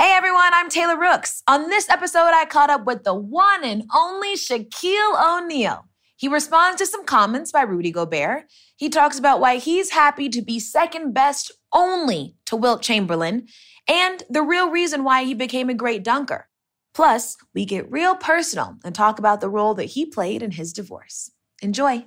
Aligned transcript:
Hey 0.00 0.12
everyone, 0.14 0.54
I'm 0.54 0.70
Taylor 0.70 0.98
Rooks. 0.98 1.42
On 1.46 1.68
this 1.68 1.90
episode, 1.90 2.30
I 2.32 2.46
caught 2.46 2.70
up 2.70 2.86
with 2.86 3.04
the 3.04 3.12
one 3.12 3.62
and 3.62 3.84
only 3.94 4.34
Shaquille 4.34 5.42
O'Neal. 5.42 5.88
He 6.16 6.26
responds 6.26 6.78
to 6.78 6.86
some 6.86 7.04
comments 7.04 7.52
by 7.52 7.60
Rudy 7.64 7.90
Gobert. 7.90 8.44
He 8.78 8.88
talks 8.88 9.18
about 9.18 9.40
why 9.40 9.56
he's 9.58 9.90
happy 9.90 10.30
to 10.30 10.40
be 10.40 10.58
second 10.58 11.12
best 11.12 11.52
only 11.70 12.34
to 12.46 12.56
Wilt 12.56 12.80
Chamberlain 12.80 13.46
and 13.86 14.22
the 14.30 14.40
real 14.40 14.70
reason 14.70 15.04
why 15.04 15.24
he 15.24 15.34
became 15.34 15.68
a 15.68 15.74
great 15.74 16.02
dunker. 16.02 16.48
Plus, 16.94 17.36
we 17.54 17.66
get 17.66 17.92
real 17.92 18.14
personal 18.14 18.78
and 18.82 18.94
talk 18.94 19.18
about 19.18 19.42
the 19.42 19.50
role 19.50 19.74
that 19.74 19.84
he 19.84 20.06
played 20.06 20.42
in 20.42 20.52
his 20.52 20.72
divorce. 20.72 21.30
Enjoy. 21.60 22.06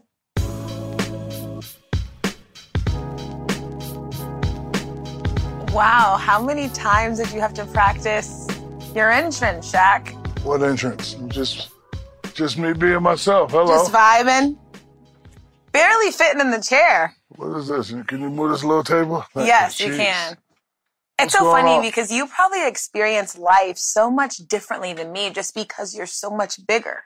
Wow, 5.74 6.18
how 6.18 6.40
many 6.40 6.70
times 6.70 7.18
did 7.18 7.32
you 7.32 7.42
have 7.42 7.56
to 7.56 7.66
practice 7.66 8.48
your 8.94 9.10
entrance, 9.10 9.72
Shaq? 9.72 10.14
What 10.44 10.62
entrance? 10.62 11.16
Just 11.30 11.70
just 12.36 12.60
me 12.60 12.74
being 12.74 13.02
myself. 13.02 13.50
Hello. 13.50 13.66
Just 13.66 13.92
vibing. 13.92 14.56
Barely 15.72 16.12
fitting 16.12 16.42
in 16.42 16.52
the 16.52 16.62
chair. 16.62 17.16
What 17.30 17.58
is 17.58 17.70
this? 17.70 17.92
Can 18.06 18.22
you 18.22 18.30
move 18.30 18.52
this 18.52 18.64
little 18.64 18.84
table? 18.84 19.26
Yes, 19.36 19.80
you 19.80 19.96
can. 19.96 20.38
It's 21.18 21.34
What's 21.34 21.34
so 21.34 21.52
funny 21.52 21.72
on? 21.72 21.82
because 21.82 22.12
you 22.12 22.28
probably 22.28 22.68
experience 22.68 23.36
life 23.36 23.80
so 23.80 24.12
much 24.12 24.38
differently 24.48 24.94
than 24.94 25.12
me 25.12 25.32
just 25.32 25.56
because 25.56 25.96
you're 25.96 26.06
so 26.06 26.30
much 26.30 26.64
bigger. 26.68 27.02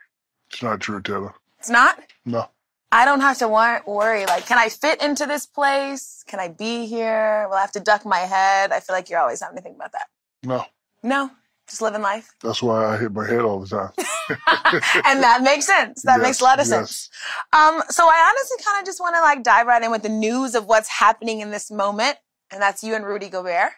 It's 0.50 0.62
not 0.62 0.80
true, 0.80 1.00
Taylor. 1.00 1.32
It's 1.58 1.70
not? 1.70 2.00
No. 2.26 2.50
I 2.90 3.04
don't 3.04 3.20
have 3.20 3.38
to 3.38 3.48
wor- 3.48 3.82
worry. 3.86 4.24
Like, 4.26 4.46
can 4.46 4.58
I 4.58 4.68
fit 4.68 5.02
into 5.02 5.26
this 5.26 5.44
place? 5.46 6.24
Can 6.26 6.40
I 6.40 6.48
be 6.48 6.86
here? 6.86 7.46
Will 7.48 7.56
I 7.56 7.60
have 7.60 7.72
to 7.72 7.80
duck 7.80 8.04
my 8.06 8.18
head? 8.20 8.72
I 8.72 8.80
feel 8.80 8.96
like 8.96 9.10
you're 9.10 9.18
always 9.20 9.40
having 9.42 9.56
to 9.56 9.62
think 9.62 9.76
about 9.76 9.92
that. 9.92 10.06
No. 10.42 10.64
No, 11.02 11.30
just 11.68 11.82
living 11.82 12.02
life. 12.02 12.30
That's 12.42 12.62
why 12.62 12.84
I 12.86 12.96
hit 12.96 13.12
my 13.12 13.26
head 13.26 13.40
all 13.42 13.60
the 13.60 13.68
time. 13.68 13.90
and 15.04 15.22
that 15.22 15.42
makes 15.42 15.66
sense. 15.66 16.02
That 16.02 16.20
makes 16.20 16.40
a 16.40 16.44
lot 16.44 16.58
of 16.60 16.66
Yes, 16.66 16.70
sense. 16.70 17.10
Um, 17.52 17.82
so 17.88 18.04
I 18.06 18.30
honestly 18.30 18.64
kind 18.64 18.80
of 18.80 18.86
just 18.86 19.00
want 19.00 19.14
to 19.16 19.20
like 19.20 19.42
dive 19.44 19.66
right 19.66 19.82
in 19.82 19.90
with 19.90 20.02
the 20.02 20.08
news 20.08 20.54
of 20.54 20.66
what's 20.66 20.88
happening 20.88 21.40
in 21.40 21.50
this 21.50 21.70
moment, 21.70 22.16
and 22.50 22.60
that's 22.60 22.82
you 22.82 22.94
and 22.94 23.04
Rudy 23.04 23.28
Gobert. 23.28 23.70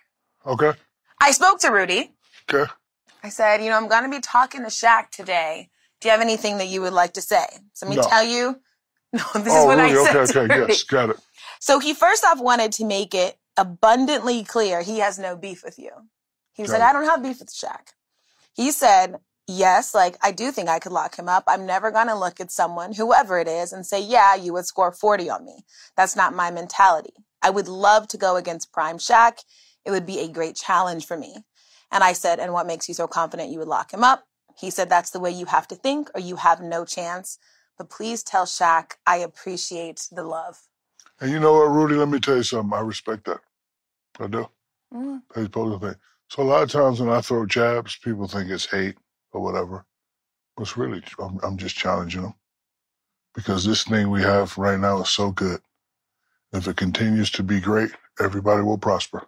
Okay. 0.47 0.73
I 1.21 1.33
spoke 1.33 1.59
to 1.61 1.69
Rudy. 1.69 2.13
Okay. 2.51 2.71
I 3.23 3.29
said, 3.29 3.63
you 3.63 3.69
know, 3.69 3.77
I'm 3.77 3.89
going 3.89 4.05
to 4.05 4.09
be 4.11 4.21
talking 4.21 4.63
to 4.63 4.69
Shaq 4.69 5.11
today. 5.11 5.69
Do 6.01 6.09
you 6.09 6.13
have 6.13 6.23
anything 6.23 6.57
that 6.57 6.69
you 6.69 6.81
would 6.81 6.95
like 6.95 7.13
to 7.15 7.21
say? 7.21 7.45
So 7.75 7.85
let 7.87 7.91
me 7.91 7.97
No. 7.97 8.09
tell 8.09 8.25
you. 8.25 8.61
No, 9.35 9.43
this 9.43 9.47
is 9.47 9.53
oh, 9.53 9.67
what 9.67 9.79
really? 9.79 9.99
I 9.99 10.05
said 10.05 10.17
okay, 10.17 10.33
to 10.33 10.63
okay, 10.63 10.73
yes, 10.73 10.85
got 10.85 11.11
it. 11.11 11.17
So 11.59 11.81
he 11.81 11.95
first 11.95 12.25
off 12.25 12.41
wanted 12.41 12.71
to 12.73 12.85
make 12.85 13.13
it 13.13 13.39
abundantly 13.57 14.45
clear 14.45 14.83
he 14.83 15.01
has 15.01 15.19
no 15.19 15.37
beef 15.37 15.65
with 15.65 15.79
you. 15.79 15.91
He 16.53 16.63
was 16.63 16.71
Got 16.71 16.79
like, 16.79 16.87
it. 16.87 16.91
I 16.91 16.93
don't 16.93 17.09
have 17.09 17.23
beef 17.23 17.41
with 17.41 17.53
Shaq. 17.53 17.93
He 18.55 18.71
said, 18.71 19.17
yes, 19.49 19.95
like 19.95 20.17
I 20.23 20.31
do 20.31 20.53
think 20.53 20.69
I 20.69 20.79
could 20.79 20.93
lock 20.93 21.17
him 21.17 21.29
up. 21.29 21.45
I'm 21.49 21.67
never 21.67 21.91
going 21.91 22.07
to 22.07 22.15
look 22.15 22.41
at 22.41 22.53
someone, 22.53 22.93
whoever 22.93 23.39
it 23.39 23.49
is, 23.49 23.73
and 23.73 23.85
say, 23.85 24.01
yeah, 24.01 24.35
you 24.35 24.53
would 24.53 24.67
score 24.67 24.93
40 24.93 25.29
on 25.29 25.45
me. 25.45 25.65
That's 25.97 26.15
not 26.15 26.35
my 26.35 26.51
mentality. 26.51 27.15
I 27.43 27.51
would 27.51 27.69
love 27.69 28.07
to 28.09 28.19
go 28.19 28.37
against 28.37 28.73
Prime 28.73 28.99
Shaq. 28.99 29.45
It 29.85 29.91
would 29.91 30.07
be 30.07 30.21
a 30.21 30.29
great 30.29 30.57
challenge 30.57 31.07
for 31.07 31.17
me. 31.17 31.45
And 31.91 32.05
I 32.05 32.13
said, 32.13 32.39
and 32.39 32.53
what 32.53 32.67
makes 32.67 32.89
you 32.89 32.95
so 32.95 33.07
confident 33.07 33.51
you 33.51 33.59
would 33.59 33.69
lock 33.69 33.93
him 33.93 34.05
up? 34.05 34.25
He 34.59 34.71
said, 34.71 34.89
that's 34.89 35.11
the 35.11 35.21
way 35.21 35.31
you 35.31 35.47
have 35.47 35.67
to 35.69 35.75
think 35.75 36.11
or 36.15 36.21
you 36.21 36.37
have 36.37 36.61
no 36.61 36.85
chance. 36.85 37.39
But 37.81 37.89
please 37.89 38.23
tell 38.23 38.45
Shaq 38.45 38.97
I 39.07 39.17
appreciate 39.17 40.07
the 40.13 40.23
love. 40.23 40.59
And 41.19 41.31
you 41.31 41.41
know 41.41 41.55
what, 41.55 41.71
Rudy? 41.71 41.95
Let 41.95 42.11
me 42.11 42.21
tell 42.21 42.37
you 42.37 42.43
something. 42.43 42.79
I 42.79 42.83
respect 42.83 43.25
that. 43.25 43.41
I 44.19 44.27
do. 44.27 44.47
Mm. 44.93 45.23
That's 45.35 45.47
supposed 45.47 45.81
to 45.81 45.87
think. 45.87 45.99
So 46.29 46.43
a 46.43 46.45
lot 46.45 46.63
of 46.63 46.71
times 46.71 47.01
when 47.01 47.09
I 47.09 47.23
throw 47.23 47.47
jabs, 47.47 47.97
people 47.97 48.29
think 48.29 48.51
it's 48.51 48.67
hate 48.71 48.99
or 49.33 49.41
whatever. 49.41 49.87
But 50.55 50.65
it's 50.65 50.77
really, 50.77 51.03
I'm, 51.19 51.41
I'm 51.43 51.57
just 51.57 51.75
challenging 51.75 52.21
them 52.21 52.35
because 53.35 53.65
this 53.65 53.85
thing 53.85 54.11
we 54.11 54.21
have 54.21 54.59
right 54.59 54.79
now 54.79 55.01
is 55.01 55.09
so 55.09 55.31
good. 55.31 55.63
If 56.53 56.69
it 56.69 56.77
continues 56.77 57.31
to 57.31 57.43
be 57.43 57.61
great, 57.61 57.93
everybody 58.21 58.63
will 58.63 58.77
prosper. 58.77 59.27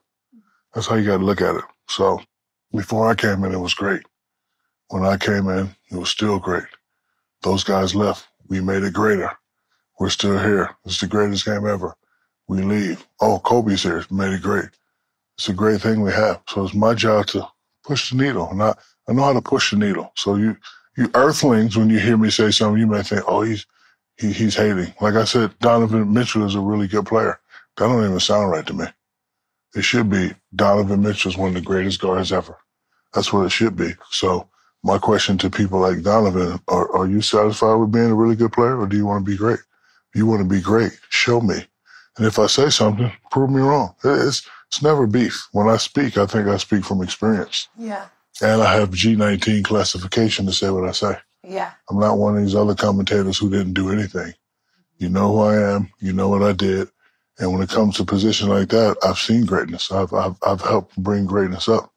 That's 0.75 0.89
how 0.89 0.97
you 0.97 1.07
got 1.07 1.19
to 1.19 1.25
look 1.25 1.41
at 1.41 1.57
it. 1.57 1.65
So 1.89 2.21
before 2.71 3.09
I 3.09 3.15
came 3.15 3.45
in, 3.45 3.53
it 3.55 3.59
was 3.61 3.73
great. 3.73 4.03
When 4.91 5.07
I 5.07 5.17
came 5.17 5.49
in, 5.49 5.75
it 5.91 5.97
was 5.97 6.11
still 6.11 6.39
great. 6.39 6.67
Those 7.41 7.65
guys 7.65 7.95
left. 7.95 8.29
We 8.49 8.61
made 8.61 8.83
it 8.83 8.93
greater. 8.93 9.31
We're 9.99 10.11
still 10.11 10.39
here. 10.39 10.71
It's 10.85 11.01
the 11.01 11.07
greatest 11.07 11.45
game 11.45 11.67
ever. 11.67 11.95
We 12.49 12.63
leave. 12.63 13.07
Oh, 13.21 13.39
Kobe's 13.39 13.83
here. 13.83 14.05
Made 14.11 14.33
it 14.33 14.43
great. 14.43 14.71
It's 15.37 15.49
a 15.49 15.53
great 15.53 15.81
thing 15.81 16.03
we 16.03 16.13
have. 16.13 16.43
So 16.49 16.65
it's 16.65 16.75
my 16.75 16.95
job 16.95 17.27
to 17.29 17.47
push 17.85 18.11
the 18.11 18.17
needle. 18.17 18.49
And 18.51 18.63
I, 18.63 18.75
I 19.09 19.13
know 19.13 19.23
how 19.23 19.33
to 19.33 19.41
push 19.41 19.71
the 19.71 19.77
needle. 19.77 20.13
So 20.17 20.37
you, 20.37 20.57
you 20.97 21.11
earthlings, 21.15 21.77
when 21.77 21.89
you 21.89 21.99
hear 21.99 22.17
me 22.17 22.31
say 22.31 22.51
something, 22.51 22.81
you 22.81 22.87
may 22.87 23.03
think, 23.03 23.23
oh, 23.27 23.43
he's, 23.43 23.67
he, 24.17 24.33
he's 24.33 24.57
hating. 24.57 24.93
Like 25.01 25.15
I 25.15 25.25
said, 25.25 25.59
Donovan 25.61 26.13
Mitchell 26.13 26.45
is 26.45 26.55
a 26.55 26.61
really 26.61 26.89
good 26.89 27.07
player. 27.07 27.41
That 27.77 27.87
don't 27.87 28.05
even 28.05 28.21
sound 28.21 28.51
right 28.51 28.67
to 28.67 28.75
me. 28.75 28.87
It 29.75 29.83
should 29.83 30.11
be 30.11 30.35
Donovan 30.55 31.03
Mitchell 31.03 31.31
is 31.31 31.39
one 31.39 31.49
of 31.49 31.55
the 31.55 31.61
greatest 31.63 32.01
guards 32.01 32.33
ever. 32.33 32.59
That's 33.15 33.33
what 33.33 33.47
it 33.47 33.51
should 33.51 33.77
be. 33.77 33.95
So 34.11 34.49
my 34.83 34.99
question 34.99 35.39
to 35.39 35.51
people 35.51 35.81
like 35.81 36.03
Donovan, 36.03 36.61
are, 36.69 36.91
are 36.93 37.07
you 37.07 37.21
satisfied 37.21 37.75
with 37.77 37.93
being 37.93 38.11
a 38.11 38.15
really 38.15 38.37
good 38.37 38.53
player 38.53 38.79
or 38.79 38.87
do 38.87 38.97
you 38.97 39.07
want 39.07 39.25
to 39.25 39.31
be 39.31 39.37
great? 39.37 39.61
If 39.61 40.17
you 40.17 40.27
want 40.27 40.43
to 40.43 40.49
be 40.49 40.61
great, 40.61 40.99
show 41.09 41.41
me. 41.41 41.65
And 42.17 42.27
if 42.27 42.39
I 42.39 42.47
say 42.47 42.69
something, 42.69 43.11
prove 43.31 43.51
me 43.51 43.61
wrong. 43.61 43.95
It's, 44.05 44.47
it's 44.69 44.83
never 44.83 45.07
beef. 45.07 45.49
When 45.53 45.69
I 45.69 45.77
speak, 45.77 46.19
I 46.19 46.27
think 46.27 46.49
I 46.49 46.57
speak 46.57 46.85
from 46.85 47.03
experience. 47.03 47.69
Yeah. 47.79 48.07
And 48.43 48.63
I 48.63 48.75
have 48.75 48.91
G19 48.91 49.65
classification 49.65 50.47
to 50.47 50.53
say 50.53 50.71
what 50.71 50.89
I 50.89 50.93
say. 50.93 51.17
Yeah. 51.47 51.73
I'm 51.89 51.99
not 51.99 52.19
one 52.19 52.37
of 52.37 52.43
these 52.43 52.55
other 52.55 52.75
commentators 52.75 53.39
who 53.39 53.51
didn't 53.51 53.75
do 53.75 53.91
anything. 53.91 54.33
You 54.99 55.09
know 55.09 55.33
who 55.33 55.41
I 55.41 55.75
am. 55.75 55.91
You 56.01 56.13
know 56.13 56.29
what 56.29 56.43
I 56.43 56.53
did. 56.53 56.89
And 57.39 57.53
when 57.53 57.63
it 57.63 57.71
comes 57.71 57.97
to 57.97 58.05
position 58.05 58.49
like 58.49 58.69
that, 58.69 58.97
I've 59.03 59.19
seen 59.19 59.47
greatness. 59.47 59.91
I've, 59.91 60.13
I've, 60.13 60.37
I've 60.47 60.61
helped 60.61 60.97
bring 60.97 61.27
greatness 61.27 61.69
up. 61.69 61.92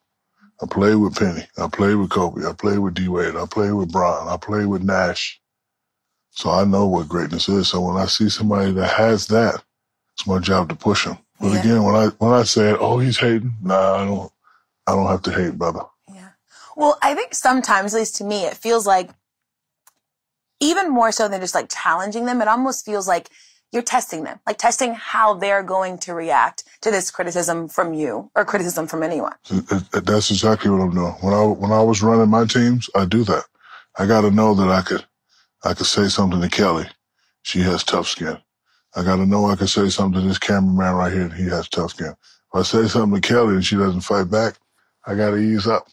I 0.62 0.66
played 0.66 0.94
with 0.96 1.16
Penny. 1.16 1.46
I 1.58 1.68
played 1.68 1.96
with 1.96 2.10
Kobe. 2.10 2.46
I 2.46 2.52
played 2.52 2.78
with 2.78 2.94
D 2.94 3.08
Wade. 3.08 3.36
I 3.36 3.46
played 3.46 3.72
with 3.72 3.92
Bron. 3.92 4.28
I 4.28 4.36
played 4.36 4.66
with 4.66 4.82
Nash. 4.82 5.40
So 6.30 6.50
I 6.50 6.64
know 6.64 6.86
what 6.86 7.08
greatness 7.08 7.48
is. 7.48 7.68
So 7.68 7.80
when 7.80 7.96
I 7.96 8.06
see 8.06 8.28
somebody 8.28 8.72
that 8.72 8.90
has 8.92 9.26
that, 9.28 9.62
it's 10.14 10.26
my 10.26 10.38
job 10.38 10.68
to 10.70 10.74
push 10.74 11.04
them. 11.04 11.18
But 11.40 11.52
Yeah. 11.52 11.60
again, 11.60 11.82
when 11.82 11.94
I 11.94 12.06
when 12.18 12.32
I 12.32 12.44
say, 12.44 12.74
"Oh, 12.78 12.98
he's 12.98 13.18
hating," 13.18 13.54
nah, 13.62 13.94
I 13.96 14.04
don't. 14.04 14.32
I 14.86 14.92
don't 14.92 15.06
have 15.08 15.22
to 15.22 15.32
hate, 15.32 15.58
brother. 15.58 15.82
Yeah. 16.12 16.28
Well, 16.76 16.96
I 17.02 17.14
think 17.14 17.34
sometimes, 17.34 17.92
at 17.92 17.98
least 17.98 18.16
to 18.16 18.24
me, 18.24 18.44
it 18.46 18.56
feels 18.56 18.86
like 18.86 19.10
even 20.60 20.90
more 20.90 21.12
so 21.12 21.28
than 21.28 21.40
just 21.40 21.54
like 21.54 21.68
challenging 21.68 22.24
them, 22.24 22.40
it 22.40 22.48
almost 22.48 22.84
feels 22.84 23.06
like 23.06 23.28
you're 23.76 23.84
testing 23.84 24.24
them, 24.24 24.40
like 24.46 24.58
testing 24.58 24.94
how 24.94 25.34
they're 25.34 25.62
going 25.62 25.98
to 25.98 26.14
react 26.14 26.64
to 26.80 26.90
this 26.90 27.12
criticism 27.12 27.68
from 27.68 27.94
you 27.94 28.30
or 28.34 28.44
criticism 28.44 28.88
from 28.88 29.04
anyone. 29.04 29.34
That's 29.92 30.32
exactly 30.32 30.70
what 30.70 30.80
I'm 30.80 30.94
doing. 30.94 31.12
When 31.20 31.34
I 31.34 31.44
when 31.44 31.72
I 31.72 31.82
was 31.82 32.02
running 32.02 32.30
my 32.30 32.46
teams, 32.46 32.90
I 32.96 33.04
do 33.04 33.22
that. 33.24 33.44
I 33.98 34.06
got 34.06 34.22
to 34.22 34.32
know 34.32 34.54
that 34.54 34.70
I 34.70 34.82
could 34.82 35.04
I 35.64 35.74
could 35.74 35.86
say 35.86 36.08
something 36.08 36.40
to 36.40 36.48
Kelly. 36.48 36.86
She 37.42 37.60
has 37.60 37.84
tough 37.84 38.08
skin. 38.08 38.38
I 38.96 39.04
got 39.04 39.16
to 39.16 39.26
know 39.26 39.46
I 39.46 39.56
could 39.56 39.68
say 39.68 39.90
something 39.90 40.22
to 40.22 40.26
this 40.26 40.38
cameraman 40.38 40.94
right 40.94 41.12
here. 41.12 41.28
He 41.28 41.44
has 41.50 41.68
tough 41.68 41.90
skin. 41.90 42.14
If 42.16 42.54
I 42.54 42.62
say 42.62 42.88
something 42.88 43.20
to 43.20 43.28
Kelly 43.28 43.54
and 43.54 43.64
she 43.64 43.76
doesn't 43.76 44.00
fight 44.00 44.30
back, 44.30 44.54
I 45.06 45.14
got 45.14 45.30
to 45.32 45.36
ease 45.36 45.66
up. 45.66 45.88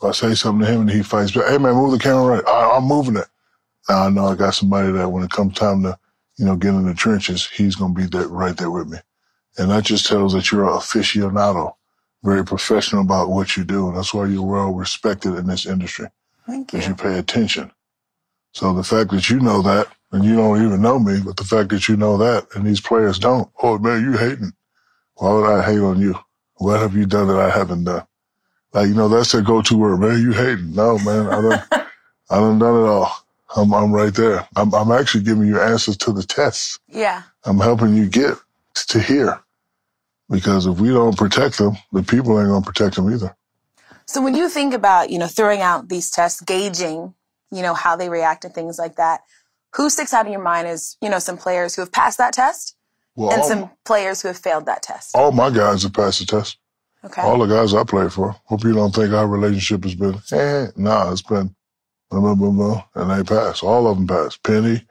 If 0.00 0.04
I 0.04 0.12
say 0.12 0.34
something 0.34 0.66
to 0.66 0.72
him 0.72 0.80
and 0.82 0.90
he 0.90 1.02
fights 1.02 1.30
back, 1.30 1.48
hey 1.48 1.58
man, 1.58 1.74
move 1.74 1.92
the 1.92 1.98
camera 1.98 2.36
right. 2.36 2.48
I, 2.48 2.76
I'm 2.76 2.84
moving 2.84 3.16
it. 3.16 3.28
Now 3.88 4.06
I 4.06 4.10
know 4.10 4.26
I 4.26 4.34
got 4.34 4.54
somebody 4.54 4.90
that 4.92 5.08
when 5.08 5.22
it 5.22 5.30
comes 5.30 5.54
time 5.56 5.84
to 5.84 5.98
you 6.36 6.44
know 6.44 6.56
get 6.56 6.74
in 6.74 6.86
the 6.86 6.94
trenches, 6.94 7.48
he's 7.48 7.76
gonna 7.76 7.94
be 7.94 8.06
there 8.06 8.28
right 8.28 8.56
there 8.56 8.70
with 8.70 8.88
me. 8.88 8.98
And 9.58 9.70
that 9.70 9.84
just 9.84 10.06
tells 10.06 10.32
that 10.32 10.50
you're 10.50 10.64
an 10.64 10.70
aficionado 10.72 11.74
very 12.24 12.44
professional 12.44 13.02
about 13.02 13.28
what 13.28 13.56
you 13.56 13.64
do. 13.64 13.88
And 13.88 13.96
that's 13.96 14.14
why 14.14 14.26
you're 14.26 14.42
well 14.42 14.72
respected 14.72 15.34
in 15.36 15.46
this 15.46 15.66
industry 15.66 16.08
Thank 16.46 16.72
you. 16.72 16.78
because 16.78 16.88
you 16.88 16.94
pay 16.96 17.18
attention. 17.18 17.70
So 18.52 18.72
the 18.72 18.84
fact 18.84 19.10
that 19.10 19.28
you 19.30 19.40
know 19.40 19.62
that 19.62 19.88
and 20.12 20.24
you 20.24 20.36
don't 20.36 20.64
even 20.64 20.80
know 20.82 20.98
me, 20.98 21.20
but 21.24 21.36
the 21.36 21.44
fact 21.44 21.70
that 21.70 21.88
you 21.88 21.96
know 21.96 22.16
that 22.18 22.46
and 22.54 22.66
these 22.66 22.80
players 22.80 23.18
don't, 23.18 23.50
oh 23.62 23.78
man, 23.78 24.02
you 24.02 24.12
hating. 24.16 24.52
Why 25.16 25.32
would 25.32 25.50
I 25.50 25.62
hate 25.64 25.80
on 25.80 26.00
you? 26.00 26.16
What 26.56 26.80
have 26.80 26.96
you 26.96 27.06
done 27.06 27.28
that 27.28 27.38
I 27.40 27.50
haven't 27.50 27.84
done? 27.84 28.06
Like, 28.72 28.88
you 28.88 28.94
know, 28.94 29.08
that's 29.08 29.32
their 29.32 29.42
go-to 29.42 29.76
word, 29.76 30.00
man, 30.00 30.20
you 30.20 30.32
hating. 30.32 30.74
No, 30.74 30.98
man, 30.98 31.26
I 31.28 31.40
don't, 31.42 31.62
I 32.30 32.40
done 32.40 32.58
done 32.58 32.84
it 32.84 32.88
all. 32.88 33.23
I'm, 33.56 33.72
I'm 33.72 33.92
right 33.92 34.12
there. 34.14 34.46
I'm, 34.56 34.74
I'm 34.74 34.90
actually 34.92 35.24
giving 35.24 35.46
you 35.46 35.60
answers 35.60 35.96
to 35.98 36.12
the 36.12 36.22
tests. 36.22 36.78
Yeah. 36.88 37.22
I'm 37.44 37.58
helping 37.58 37.94
you 37.94 38.08
get 38.08 38.36
to 38.88 39.00
here. 39.00 39.40
Because 40.30 40.66
if 40.66 40.78
we 40.80 40.88
don't 40.88 41.16
protect 41.16 41.58
them, 41.58 41.76
the 41.92 42.02
people 42.02 42.38
ain't 42.40 42.48
gonna 42.48 42.64
protect 42.64 42.96
them 42.96 43.12
either. 43.12 43.36
So 44.06 44.22
when 44.22 44.34
you 44.34 44.48
think 44.48 44.74
about, 44.74 45.10
you 45.10 45.18
know, 45.18 45.26
throwing 45.26 45.60
out 45.60 45.88
these 45.88 46.10
tests, 46.10 46.40
gauging, 46.40 47.14
you 47.50 47.62
know, 47.62 47.74
how 47.74 47.94
they 47.96 48.08
react 48.08 48.42
to 48.42 48.48
things 48.48 48.78
like 48.78 48.96
that, 48.96 49.20
who 49.74 49.90
sticks 49.90 50.14
out 50.14 50.26
in 50.26 50.32
your 50.32 50.42
mind 50.42 50.66
as, 50.66 50.96
you 51.00 51.08
know, 51.10 51.18
some 51.18 51.36
players 51.36 51.74
who 51.74 51.82
have 51.82 51.92
passed 51.92 52.18
that 52.18 52.32
test 52.32 52.76
Well, 53.16 53.32
and 53.32 53.42
all, 53.42 53.48
some 53.48 53.70
players 53.84 54.22
who 54.22 54.28
have 54.28 54.38
failed 54.38 54.66
that 54.66 54.82
test? 54.82 55.14
all 55.14 55.32
my 55.32 55.50
guys 55.50 55.82
have 55.82 55.92
passed 55.92 56.20
the 56.20 56.26
test. 56.26 56.58
Okay. 57.04 57.20
All 57.20 57.38
the 57.38 57.46
guys 57.46 57.74
I 57.74 57.84
play 57.84 58.08
for. 58.08 58.34
Hope 58.44 58.64
you 58.64 58.72
don't 58.72 58.94
think 58.94 59.12
our 59.12 59.26
relationship 59.26 59.84
has 59.84 59.94
been, 59.94 60.18
eh, 60.32 60.68
nah, 60.76 61.12
it's 61.12 61.20
been, 61.22 61.54
blah, 62.10 62.20
blah, 62.20 62.34
blah, 62.34 62.50
blah, 62.50 62.84
and 62.96 63.10
they 63.10 63.24
pass. 63.24 63.62
All 63.62 63.86
of 63.88 63.96
them 63.98 64.06
pass. 64.06 64.36
Penny, 64.38 64.86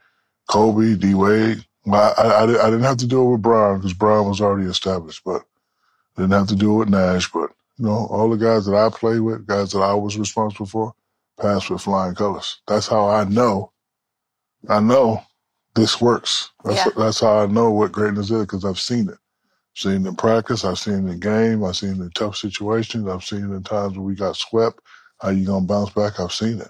Kobe, 0.50 0.96
D 0.96 1.14
Wade. 1.16 1.66
Well, 1.86 2.14
I, 2.18 2.22
I, 2.24 2.44
I 2.44 2.70
didn't 2.72 2.84
have 2.84 2.98
to 2.98 3.08
do 3.08 3.24
it 3.28 3.32
with 3.32 3.42
Brian 3.42 3.78
because 3.78 3.94
Brian 3.94 4.28
was 4.28 4.42
already 4.42 4.70
established, 4.70 5.24
but 5.26 5.44
I 6.18 6.22
didn't 6.22 6.34
have 6.34 6.48
to 6.50 6.56
do 6.56 6.76
it 6.76 6.78
with 6.80 6.90
Nash. 6.90 7.32
But, 7.32 7.52
you 7.78 7.86
know, 7.86 8.08
all 8.10 8.30
the 8.30 8.38
guys 8.38 8.66
that 8.68 8.76
I 8.76 8.90
played 8.90 9.22
with, 9.22 9.48
guys 9.48 9.72
that 9.74 9.80
I 9.82 9.94
was 9.96 10.18
responsible 10.18 10.68
for, 10.68 10.94
passed 11.42 11.70
with 11.70 11.82
flying 11.82 12.16
colors. 12.16 12.62
That's 12.68 12.88
how 12.88 13.10
I 13.10 13.26
know, 13.26 13.72
I 14.70 14.80
know 14.82 15.24
this 15.76 16.02
works. 16.02 16.52
That's, 16.66 16.86
Yeah. 16.86 16.92
that's 16.98 17.22
how 17.22 17.40
I 17.40 17.48
know 17.48 17.72
what 17.72 17.92
greatness 17.94 18.32
is 18.32 18.42
because 18.42 18.66
I've 18.66 18.80
seen 18.80 19.10
it. 19.10 19.18
Seen 19.76 20.06
it 20.06 20.10
in 20.10 20.16
practice, 20.18 20.66
I've 20.66 20.80
seen 20.80 21.08
it 21.08 21.12
in 21.14 21.20
game, 21.22 21.64
I've 21.64 21.78
seen 21.78 21.92
it 21.92 22.02
in 22.02 22.12
tough 22.12 22.38
situations, 22.38 23.08
I've 23.10 23.24
seen 23.24 23.52
it 23.52 23.56
in 23.56 23.64
times 23.64 23.98
when 23.98 24.06
we 24.06 24.16
got 24.16 24.38
swept. 24.38 24.82
How 25.22 25.30
you 25.32 25.48
gonna 25.48 25.66
bounce 25.66 25.92
back? 25.92 26.20
I've 26.20 26.34
seen 26.34 26.62
it. 26.62 26.70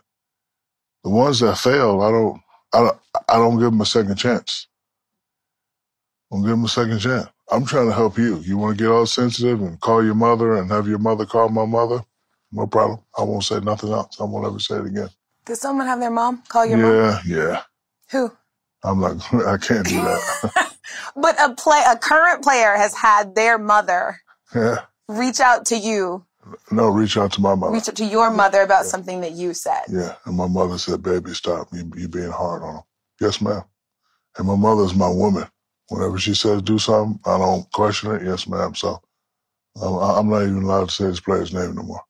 The 1.03 1.09
ones 1.09 1.39
that 1.39 1.57
fail, 1.57 2.01
I 2.01 2.11
don't, 2.11 2.41
I 2.73 2.79
don't, 2.79 2.97
I 3.29 3.33
don't 3.37 3.59
give 3.59 3.71
them 3.71 3.81
a 3.81 3.85
second 3.85 4.15
chance. 4.15 4.67
I 6.31 6.35
don't 6.35 6.43
give 6.43 6.51
them 6.51 6.65
a 6.65 6.69
second 6.69 6.99
chance. 6.99 7.27
I'm 7.51 7.65
trying 7.65 7.87
to 7.87 7.93
help 7.93 8.17
you. 8.17 8.39
You 8.39 8.57
want 8.57 8.77
to 8.77 8.83
get 8.83 8.91
all 8.91 9.05
sensitive 9.05 9.61
and 9.61 9.79
call 9.79 10.03
your 10.03 10.15
mother 10.15 10.55
and 10.55 10.71
have 10.71 10.87
your 10.87 10.99
mother 10.99 11.25
call 11.25 11.49
my 11.49 11.65
mother? 11.65 12.03
No 12.51 12.67
problem. 12.67 12.99
I 13.17 13.23
won't 13.23 13.43
say 13.43 13.59
nothing 13.59 13.91
else. 13.91 14.19
I 14.19 14.23
won't 14.23 14.45
ever 14.45 14.59
say 14.59 14.75
it 14.75 14.85
again. 14.85 15.09
Did 15.45 15.57
someone 15.57 15.87
have 15.87 15.99
their 15.99 16.11
mom 16.11 16.41
call 16.47 16.65
your 16.65 16.77
mom? 16.77 16.91
yeah, 16.91 17.19
yeah. 17.25 17.61
Who? 18.11 18.31
I'm 18.83 19.01
like, 19.01 19.33
I 19.33 19.57
can't 19.57 19.87
do 19.87 19.95
that. 19.95 20.69
But 21.15 21.35
a 21.39 21.53
play, 21.53 21.81
a 21.87 21.97
current 21.97 22.43
player 22.43 22.75
has 22.75 22.93
had 22.95 23.35
their 23.35 23.57
mother 23.57 24.19
yeah. 24.55 24.81
reach 25.07 25.39
out 25.39 25.65
to 25.67 25.77
you, 25.77 26.25
No, 26.71 26.89
reach 26.89 27.17
out 27.17 27.31
to 27.33 27.41
my 27.41 27.55
mother. 27.55 27.73
reach 27.73 27.89
out 27.89 27.95
to 27.97 28.05
your 28.05 28.29
mother 28.31 28.61
about 28.61 28.85
something 28.85 29.21
that 29.21 29.31
you 29.33 29.53
said. 29.53 29.83
Yeah, 29.89 30.15
and 30.25 30.35
my 30.35 30.47
mother 30.47 30.77
said, 30.77 31.01
"Baby, 31.03 31.33
stop. 31.33 31.67
You 31.73 31.91
you 31.95 32.07
being 32.07 32.31
hard 32.31 32.63
on 32.63 32.75
him." 32.75 32.81
Yes, 33.21 33.41
ma'am. 33.41 33.63
And 34.37 34.47
my 34.47 34.55
mother's 34.55 34.93
my 34.95 35.09
woman. 35.09 35.47
Whenever 35.89 36.17
she 36.17 36.33
says 36.33 36.61
do 36.61 36.79
something, 36.79 37.19
I 37.25 37.37
don't 37.37 37.71
question 37.71 38.11
it. 38.15 38.23
Yes, 38.23 38.47
ma'am. 38.47 38.73
So 38.75 39.01
I'm, 39.81 39.93
I'm 39.95 40.29
not 40.29 40.43
even 40.43 40.63
allowed 40.63 40.89
to 40.89 40.95
say 40.95 41.05
this 41.05 41.19
player's 41.19 41.53
name 41.53 41.75
no 41.75 41.83
more. 41.83 42.01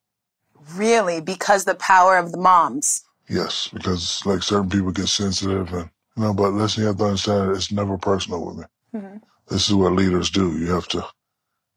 Really, 0.76 1.20
because 1.22 1.66
the 1.66 1.76
power 1.76 2.18
of 2.18 2.32
the 2.32 2.38
moms. 2.38 3.04
Yes, 3.30 3.70
because 3.74 4.26
like 4.26 4.44
certain 4.44 4.70
people 4.70 4.92
get 4.92 5.08
sensitive, 5.08 5.72
and 5.74 5.90
you 6.16 6.24
know. 6.24 6.34
But 6.34 6.54
listen, 6.54 6.82
you 6.84 6.88
have 6.88 6.98
to 6.98 7.06
understand, 7.06 7.52
it's 7.56 7.72
never 7.72 7.98
personal 7.98 8.46
with 8.46 8.58
me. 8.58 8.66
Mhm. 8.96 9.22
This 9.50 9.68
is 9.68 9.76
what 9.76 9.94
leaders 9.94 10.30
do. 10.30 10.58
You 10.58 10.72
have 10.72 10.88
to, 10.90 11.06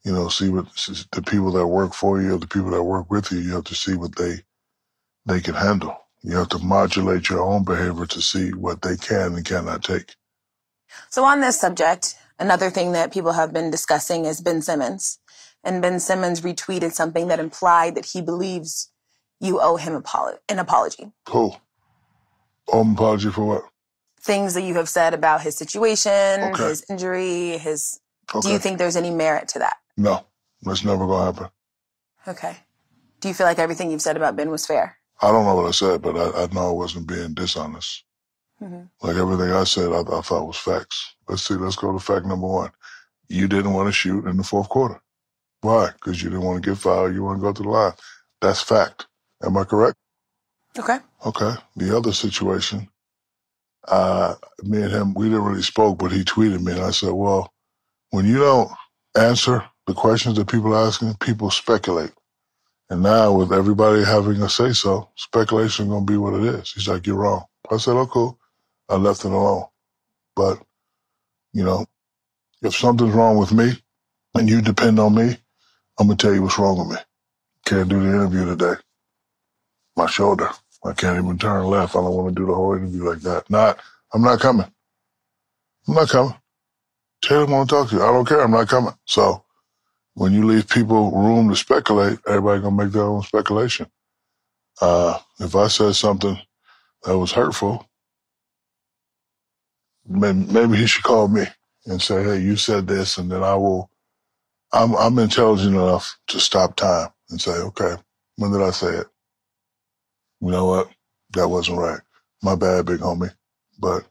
you 0.06 0.12
know, 0.12 0.28
see 0.28 0.48
what 0.48 0.66
the 1.10 1.22
people 1.26 1.50
that 1.50 1.66
work 1.66 1.92
for 1.92 2.22
you, 2.22 2.36
or 2.36 2.38
the 2.38 2.46
people 2.46 2.70
that 2.70 2.82
work 2.84 3.10
with 3.10 3.32
you. 3.32 3.40
You 3.40 3.54
have 3.56 3.64
to 3.64 3.74
see 3.74 3.94
what 3.94 4.14
they 4.14 4.36
they 5.26 5.40
can 5.40 5.54
handle. 5.54 5.98
You 6.22 6.36
have 6.36 6.48
to 6.50 6.58
modulate 6.58 7.28
your 7.28 7.42
own 7.42 7.64
behavior 7.64 8.06
to 8.06 8.22
see 8.22 8.50
what 8.52 8.82
they 8.82 8.96
can 8.96 9.34
and 9.34 9.44
cannot 9.44 9.82
take. 9.82 10.14
So 11.10 11.24
on 11.24 11.40
this 11.40 11.60
subject, 11.60 12.14
another 12.38 12.70
thing 12.70 12.92
that 12.92 13.12
people 13.12 13.32
have 13.32 13.52
been 13.52 13.68
discussing 13.72 14.26
is 14.26 14.40
Ben 14.40 14.62
Simmons. 14.62 15.18
And 15.64 15.82
Ben 15.82 15.98
Simmons 15.98 16.40
retweeted 16.42 16.92
something 16.92 17.26
that 17.26 17.40
implied 17.40 17.96
that 17.96 18.06
he 18.06 18.20
believes 18.20 18.92
you 19.40 19.60
owe 19.60 19.74
him 19.76 20.00
an 20.48 20.58
apology. 20.60 21.10
Cool. 21.24 21.60
Home 22.68 22.92
apology 22.92 23.30
for 23.30 23.44
what? 23.44 23.62
Things 24.20 24.54
that 24.54 24.62
you 24.62 24.74
have 24.74 24.88
said 24.88 25.14
about 25.14 25.42
his 25.42 25.56
situation, 25.56 26.44
Okay. 26.44 26.68
his 26.68 26.84
injury, 26.88 27.58
his. 27.58 27.98
Okay. 28.32 28.46
Do 28.46 28.52
you 28.52 28.60
think 28.60 28.78
there's 28.78 28.96
any 28.96 29.10
merit 29.10 29.48
to 29.48 29.58
that? 29.58 29.76
No, 29.96 30.26
that's 30.62 30.84
never 30.84 31.06
gonna 31.06 31.24
happen. 31.32 31.48
Okay. 32.28 32.56
Do 33.20 33.28
you 33.28 33.34
feel 33.34 33.46
like 33.46 33.58
everything 33.58 33.90
you've 33.90 34.02
said 34.02 34.16
about 34.16 34.36
Ben 34.36 34.50
was 34.50 34.66
fair? 34.66 34.96
I 35.22 35.30
don't 35.30 35.44
know 35.46 35.54
what 35.54 35.66
I 35.66 35.70
said, 35.70 36.02
but 36.02 36.16
I, 36.16 36.42
I 36.44 36.46
know 36.52 36.68
I 36.68 36.72
wasn't 36.72 37.06
being 37.08 37.34
dishonest. 37.34 38.04
Mhm. 38.62 38.88
Like 39.02 39.16
everything 39.16 39.50
I 39.52 39.64
said, 39.64 39.92
I, 39.92 40.00
I 40.00 40.20
thought 40.20 40.46
was 40.46 40.56
facts. 40.56 41.14
Let's 41.28 41.42
see. 41.42 41.54
Let's 41.54 41.76
go 41.76 41.92
to 41.92 41.98
fact 41.98 42.26
number 42.26 42.46
one. 42.46 42.70
You 43.28 43.48
didn't 43.48 43.72
want 43.72 43.88
to 43.88 43.92
shoot 43.92 44.26
in 44.26 44.36
the 44.36 44.44
fourth 44.44 44.68
quarter. 44.68 45.00
Why? 45.60 45.90
Because 45.94 46.22
you 46.22 46.30
didn't 46.30 46.44
want 46.44 46.62
to 46.62 46.70
get 46.70 46.78
fouled. 46.78 47.14
You 47.14 47.24
want 47.24 47.38
to 47.38 47.42
go 47.42 47.52
to 47.52 47.62
the 47.62 47.68
line. 47.68 47.92
That's 48.40 48.62
fact. 48.62 49.06
Am 49.42 49.56
I 49.56 49.64
correct? 49.64 49.96
Okay. 50.78 50.98
Okay. 51.24 51.54
The 51.76 51.96
other 51.96 52.12
situation, 52.12 52.88
uh, 53.88 54.34
me 54.62 54.82
and 54.82 54.92
him, 54.92 55.14
we 55.14 55.26
didn't 55.26 55.44
really 55.44 55.62
spoke, 55.62 55.98
but 55.98 56.12
he 56.12 56.22
tweeted 56.24 56.62
me, 56.62 56.72
and 56.72 56.82
I 56.82 56.90
said, 56.90 57.10
"Well, 57.12 57.52
when 58.10 58.26
you 58.26 58.38
don't 58.38 58.70
answer 59.16 59.64
the 59.86 59.94
questions 59.94 60.36
that 60.36 60.48
people 60.48 60.74
are 60.74 60.86
asking, 60.88 61.14
people 61.16 61.50
speculate." 61.50 62.12
And 62.90 63.02
now, 63.02 63.32
with 63.32 63.52
everybody 63.52 64.04
having 64.04 64.42
a 64.42 64.48
say 64.48 64.72
so, 64.72 65.10
speculation 65.16 65.88
gonna 65.88 66.04
be 66.04 66.16
what 66.16 66.34
it 66.34 66.44
is. 66.44 66.72
He's 66.72 66.88
like, 66.88 67.06
"You're 67.06 67.16
wrong." 67.16 67.44
I 67.70 67.78
said, 67.78 67.96
"Oh, 67.96 68.06
cool." 68.06 68.38
I 68.88 68.96
left 68.96 69.24
it 69.24 69.32
alone. 69.32 69.66
But 70.36 70.60
you 71.52 71.64
know, 71.64 71.86
if 72.62 72.76
something's 72.76 73.14
wrong 73.14 73.38
with 73.38 73.52
me, 73.52 73.82
and 74.34 74.48
you 74.48 74.62
depend 74.62 75.00
on 75.00 75.14
me, 75.14 75.38
I'm 75.98 76.08
gonna 76.08 76.16
tell 76.16 76.34
you 76.34 76.42
what's 76.42 76.58
wrong 76.58 76.78
with 76.78 76.98
me. 76.98 77.04
Can't 77.66 77.88
do 77.88 78.00
the 78.00 78.08
interview 78.08 78.46
today. 78.46 78.74
My 79.96 80.06
shoulder. 80.06 80.50
I 80.84 80.92
can't 80.94 81.22
even 81.22 81.38
turn 81.38 81.66
left. 81.66 81.96
I 81.96 82.00
don't 82.00 82.14
want 82.14 82.28
to 82.36 82.40
do 82.42 82.46
the 82.46 82.54
whole 82.54 82.74
interview 82.76 83.08
like 83.08 83.20
that. 83.22 83.50
Not, 83.50 83.80
I'm 84.14 84.22
not 84.22 84.40
coming. 84.40 84.72
I'm 85.88 85.94
not 85.94 86.08
coming. 86.10 86.34
Taylor 87.22 87.46
want 87.46 87.68
to 87.70 87.76
talk 87.76 87.90
to 87.90 87.96
you. 87.96 88.02
I 88.02 88.12
don't 88.12 88.26
care. 88.28 88.42
I'm 88.42 88.52
not 88.52 88.68
coming. 88.68 88.94
So 89.06 89.44
when 90.16 90.34
you 90.34 90.46
leave 90.46 90.68
people 90.68 91.12
room 91.12 91.50
to 91.50 91.56
speculate, 91.56 92.20
everybody 92.28 92.62
gonna 92.62 92.84
make 92.84 92.92
their 92.94 93.04
own 93.04 93.22
speculation. 93.24 93.88
Uh, 94.80 95.18
if 95.40 95.56
I 95.56 95.68
said 95.68 95.94
something 95.96 96.38
that 97.04 97.18
was 97.18 97.32
hurtful, 97.32 97.88
maybe, 100.06 100.76
he 100.78 100.86
should 100.86 101.04
call 101.04 101.28
me 101.28 101.46
and 101.86 102.02
say, 102.02 102.24
"Hey, 102.24 102.40
you 102.40 102.56
said 102.56 102.86
this," 102.88 103.18
and 103.18 103.30
then 103.30 103.44
I 103.44 103.54
will. 103.56 103.90
I'm 104.72 104.94
I'm 104.96 105.18
intelligent 105.18 105.74
enough 105.76 106.18
to 106.28 106.40
stop 106.40 106.76
time 106.76 107.10
and 107.30 107.40
say, 107.40 107.52
"Okay, 107.52 107.96
when 108.36 108.52
did 108.52 108.62
I 108.62 108.72
say 108.72 108.88
it? 108.98 109.08
You 110.40 110.50
know 110.50 110.66
what? 110.66 110.90
That 111.32 111.48
wasn't 111.48 111.78
right. 111.78 112.00
My 112.42 112.56
bad, 112.56 112.86
big 112.86 113.00
homie." 113.00 113.34
But 113.78 114.04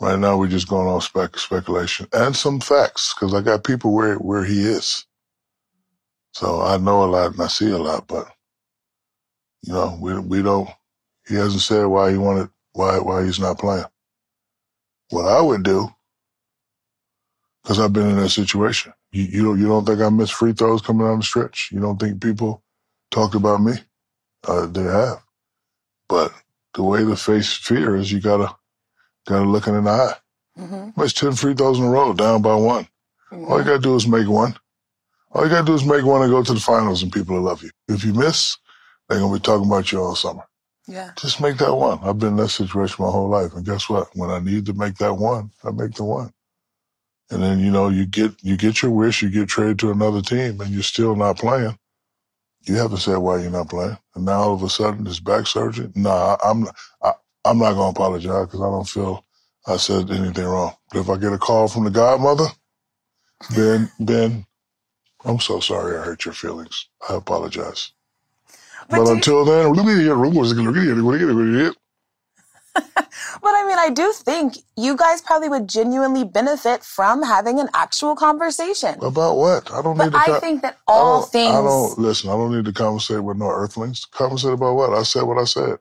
right 0.00 0.18
now 0.18 0.38
we're 0.38 0.48
just 0.48 0.68
going 0.68 0.88
off 0.88 1.04
spec 1.04 1.38
speculation 1.38 2.08
and 2.12 2.36
some 2.36 2.60
facts 2.60 3.14
because 3.14 3.34
I 3.34 3.42
got 3.42 3.64
people 3.64 3.94
where 3.94 4.16
where 4.16 4.44
he 4.44 4.66
is. 4.66 5.06
So 6.32 6.62
I 6.62 6.78
know 6.78 7.04
a 7.04 7.06
lot 7.06 7.32
and 7.32 7.40
I 7.42 7.46
see 7.46 7.70
a 7.70 7.78
lot, 7.78 8.06
but 8.06 8.26
you 9.62 9.72
know 9.72 9.98
we 10.00 10.18
we 10.18 10.42
don't. 10.42 10.68
He 11.28 11.34
hasn't 11.34 11.62
said 11.62 11.84
why 11.84 12.10
he 12.10 12.18
wanted 12.18 12.48
why 12.72 12.98
why 12.98 13.24
he's 13.24 13.38
not 13.38 13.58
playing. 13.58 13.84
What 15.10 15.26
I 15.26 15.40
would 15.40 15.62
do, 15.62 15.88
because 17.62 17.78
I've 17.78 17.92
been 17.92 18.08
in 18.08 18.16
that 18.16 18.30
situation. 18.30 18.94
You 19.12 19.24
you 19.24 19.42
don't 19.44 19.60
you 19.60 19.68
don't 19.68 19.84
think 19.84 20.00
I 20.00 20.08
miss 20.08 20.30
free 20.30 20.54
throws 20.54 20.80
coming 20.80 21.06
down 21.06 21.18
the 21.18 21.24
stretch? 21.24 21.70
You 21.70 21.80
don't 21.80 21.98
think 22.00 22.22
people 22.22 22.62
talked 23.10 23.34
about 23.34 23.60
me? 23.60 23.74
Uh, 24.48 24.66
they 24.66 24.82
have, 24.82 25.22
but 26.08 26.32
the 26.74 26.82
way 26.82 27.04
to 27.04 27.14
face 27.14 27.52
fear 27.52 27.94
is 27.94 28.10
you 28.10 28.20
gotta 28.20 28.56
gotta 29.26 29.44
look 29.44 29.66
in 29.66 29.84
the 29.84 29.90
eye. 29.90 30.14
Mm-hmm. 30.58 31.00
Missed 31.00 31.18
ten 31.18 31.32
free 31.32 31.54
throws 31.54 31.78
in 31.78 31.84
a 31.84 31.90
row, 31.90 32.14
down 32.14 32.40
by 32.40 32.54
one. 32.54 32.88
All 33.30 33.58
you 33.58 33.64
gotta 33.64 33.78
do 33.78 33.94
is 33.94 34.08
make 34.08 34.28
one. 34.28 34.54
All 35.32 35.44
you 35.44 35.50
gotta 35.50 35.66
do 35.66 35.74
is 35.74 35.84
make 35.84 36.04
one 36.04 36.22
and 36.22 36.30
go 36.30 36.42
to 36.42 36.54
the 36.54 36.60
finals, 36.60 37.02
and 37.02 37.12
people 37.12 37.36
will 37.36 37.42
love 37.42 37.62
you. 37.62 37.70
If 37.88 38.04
you 38.04 38.12
miss, 38.14 38.56
they're 39.08 39.20
gonna 39.20 39.34
be 39.34 39.40
talking 39.40 39.66
about 39.66 39.90
you 39.92 40.00
all 40.00 40.14
summer. 40.16 40.44
Yeah. 40.86 41.12
Just 41.18 41.40
make 41.40 41.58
that 41.58 41.74
one. 41.74 42.00
I've 42.02 42.18
been 42.18 42.30
in 42.30 42.36
that 42.36 42.48
situation 42.48 43.04
my 43.04 43.10
whole 43.10 43.28
life, 43.28 43.54
and 43.54 43.64
guess 43.64 43.88
what? 43.88 44.08
When 44.14 44.30
I 44.30 44.40
need 44.40 44.66
to 44.66 44.74
make 44.74 44.96
that 44.96 45.14
one, 45.14 45.50
I 45.64 45.70
make 45.70 45.94
the 45.94 46.04
one. 46.04 46.32
And 47.30 47.42
then 47.42 47.60
you 47.60 47.70
know 47.70 47.88
you 47.88 48.06
get 48.06 48.32
you 48.42 48.56
get 48.56 48.82
your 48.82 48.90
wish, 48.90 49.22
you 49.22 49.30
get 49.30 49.48
traded 49.48 49.78
to 49.80 49.90
another 49.90 50.20
team, 50.20 50.60
and 50.60 50.70
you're 50.70 50.82
still 50.82 51.16
not 51.16 51.38
playing. 51.38 51.78
You 52.62 52.76
haven't 52.76 52.98
said 52.98 53.18
why 53.18 53.38
you're 53.38 53.50
not 53.50 53.70
playing, 53.70 53.98
and 54.14 54.24
now 54.26 54.40
all 54.42 54.54
of 54.54 54.62
a 54.62 54.68
sudden 54.68 55.06
it's 55.06 55.20
back 55.20 55.46
surgery. 55.46 55.90
Nah, 55.94 56.36
I'm 56.44 56.66
I, 57.02 57.12
I'm 57.44 57.58
not 57.58 57.72
gonna 57.72 57.90
apologize 57.90 58.46
because 58.46 58.60
I 58.60 58.70
don't 58.70 58.88
feel 58.88 59.24
I 59.66 59.78
said 59.78 60.10
anything 60.10 60.44
wrong. 60.44 60.74
But 60.92 61.00
if 61.00 61.10
I 61.10 61.16
get 61.16 61.32
a 61.32 61.38
call 61.38 61.68
from 61.68 61.84
the 61.84 61.90
godmother, 61.90 62.46
then 63.54 63.90
then 63.98 64.46
I'm 65.24 65.40
so 65.40 65.60
sorry 65.60 65.96
I 65.98 66.02
hurt 66.02 66.24
your 66.24 66.34
feelings. 66.34 66.88
I 67.08 67.14
apologize. 67.14 67.92
But, 68.88 68.98
But, 68.98 69.04
do 69.04 69.10
you- 69.10 69.16
until 69.16 69.44
then, 69.44 69.72
but 72.94 72.94
I 73.44 73.66
mean, 73.66 73.78
I 73.78 73.90
do 73.90 74.12
think 74.12 74.56
you 74.76 74.96
guys 74.96 75.20
probably 75.20 75.48
would 75.50 75.68
genuinely 75.68 76.24
benefit 76.24 76.82
from 76.82 77.22
having 77.22 77.60
an 77.60 77.68
actual 77.74 78.16
conversation. 78.16 78.94
About 79.02 79.36
what? 79.36 79.70
I 79.72 79.82
don't 79.82 79.98
need 79.98 80.12
But 80.12 80.24
to. 80.24 80.32
I 80.36 80.40
think 80.40 80.62
that 80.62 80.78
I 80.88 80.92
all 80.92 81.20
don't- 81.20 81.30
things. 81.30 81.54
I 81.54 81.62
don't 81.62 81.98
listen. 81.98 82.30
I 82.30 82.32
don't 82.32 82.54
need 82.56 82.64
to 82.64 82.72
conversate 82.72 83.22
with 83.22 83.36
no 83.36 83.48
earthlings. 83.50 84.06
Conversate 84.06 84.54
about 84.54 84.74
what? 84.76 84.94
I 84.94 85.02
said 85.02 85.24
what 85.24 85.38
I 85.38 85.44
said. 85.44 85.78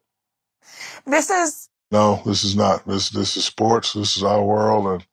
This 1.05 1.29
is 1.29 1.69
No, 1.91 2.21
this 2.25 2.43
is 2.43 2.55
not. 2.55 2.86
This 2.86 3.10
this 3.10 3.38
is 3.38 3.45
sports. 3.45 3.93
This 3.93 4.17
is 4.17 4.24
our 4.24 4.43
world, 4.43 4.86
and 4.88 5.05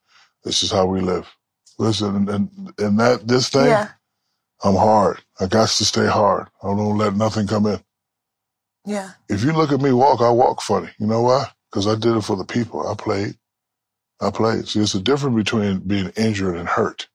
this 0.45 0.63
is 0.63 0.71
how 0.73 0.87
we 0.87 1.01
live. 1.01 1.29
Listen, 1.79 2.17
and 2.17 2.29
and, 2.29 2.73
and 2.79 3.01
that 3.01 3.27
this 3.29 3.49
thing, 3.51 3.67
yeah. 3.67 3.89
I'm 4.65 4.75
hard. 4.75 5.21
I 5.41 5.47
got 5.47 5.69
to 5.69 5.85
stay 5.85 6.07
hard. 6.07 6.49
I 6.63 6.69
don't 6.69 6.99
let 6.99 7.17
nothing 7.17 7.47
come 7.47 7.67
in. 7.67 7.81
Yeah. 8.85 9.11
If 9.29 9.45
you 9.45 9.53
look 9.53 9.73
at 9.73 9.81
me 9.81 9.93
walk, 9.93 10.21
I 10.21 10.31
walk 10.31 10.63
funny. 10.63 10.91
You 10.99 11.07
know 11.07 11.23
why? 11.23 11.47
Because 11.71 11.87
I 11.87 11.95
did 11.95 12.17
it 12.17 12.23
for 12.23 12.37
the 12.37 12.45
people. 12.45 12.87
I 12.89 12.95
played. 12.95 13.37
I 14.21 14.31
played. 14.31 14.69
See, 14.69 14.81
it's 14.81 14.95
a 14.95 15.01
difference 15.01 15.37
between 15.37 15.81
being 15.81 16.11
injured 16.17 16.57
and 16.57 16.69
hurt. 16.69 17.09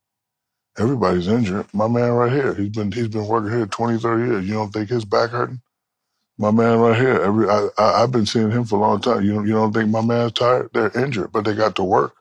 Everybody's 0.77 1.27
injured. 1.27 1.67
My 1.73 1.87
man 1.87 2.11
right 2.11 2.31
here, 2.31 2.53
he's 2.53 2.69
been 2.69 2.91
he's 2.91 3.07
been 3.09 3.27
working 3.27 3.51
here 3.51 3.65
20, 3.65 3.99
30 3.99 4.31
years. 4.31 4.47
You 4.47 4.53
don't 4.55 4.71
think 4.73 4.89
his 4.89 5.05
back 5.05 5.31
hurting? 5.31 5.61
My 6.37 6.51
man 6.51 6.79
right 6.79 6.99
here, 6.99 7.21
every 7.21 7.47
I, 7.49 7.67
I 7.77 8.01
have 8.01 8.11
been 8.11 8.25
seeing 8.25 8.51
him 8.51 8.65
for 8.65 8.77
a 8.77 8.81
long 8.81 9.01
time. 9.01 9.23
You 9.23 9.33
don't 9.35 9.47
you 9.47 9.53
don't 9.53 9.73
think 9.73 9.89
my 9.89 10.01
man's 10.01 10.33
tired? 10.33 10.69
They're 10.73 10.97
injured, 10.97 11.31
but 11.31 11.45
they 11.45 11.53
got 11.53 11.75
to 11.77 11.83
work. 11.83 12.13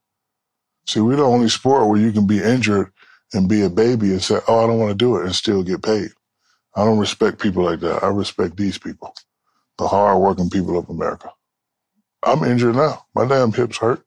See, 0.87 1.01
we're 1.01 1.17
the 1.17 1.25
only 1.25 1.49
sport 1.49 1.89
where 1.89 2.01
you 2.01 2.13
can 2.13 2.27
be 2.27 2.43
injured 2.43 2.93
and 3.33 3.49
be 3.49 3.63
a 3.63 3.71
baby 3.71 4.13
and 4.13 4.23
say, 4.23 4.39
"Oh, 4.49 4.65
I 4.65 4.67
don't 4.67 4.79
want 4.79 4.91
to 4.91 5.05
do 5.05 5.17
it," 5.17 5.25
and 5.25 5.35
still 5.35 5.63
get 5.63 5.83
paid. 5.83 6.11
I 6.75 6.85
don't 6.85 6.99
respect 6.99 7.41
people 7.41 7.65
like 7.65 7.81
that. 7.81 8.03
I 8.03 8.09
respect 8.09 8.57
these 8.57 8.79
people, 8.79 9.15
the 9.79 9.89
hard-working 9.89 10.51
people 10.51 10.79
of 10.79 10.89
America. 10.89 11.31
I'm 12.23 12.45
injured 12.45 12.77
now. 12.77 13.05
My 13.15 13.27
damn 13.27 13.53
hips 13.53 13.79
hurt. 13.79 14.05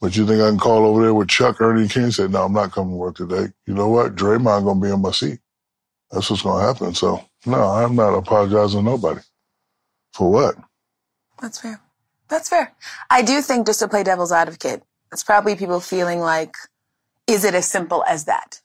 But 0.00 0.16
you 0.16 0.26
think 0.26 0.42
I 0.42 0.48
can 0.48 0.58
call 0.58 0.84
over 0.84 1.00
there 1.00 1.14
with 1.14 1.28
Chuck, 1.28 1.60
Ernie, 1.60 1.86
Kenny 1.86 2.06
and 2.06 2.14
say, 2.14 2.26
no, 2.26 2.44
I'm 2.44 2.52
not 2.52 2.72
coming 2.72 2.94
to 2.94 2.96
work 2.96 3.14
today. 3.14 3.52
You 3.66 3.74
know 3.74 3.88
what? 3.88 4.16
Draymond 4.16 4.64
going 4.64 4.80
to 4.80 4.86
be 4.88 4.92
in 4.92 5.00
my 5.00 5.12
seat. 5.12 5.38
That's 6.10 6.28
what's 6.28 6.42
going 6.42 6.60
to 6.60 6.66
happen. 6.66 6.94
So, 6.94 7.24
no, 7.46 7.62
I'm 7.62 7.94
not 7.94 8.12
apologizing 8.14 8.80
to 8.80 8.84
nobody. 8.84 9.20
For 10.12 10.28
what? 10.28 10.56
That's 11.40 11.60
fair. 11.60 11.80
That's 12.28 12.48
fair. 12.48 12.72
I 13.10 13.22
do 13.22 13.40
think 13.42 13.66
just 13.66 13.78
to 13.78 13.86
play 13.86 14.02
devil's 14.02 14.32
advocate, 14.32 14.82
it's 15.12 15.22
probably 15.22 15.54
people 15.54 15.78
feeling 15.78 16.18
like, 16.18 16.56
is 17.26 17.44
it 17.44 17.54
as 17.54 17.68
simple 17.68 18.04
as 18.08 18.24
that? 18.24 18.60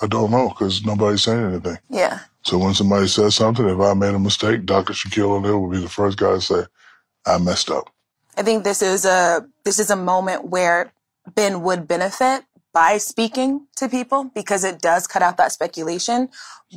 I 0.00 0.06
don't 0.06 0.30
know 0.30 0.48
because 0.48 0.84
nobody's 0.84 1.22
saying 1.22 1.44
anything. 1.44 1.78
Yeah. 1.90 2.20
So 2.42 2.58
when 2.58 2.74
somebody 2.74 3.08
says 3.08 3.34
something, 3.34 3.68
if 3.68 3.80
I 3.80 3.94
made 3.94 4.14
a 4.14 4.18
mistake, 4.18 4.64
Dr. 4.64 4.92
Shaquille 4.92 5.30
O'Neal 5.30 5.60
would 5.60 5.72
be 5.72 5.80
the 5.80 5.88
first 5.88 6.18
guy 6.18 6.34
to 6.34 6.40
say, 6.40 6.62
I 7.26 7.38
messed 7.38 7.70
up. 7.70 7.90
I 8.36 8.42
think 8.42 8.62
this 8.62 8.82
is 8.82 9.04
a 9.04 9.46
this 9.64 9.78
is 9.80 9.90
a 9.90 9.96
moment 9.96 10.44
where 10.44 10.92
Ben 11.34 11.62
would 11.62 11.88
benefit 11.88 12.44
by 12.72 12.98
speaking 12.98 13.66
to 13.76 13.88
people 13.88 14.30
because 14.34 14.64
it 14.64 14.80
does 14.80 15.06
cut 15.06 15.22
out 15.22 15.36
that 15.36 15.52
speculation. 15.52 16.28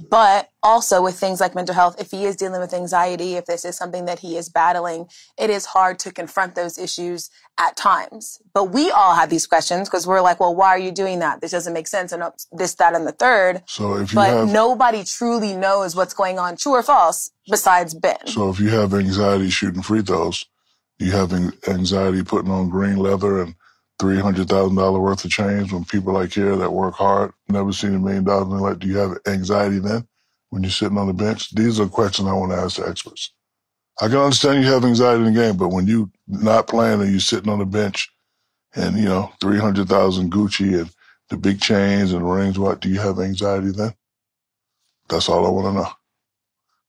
But 0.10 0.50
also 0.63 1.03
with 1.03 1.19
things 1.19 1.41
like 1.41 1.53
mental 1.53 1.75
health, 1.75 2.00
if 2.00 2.12
he 2.12 2.25
is 2.25 2.38
dealing 2.38 2.62
with 2.62 2.74
anxiety, 2.74 3.36
if 3.36 3.45
this 3.45 3.65
is 3.65 3.75
something 3.75 4.05
that 4.05 4.19
he 4.19 4.38
is 4.38 4.48
battling, 4.48 5.07
it 5.38 5.50
is 5.50 5.65
hard 5.65 6.00
to 6.00 6.13
confront 6.13 6.55
those 6.55 6.77
issues 6.77 7.29
at 7.60 7.75
times. 7.75 8.41
But 8.53 8.71
we 8.71 8.89
all 8.89 9.15
have 9.15 9.29
these 9.29 9.45
questions 9.45 9.89
because 9.89 10.07
we're 10.07 10.21
like, 10.21 10.39
well, 10.39 10.55
why 10.55 10.69
are 10.69 10.79
you 10.79 10.91
doing 10.91 11.19
that? 11.19 11.41
This 11.41 11.51
doesn't 11.51 11.74
make 11.74 11.88
sense. 11.88 12.13
And 12.13 12.24
oh, 12.24 12.33
this, 12.53 12.74
that, 12.75 12.95
and 12.95 13.05
the 13.05 13.12
third. 13.12 13.63
So 13.65 13.95
if 13.95 14.13
you 14.13 14.15
but 14.15 14.29
have, 14.29 14.50
nobody 14.51 15.03
truly 15.03 15.55
knows 15.55 15.93
what's 15.93 16.13
going 16.13 16.39
on, 16.39 16.55
true 16.55 16.74
or 16.74 16.83
false, 16.83 17.31
besides 17.50 17.93
Ben. 17.93 18.27
so 18.27 18.50
if 18.50 18.62
you 18.62 18.69
have 18.69 18.93
anxiety 18.93 19.50
shooting 19.50 19.81
free 19.81 20.01
throws, 20.01 20.45
you 21.00 21.12
have 21.12 21.33
anxiety 21.67 22.24
putting 22.24 22.51
on 22.51 22.69
green 22.69 22.95
leather 22.95 23.41
and 23.41 23.55
three 24.01 24.20
hundred 24.20 24.50
thousand 24.50 24.77
dollar 24.77 25.00
worth 25.00 25.25
of 25.25 25.31
chains 25.31 25.74
when 25.74 25.86
people 25.86 26.13
like 26.13 26.34
here 26.34 26.58
that 26.58 26.74
work 26.74 26.96
hard, 26.96 27.34
never 27.50 27.74
seen 27.74 27.96
a 27.96 28.00
million 28.00 28.25
dollars 28.25 28.50
in 28.51 28.60
life. 28.60 28.79
Do 28.79 28.88
you 28.89 28.98
have 28.98 29.20
anxiety 29.27 29.79
then 29.79 30.08
when 30.50 30.63
you're 30.63 30.72
sitting 30.72 31.00
on 31.00 31.08
the 31.08 31.13
bench? 31.13 31.51
These 31.55 31.79
are 31.79 31.88
questions 31.88 32.27
I 32.27 32.34
want 32.34 32.51
to 32.53 32.60
ask 32.60 32.77
the 32.77 32.89
experts. 32.89 33.34
I 34.01 34.08
can 34.10 34.17
understand 34.17 34.63
you 34.63 34.72
have 34.72 34.86
anxiety 34.86 35.25
in 35.25 35.34
the 35.34 35.41
game, 35.41 35.58
but 35.58 35.70
when 35.70 35.88
you 35.88 36.12
not 36.27 36.67
playing 36.67 37.01
and 37.01 37.12
you're 37.12 37.22
sitting 37.22 37.51
on 37.51 37.60
the 37.60 37.65
bench 37.67 38.12
and 38.75 38.98
you 38.98 39.05
know 39.05 39.31
three 39.41 39.60
hundred 39.60 39.89
thousand 39.89 40.31
Gucci 40.34 40.79
and 40.79 40.91
the 41.29 41.38
big 41.38 41.62
chains 41.62 42.13
and 42.13 42.29
rings, 42.29 42.60
what 42.60 42.81
do 42.81 42.89
you 42.89 43.00
have 43.00 43.20
anxiety 43.20 43.72
then? 43.72 43.93
That's 45.10 45.29
all 45.29 45.48
I 45.48 45.51
want 45.51 45.67
to 45.67 45.81
know. 45.81 45.89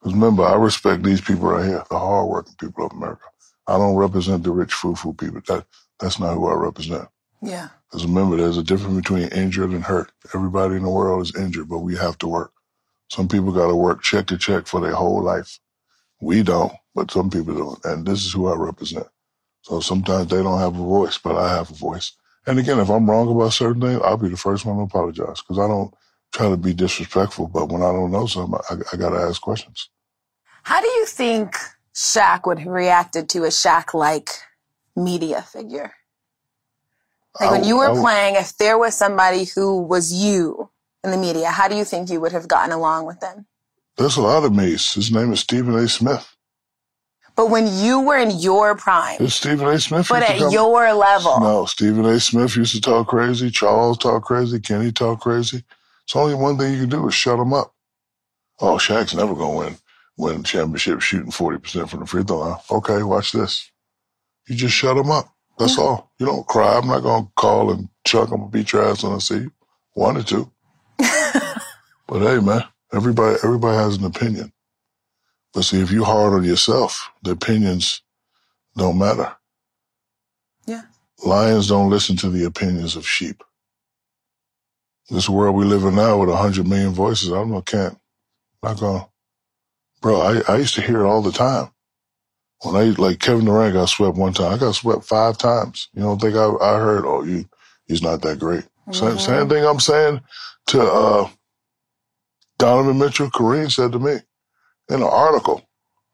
Because 0.00 0.14
remember, 0.14 0.44
I 0.44 0.56
respect 0.56 1.04
these 1.04 1.20
people 1.20 1.48
right 1.48 1.66
here, 1.66 1.84
the 1.90 1.98
hardworking 1.98 2.56
people 2.58 2.86
of 2.86 2.92
America. 2.92 3.26
I 3.68 3.78
don't 3.78 3.96
represent 3.96 4.44
the 4.44 4.52
rich 4.52 4.74
foo-foo 4.74 5.14
people. 5.14 5.42
That 5.48 5.66
that's 6.02 6.18
not 6.18 6.34
who 6.34 6.48
I 6.48 6.54
represent. 6.54 7.08
Yeah. 7.40 7.68
Because 7.88 8.06
remember, 8.06 8.36
there's 8.36 8.58
a 8.58 8.62
difference 8.62 8.96
between 8.96 9.28
injured 9.28 9.70
and 9.70 9.84
hurt. 9.84 10.12
Everybody 10.34 10.76
in 10.76 10.82
the 10.82 10.90
world 10.90 11.22
is 11.22 11.36
injured, 11.36 11.68
but 11.68 11.78
we 11.78 11.96
have 11.96 12.18
to 12.18 12.28
work. 12.28 12.52
Some 13.08 13.28
people 13.28 13.52
got 13.52 13.68
to 13.68 13.76
work 13.76 14.02
check 14.02 14.26
to 14.26 14.38
check 14.38 14.66
for 14.66 14.80
their 14.80 14.94
whole 14.94 15.22
life. 15.22 15.60
We 16.20 16.42
don't, 16.42 16.72
but 16.94 17.10
some 17.10 17.30
people 17.30 17.54
don't. 17.54 17.84
And 17.84 18.06
this 18.06 18.24
is 18.24 18.32
who 18.32 18.48
I 18.48 18.56
represent. 18.56 19.06
So 19.62 19.80
sometimes 19.80 20.28
they 20.28 20.42
don't 20.42 20.58
have 20.58 20.74
a 20.74 20.82
voice, 20.82 21.18
but 21.18 21.36
I 21.36 21.54
have 21.54 21.70
a 21.70 21.74
voice. 21.74 22.12
And 22.46 22.58
again, 22.58 22.80
if 22.80 22.90
I'm 22.90 23.08
wrong 23.08 23.30
about 23.30 23.52
certain 23.52 23.80
things, 23.80 24.00
I'll 24.04 24.16
be 24.16 24.28
the 24.28 24.36
first 24.36 24.64
one 24.64 24.76
to 24.76 24.82
apologize 24.82 25.40
because 25.40 25.58
I 25.58 25.68
don't 25.68 25.94
try 26.32 26.48
to 26.48 26.56
be 26.56 26.74
disrespectful. 26.74 27.48
But 27.48 27.68
when 27.68 27.82
I 27.82 27.92
don't 27.92 28.10
know 28.10 28.26
something, 28.26 28.58
I, 28.70 28.74
I 28.92 28.96
got 28.96 29.10
to 29.10 29.18
ask 29.18 29.40
questions. 29.40 29.88
How 30.64 30.80
do 30.80 30.88
you 30.88 31.06
think 31.06 31.56
Shaq 31.94 32.46
would 32.46 32.60
have 32.60 32.72
reacted 32.72 33.28
to 33.30 33.44
a 33.44 33.48
Shaq 33.48 33.94
like 33.94 34.30
media 34.96 35.42
figure? 35.42 35.92
Like 37.40 37.50
when 37.50 37.64
oh, 37.64 37.66
you 37.68 37.76
were 37.78 37.90
I- 37.90 37.94
playing, 38.00 38.34
if 38.36 38.56
there 38.56 38.78
was 38.78 38.94
somebody 38.94 39.44
who 39.44 39.82
was 39.82 40.12
you 40.12 40.70
in 41.02 41.10
the 41.10 41.16
media, 41.16 41.50
how 41.50 41.68
do 41.68 41.74
you 41.76 41.84
think 41.84 42.10
you 42.10 42.20
would 42.20 42.32
have 42.32 42.48
gotten 42.48 42.72
along 42.72 43.06
with 43.06 43.20
them? 43.20 43.46
There's 43.96 44.16
a 44.16 44.22
lot 44.22 44.44
of 44.44 44.54
me's. 44.54 44.94
His 44.94 45.10
name 45.12 45.32
is 45.32 45.40
Stephen 45.40 45.74
A. 45.74 45.88
Smith. 45.88 46.28
But 47.34 47.48
when 47.48 47.66
you 47.66 48.00
were 48.00 48.18
in 48.18 48.30
your 48.38 48.74
prime, 48.76 49.16
It's 49.20 49.34
Stephen 49.34 49.66
A. 49.66 49.78
Smith. 49.80 50.06
but 50.08 50.22
at 50.22 50.38
come- 50.38 50.52
your 50.52 50.92
level, 50.92 51.40
No, 51.40 51.64
Stephen 51.64 52.04
A. 52.04 52.20
Smith 52.20 52.56
used 52.56 52.74
to 52.74 52.80
talk 52.80 53.08
crazy. 53.08 53.50
Charles 53.50 53.96
talk 53.98 54.24
crazy. 54.24 54.60
Kenny 54.60 54.92
talk 54.92 55.20
crazy. 55.20 55.64
It's 56.04 56.14
only 56.14 56.34
one 56.34 56.58
thing 56.58 56.72
you 56.74 56.80
can 56.80 56.88
do 56.90 57.08
is 57.08 57.14
shut 57.14 57.38
them 57.38 57.54
up. 57.54 57.74
Oh, 58.60 58.76
Shaq's 58.76 59.14
never 59.14 59.34
gonna 59.34 59.56
win 59.56 59.76
win 60.18 60.42
championship 60.44 61.00
shooting 61.00 61.30
forty 61.32 61.58
percent 61.58 61.88
from 61.90 62.00
the 62.00 62.06
free 62.06 62.22
throw 62.22 62.38
line. 62.38 62.58
Okay, 62.70 63.02
watch 63.02 63.32
this. 63.32 63.70
You 64.52 64.58
just 64.58 64.74
shut 64.74 64.96
them 64.96 65.10
up. 65.10 65.32
That's 65.58 65.78
all. 65.78 66.12
You 66.18 66.26
don't 66.26 66.46
cry. 66.46 66.76
I'm 66.76 66.86
not 66.86 67.00
gonna 67.00 67.26
call 67.36 67.72
and 67.72 67.88
chuck 68.04 68.28
them 68.28 68.42
and 68.42 68.50
beat 68.50 68.70
your 68.74 68.86
ass 68.86 69.02
when 69.02 69.14
I 69.14 69.18
see 69.18 69.36
you. 69.36 69.52
Wanted 69.94 70.26
to. 70.26 70.52
but 70.98 72.20
hey, 72.20 72.38
man, 72.38 72.62
everybody 72.92 73.38
everybody 73.42 73.78
has 73.78 73.96
an 73.96 74.04
opinion. 74.04 74.52
But 75.54 75.62
see, 75.62 75.80
if 75.80 75.90
you 75.90 76.04
hard 76.04 76.34
on 76.34 76.44
yourself, 76.44 77.10
the 77.22 77.30
opinions 77.30 78.02
don't 78.76 78.98
matter. 78.98 79.34
Yeah. 80.66 80.82
Lions 81.24 81.68
don't 81.68 81.88
listen 81.88 82.16
to 82.16 82.28
the 82.28 82.44
opinions 82.44 82.94
of 82.94 83.08
sheep. 83.08 83.42
This 85.08 85.30
world 85.30 85.56
we 85.56 85.64
live 85.64 85.84
in 85.84 85.94
now 85.94 86.18
with 86.18 86.28
a 86.28 86.36
hundred 86.36 86.68
million 86.68 86.92
voices, 86.92 87.30
I'm 87.30 87.48
not 87.48 87.54
know, 87.54 87.62
can't 87.62 87.98
not 88.62 88.78
gonna 88.78 89.08
bro, 90.02 90.20
I, 90.20 90.42
I 90.46 90.56
used 90.58 90.74
to 90.74 90.82
hear 90.82 91.00
it 91.00 91.08
all 91.08 91.22
the 91.22 91.32
time. 91.32 91.70
When 92.62 92.76
I 92.76 92.84
like 93.00 93.18
Kevin 93.18 93.44
Durant 93.44 93.74
got 93.74 93.88
swept 93.88 94.16
one 94.16 94.32
time, 94.32 94.52
I 94.52 94.58
got 94.58 94.74
swept 94.74 95.04
five 95.04 95.38
times. 95.38 95.88
You 95.94 96.02
don't 96.02 96.20
think 96.20 96.36
I, 96.36 96.46
I 96.46 96.78
heard, 96.78 97.04
oh, 97.04 97.22
you 97.24 97.48
he's 97.86 98.02
not 98.02 98.22
that 98.22 98.38
great. 98.38 98.64
Same, 98.92 99.16
Mhm. 99.16 99.20
same 99.20 99.48
thing 99.48 99.64
I'm 99.64 99.80
saying 99.80 100.20
to 100.68 100.82
uh, 100.82 101.28
Donovan 102.58 102.98
Mitchell, 102.98 103.30
Kareem 103.30 103.70
said 103.70 103.92
to 103.92 103.98
me 103.98 104.12
in 104.88 104.96
an 104.96 105.02
article. 105.02 105.62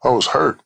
I 0.05 0.11
was 0.11 0.27
hurt. 0.27 0.61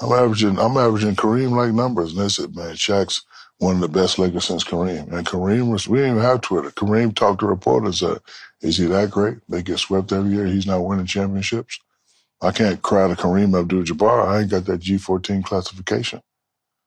I'm 0.00 0.12
averaging 0.12 0.58
I'm 0.58 0.76
averaging 0.76 1.16
Kareem 1.16 1.52
like 1.56 1.72
numbers. 1.72 2.12
And 2.12 2.20
they 2.20 2.28
said, 2.28 2.56
man, 2.56 2.74
Shaq's 2.74 3.22
one 3.58 3.76
of 3.76 3.80
the 3.80 3.88
best 3.88 4.18
Lakers 4.18 4.44
since 4.46 4.64
Kareem. 4.64 5.12
And 5.12 5.26
Kareem 5.26 5.70
was 5.70 5.86
we 5.86 5.98
didn't 5.98 6.12
even 6.16 6.22
have 6.24 6.40
Twitter. 6.40 6.70
Kareem 6.72 7.14
talked 7.14 7.40
to 7.40 7.46
reporters 7.46 8.02
and 8.02 8.14
said, 8.14 8.22
Is 8.68 8.76
he 8.76 8.86
that 8.86 9.10
great? 9.10 9.38
They 9.48 9.62
get 9.62 9.78
swept 9.78 10.12
every 10.12 10.32
year. 10.34 10.46
He's 10.46 10.66
not 10.66 10.80
winning 10.84 11.06
championships. 11.06 11.78
I 12.44 12.52
can't 12.52 12.82
cry 12.82 13.08
to 13.08 13.14
Kareem 13.16 13.58
Abdul 13.58 13.84
Jabbar. 13.84 14.26
I 14.28 14.42
ain't 14.42 14.50
got 14.52 14.66
that 14.66 14.78
G 14.80 14.98
fourteen 14.98 15.42
classification. 15.42 16.22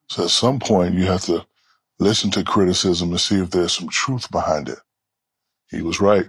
So 0.10 0.26
at 0.26 0.30
some 0.32 0.60
point 0.60 0.96
you 0.96 1.06
have 1.06 1.24
to 1.26 1.46
listen 2.00 2.32
to 2.32 2.44
criticism 2.44 3.12
and 3.12 3.20
see 3.22 3.42
if 3.42 3.52
there's 3.52 3.74
some 3.74 3.90
truth 3.90 4.32
behind 4.32 4.70
it. 4.70 4.80
He 5.70 5.82
was 5.82 6.02
right. 6.02 6.28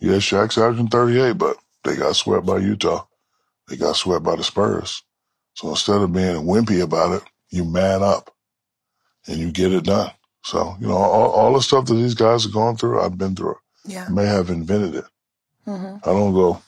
Yes, 0.00 0.22
Shaq's 0.22 0.58
averaging 0.58 0.88
38, 0.88 1.34
but 1.38 1.56
they 1.84 1.96
got 1.96 2.16
swept 2.16 2.46
by 2.46 2.58
Utah. 2.58 3.06
They 3.68 3.76
got 3.76 3.96
swept 3.96 4.24
by 4.24 4.36
the 4.36 4.44
Spurs. 4.44 5.02
So 5.54 5.70
instead 5.70 6.00
of 6.02 6.12
being 6.12 6.44
wimpy 6.46 6.82
about 6.82 7.12
it, 7.14 7.24
you 7.50 7.64
man 7.64 8.02
up 8.02 8.34
and 9.28 9.38
you 9.38 9.52
get 9.52 9.72
it 9.72 9.84
done. 9.84 10.12
So, 10.44 10.76
you 10.80 10.88
know, 10.88 10.96
all, 10.96 11.30
all 11.32 11.54
the 11.54 11.62
stuff 11.62 11.86
that 11.86 11.94
these 11.94 12.14
guys 12.14 12.46
are 12.46 12.50
going 12.50 12.76
through, 12.76 13.00
I've 13.02 13.18
been 13.18 13.36
through 13.36 13.52
it. 13.52 13.58
yeah. 13.86 14.06
I 14.08 14.12
may 14.12 14.26
have 14.26 14.50
invented 14.50 14.96
it. 14.96 15.04
hmm 15.64 15.96
I 16.04 16.06
don't 16.06 16.34
go, 16.34 16.62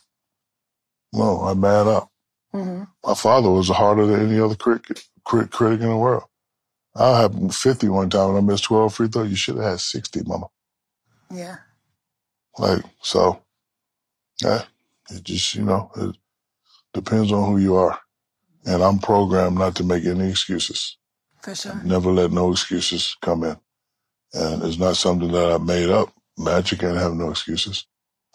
no, 1.12 1.42
I 1.44 1.54
man 1.54 1.88
up. 1.88 2.10
hmm 2.52 2.84
My 3.04 3.14
father 3.14 3.50
was 3.50 3.68
harder 3.68 4.06
than 4.06 4.28
any 4.28 4.40
other 4.40 4.54
critic, 4.56 5.02
crit, 5.24 5.50
critic 5.50 5.80
in 5.80 5.88
the 5.88 5.96
world. 5.96 6.24
I 6.94 7.22
had 7.22 7.54
50 7.54 7.88
one 7.88 8.10
time 8.10 8.30
and 8.30 8.38
I 8.38 8.40
missed 8.42 8.64
12 8.64 8.94
free 8.94 9.08
throws. 9.08 9.30
You 9.30 9.36
should 9.36 9.56
have 9.56 9.64
had 9.64 9.80
60, 9.80 10.22
mama. 10.24 10.48
Yeah. 11.30 11.56
Like, 12.58 12.84
so, 13.02 13.42
yeah, 14.42 14.64
it 15.10 15.24
just, 15.24 15.54
you 15.54 15.62
know, 15.62 15.90
it 15.96 16.16
depends 16.92 17.32
on 17.32 17.50
who 17.50 17.58
you 17.58 17.76
are. 17.76 17.98
And 18.66 18.82
I'm 18.82 18.98
programmed 18.98 19.58
not 19.58 19.74
to 19.76 19.84
make 19.84 20.04
any 20.04 20.30
excuses. 20.30 20.98
For 21.42 21.54
sure. 21.54 21.80
Never 21.84 22.10
let 22.12 22.30
no 22.30 22.52
excuses 22.52 23.16
come 23.22 23.44
in. 23.44 23.56
And 24.34 24.62
it's 24.62 24.78
not 24.78 24.96
something 24.96 25.32
that 25.32 25.52
I 25.52 25.58
made 25.58 25.88
up. 25.90 26.12
Magic 26.38 26.82
ain't 26.82 26.96
have 26.98 27.14
no 27.14 27.30
excuses. 27.30 27.86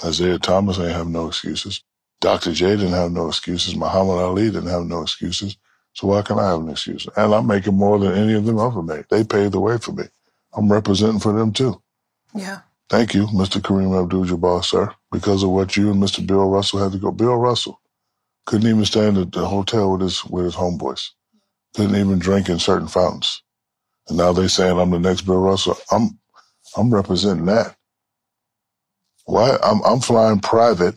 Isaiah 0.04 0.40
Thomas 0.40 0.80
ain't 0.80 0.92
have 0.92 1.08
no 1.08 1.28
excuses. 1.28 1.84
Dr. 2.22 2.54
J 2.54 2.72
didn't 2.78 2.94
have 2.94 3.12
no 3.12 3.28
excuses. 3.28 3.76
Muhammad 3.76 4.18
Ali 4.18 4.46
didn't 4.46 4.68
have 4.70 4.86
no 4.86 5.02
excuses. 5.04 5.58
So 5.94 6.08
why 6.08 6.22
can 6.24 6.40
I 6.40 6.50
have 6.50 6.62
an 6.62 6.70
excuse? 6.70 7.08
And 7.18 7.34
I'm 7.34 7.48
making 7.48 7.76
more 7.76 8.00
than 8.00 8.14
any 8.14 8.34
of 8.34 8.46
them 8.46 8.60
ever 8.60 8.82
made. 8.84 9.06
They 9.10 9.24
paved 9.24 9.54
the 9.54 9.60
way 9.60 9.78
for 9.78 9.92
me. 9.94 10.06
I'm 10.56 10.72
representing 10.72 11.20
for 11.20 11.34
them 11.34 11.54
too. 11.54 11.82
Yeah. 12.36 12.62
Thank 12.90 13.14
you, 13.16 13.28
Mr. 13.28 13.62
Kareem 13.62 14.02
Abdul-Jabbar, 14.02 14.64
sir. 14.64 14.94
Because 15.12 15.44
of 15.44 15.50
what 15.52 15.78
you 15.78 15.92
and 15.92 16.02
Mr. 16.02 16.26
Bill 16.26 16.50
Russell 16.50 16.80
had 16.80 16.94
to 16.94 17.00
go. 17.00 17.12
Bill 17.12 17.36
Russell 17.38 17.82
couldn't 18.46 18.70
even 18.70 18.86
stay 18.86 19.08
in 19.08 19.16
the, 19.16 19.26
the 19.26 19.48
hotel 19.48 19.92
with 19.94 20.02
his 20.02 20.26
with 20.26 20.46
his 20.46 20.56
homeboys. 20.56 21.10
Couldn't 21.76 21.96
even 21.98 22.20
drink 22.20 22.50
in 22.50 22.60
certain 22.60 22.88
fountains. 22.90 23.44
And 24.10 24.18
now 24.18 24.34
they 24.34 24.48
saying 24.48 24.80
I'm 24.80 24.92
the 24.92 25.00
next 25.00 25.22
Bill 25.24 25.40
Russell. 25.42 25.78
I'm 25.92 26.20
I'm 26.78 26.94
representing 26.94 27.46
that. 27.48 27.76
Why? 29.26 29.58
I'm 29.64 29.84
I'm 29.86 30.02
flying 30.02 30.40
private. 30.40 30.96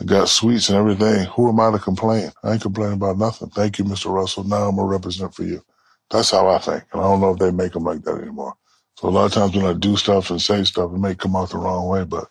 I 0.00 0.04
got 0.04 0.28
suites 0.28 0.68
and 0.68 0.78
everything. 0.78 1.26
Who 1.36 1.48
am 1.48 1.60
I 1.60 1.70
to 1.72 1.78
complain? 1.78 2.32
I 2.44 2.52
ain't 2.52 2.62
complaining 2.62 2.94
about 2.94 3.18
nothing. 3.18 3.50
Thank 3.50 3.78
you, 3.78 3.84
Mr. 3.84 4.12
Russell. 4.12 4.44
Now 4.44 4.68
I'm 4.68 4.76
gonna 4.76 4.88
represent 4.88 5.34
for 5.34 5.44
you. 5.44 5.64
That's 6.10 6.30
how 6.30 6.48
I 6.48 6.58
think. 6.58 6.84
And 6.92 7.00
I 7.00 7.04
don't 7.04 7.20
know 7.20 7.32
if 7.32 7.38
they 7.38 7.50
make 7.50 7.72
them 7.72 7.84
like 7.84 8.02
that 8.04 8.20
anymore. 8.20 8.54
So 8.98 9.08
a 9.08 9.10
lot 9.10 9.26
of 9.26 9.32
times 9.32 9.56
when 9.56 9.66
I 9.66 9.72
do 9.72 9.96
stuff 9.96 10.30
and 10.30 10.40
say 10.40 10.64
stuff, 10.64 10.92
it 10.92 10.98
may 10.98 11.14
come 11.14 11.36
out 11.36 11.50
the 11.50 11.58
wrong 11.58 11.88
way, 11.88 12.04
but 12.04 12.28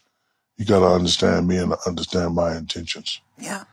you 0.58 0.66
got 0.66 0.80
to 0.82 0.88
understand 0.88 1.48
me 1.48 1.58
and 1.58 1.74
understand 1.86 2.36
my 2.36 2.56
intentions. 2.58 3.22
Yeah. 3.40 3.66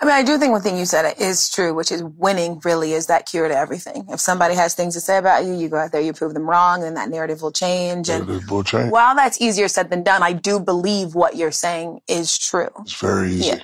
I 0.00 0.04
mean, 0.04 0.14
I 0.14 0.22
do 0.22 0.38
think 0.38 0.52
one 0.52 0.60
thing 0.60 0.76
you 0.76 0.86
said 0.86 1.14
is 1.18 1.48
true, 1.48 1.72
which 1.72 1.92
is 1.92 2.02
winning 2.02 2.60
really 2.64 2.92
is 2.92 3.06
that 3.06 3.26
cure 3.26 3.48
to 3.48 3.56
everything. 3.56 4.06
If 4.08 4.20
somebody 4.20 4.54
has 4.54 4.74
things 4.74 4.94
to 4.94 5.00
say 5.00 5.18
about 5.18 5.44
you, 5.44 5.54
you 5.54 5.68
go 5.68 5.76
out 5.76 5.92
there, 5.92 6.00
you 6.00 6.12
prove 6.12 6.34
them 6.34 6.48
wrong, 6.48 6.82
and 6.82 6.96
that 6.96 7.10
narrative 7.10 7.42
will 7.42 7.52
change. 7.52 8.08
And 8.08 8.26
Narrative 8.26 8.50
will 8.50 8.64
change. 8.64 8.90
while 8.90 9.14
that's 9.14 9.40
easier 9.40 9.68
said 9.68 9.90
than 9.90 10.02
done, 10.02 10.22
I 10.22 10.32
do 10.32 10.58
believe 10.58 11.14
what 11.14 11.36
you're 11.36 11.52
saying 11.52 12.00
is 12.08 12.36
true. 12.36 12.70
It's 12.80 13.00
very 13.00 13.30
easy. 13.30 13.46
Yeah. 13.48 13.62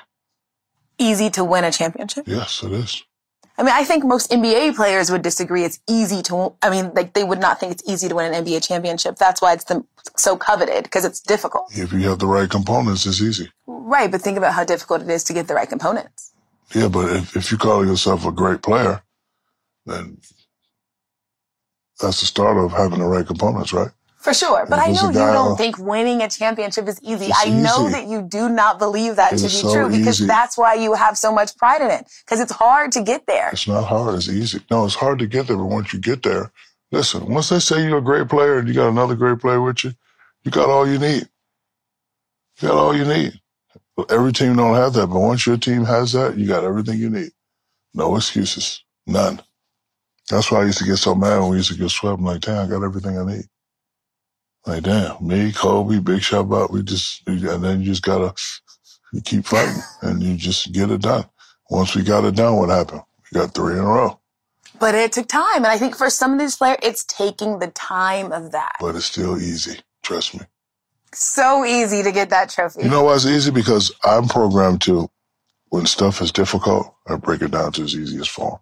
Easy 0.99 1.31
to 1.31 1.45
win 1.45 1.65
a 1.65 1.73
championship. 1.73 2.25
Yes, 2.29 2.63
it 2.63 2.73
is. 2.73 3.03
I 3.61 3.63
mean, 3.63 3.75
I 3.75 3.85
think 3.85 4.05
most 4.05 4.31
NBA 4.31 4.75
players 4.75 5.11
would 5.11 5.21
disagree. 5.21 5.65
It's 5.65 5.81
easy 5.87 6.23
to, 6.23 6.55
I 6.63 6.71
mean, 6.71 6.93
like 6.95 7.13
they 7.13 7.25
would 7.25 7.41
not 7.41 7.61
think 7.61 7.73
it's 7.73 7.83
easy 7.87 8.09
to 8.09 8.15
win 8.15 8.33
an 8.33 8.45
NBA 8.45 8.67
championship. 8.67 9.17
That's 9.17 9.43
why 9.43 9.53
it's 9.53 9.65
the, 9.65 9.85
so 10.17 10.35
coveted 10.37 10.85
because 10.85 11.05
it's 11.05 11.21
difficult. 11.21 11.67
If 11.77 11.93
you 11.93 12.09
have 12.09 12.21
the 12.21 12.27
right 12.27 12.49
components, 12.49 13.05
it's 13.05 13.21
easy. 13.21 13.51
Right. 13.91 14.09
But 14.11 14.23
think 14.23 14.39
about 14.39 14.55
how 14.55 14.65
difficult 14.65 15.03
it 15.03 15.11
is 15.11 15.25
to 15.25 15.33
get 15.33 15.49
the 15.49 15.55
right 15.55 15.69
components. 15.69 16.33
Yeah, 16.73 16.87
but 16.87 17.11
if, 17.17 17.37
if 17.37 17.51
you 17.51 17.59
call 17.59 17.85
yourself 17.85 18.25
a 18.25 18.31
great 18.31 18.63
player, 18.63 19.03
then 19.85 20.19
that's 22.01 22.21
the 22.21 22.27
start 22.27 22.57
of 22.57 22.71
having 22.71 23.01
the 23.01 23.07
right 23.07 23.27
components, 23.27 23.73
right? 23.73 23.91
For 24.19 24.33
sure. 24.33 24.67
But 24.69 24.79
I 24.79 24.93
know 24.93 25.09
you 25.09 25.15
don't 25.15 25.57
think 25.57 25.77
winning 25.79 26.23
a 26.23 26.29
championship 26.29 26.87
is 26.87 27.01
easy. 27.03 27.33
I 27.35 27.49
know 27.49 27.87
easy. 27.87 27.93
that 27.93 28.07
you 28.07 28.23
do 28.23 28.49
not 28.49 28.79
believe 28.79 29.17
that 29.17 29.31
to 29.31 29.43
be 29.43 29.49
so 29.49 29.73
true 29.73 29.89
because 29.89 30.21
easy. 30.21 30.27
that's 30.27 30.57
why 30.57 30.75
you 30.75 30.95
have 30.95 31.19
so 31.19 31.33
much 31.33 31.57
pride 31.57 31.81
in 31.81 31.91
it 31.91 32.07
because 32.25 32.39
it's 32.39 32.53
hard 32.53 32.93
to 32.93 33.03
get 33.03 33.27
there. 33.27 33.49
It's 33.51 33.67
not 33.67 33.85
hard. 33.85 34.15
It's 34.17 34.29
easy. 34.29 34.61
No, 34.71 34.85
it's 34.85 34.95
hard 34.95 35.19
to 35.19 35.27
get 35.27 35.49
there, 35.49 35.57
but 35.57 35.65
once 35.65 35.93
you 35.93 35.99
get 35.99 36.23
there, 36.23 36.53
listen, 36.93 37.27
once 37.33 37.49
they 37.49 37.59
say 37.59 37.83
you're 37.83 37.99
a 37.99 38.03
great 38.03 38.29
player 38.29 38.59
and 38.59 38.69
you 38.69 38.75
got 38.75 38.91
another 38.91 39.17
great 39.17 39.41
player 39.41 39.61
with 39.61 39.83
you, 39.83 39.95
you 40.45 40.53
got 40.53 40.69
all 40.69 40.87
you 40.87 40.99
need. 40.99 41.29
You 42.61 42.69
got 42.69 42.77
all 42.77 42.95
you 42.95 43.07
need. 43.07 43.40
Every 44.11 44.33
team 44.33 44.57
don't 44.57 44.77
have 44.77 44.95
that, 44.95 45.09
but 45.09 45.21
once 45.21 45.47
your 45.47 45.59
team 45.59 45.85
has 45.85 46.13
that, 46.13 46.39
you 46.39 46.47
got 46.47 46.65
everything 46.65 46.99
you 46.99 47.11
need. 47.11 47.33
No 47.95 48.17
excuses. 48.17 48.85
None. 49.07 49.43
That's 50.31 50.51
why 50.51 50.61
I 50.63 50.65
used 50.67 50.79
to 50.79 50.85
get 50.85 50.97
so 50.99 51.15
mad 51.15 51.41
when 51.41 51.51
we 51.51 51.57
used 51.59 51.73
to 51.73 51.79
get 51.79 51.91
swept. 51.91 52.19
I'm 52.19 52.25
like, 52.25 52.43
damn, 52.43 52.67
I 52.67 52.71
got 52.71 52.85
everything 52.85 53.19
I 53.19 53.25
need. 53.25 53.45
Like, 54.67 54.85
damn, 54.85 55.27
me, 55.27 55.53
Kobe, 55.53 56.01
Big 56.01 56.23
Shot, 56.23 56.49
Bob, 56.49 56.71
we 56.73 56.83
just, 56.83 57.23
and 57.27 57.65
then 57.65 57.81
you 57.81 57.87
just 57.87 58.03
gotta, 58.03 58.35
you 59.13 59.23
keep 59.23 59.47
fighting 59.47 59.83
and 60.03 60.23
you 60.23 60.37
just 60.37 60.73
get 60.73 60.91
it 60.91 61.03
done. 61.03 61.27
Once 61.71 61.95
we 61.97 62.03
got 62.03 62.25
it 62.25 62.37
done, 62.37 62.57
what 62.57 62.71
happened? 62.71 63.03
We 63.33 63.41
got 63.41 63.55
three 63.55 63.75
in 63.75 63.81
a 63.81 63.85
row. 63.85 64.21
But 64.79 64.95
it 64.95 65.13
took 65.13 65.29
time. 65.29 65.59
And 65.59 65.67
I 65.67 65.79
think 65.79 65.97
for 65.97 66.11
some 66.11 66.33
of 66.35 66.39
these 66.39 66.57
players, 66.57 66.79
it's 66.83 67.05
taking 67.05 67.59
the 67.59 67.69
time 67.69 68.33
of 68.33 68.53
that. 68.53 68.77
but 68.81 68.97
it's 68.97 69.07
still 69.07 69.39
easy. 69.39 69.81
Trust 70.03 70.35
me. 70.35 70.41
So 71.13 71.65
easy 71.65 72.03
to 72.03 72.13
get 72.13 72.31
that 72.31 72.51
trophy. 72.51 72.83
You 72.85 72.89
know 72.89 73.05
why 73.05 73.15
it's 73.15 73.27
easy? 73.27 73.51
Because 73.51 73.93
I'm 74.05 74.29
programmed 74.29 74.83
to, 74.83 75.11
when 75.69 75.87
stuff 75.87 76.21
is 76.21 76.33
difficult, 76.33 76.95
I 77.09 77.17
break 77.17 77.43
it 77.43 77.51
down 77.51 77.73
to 77.73 77.83
its 77.83 77.95
easiest 77.95 78.31
form. 78.31 78.59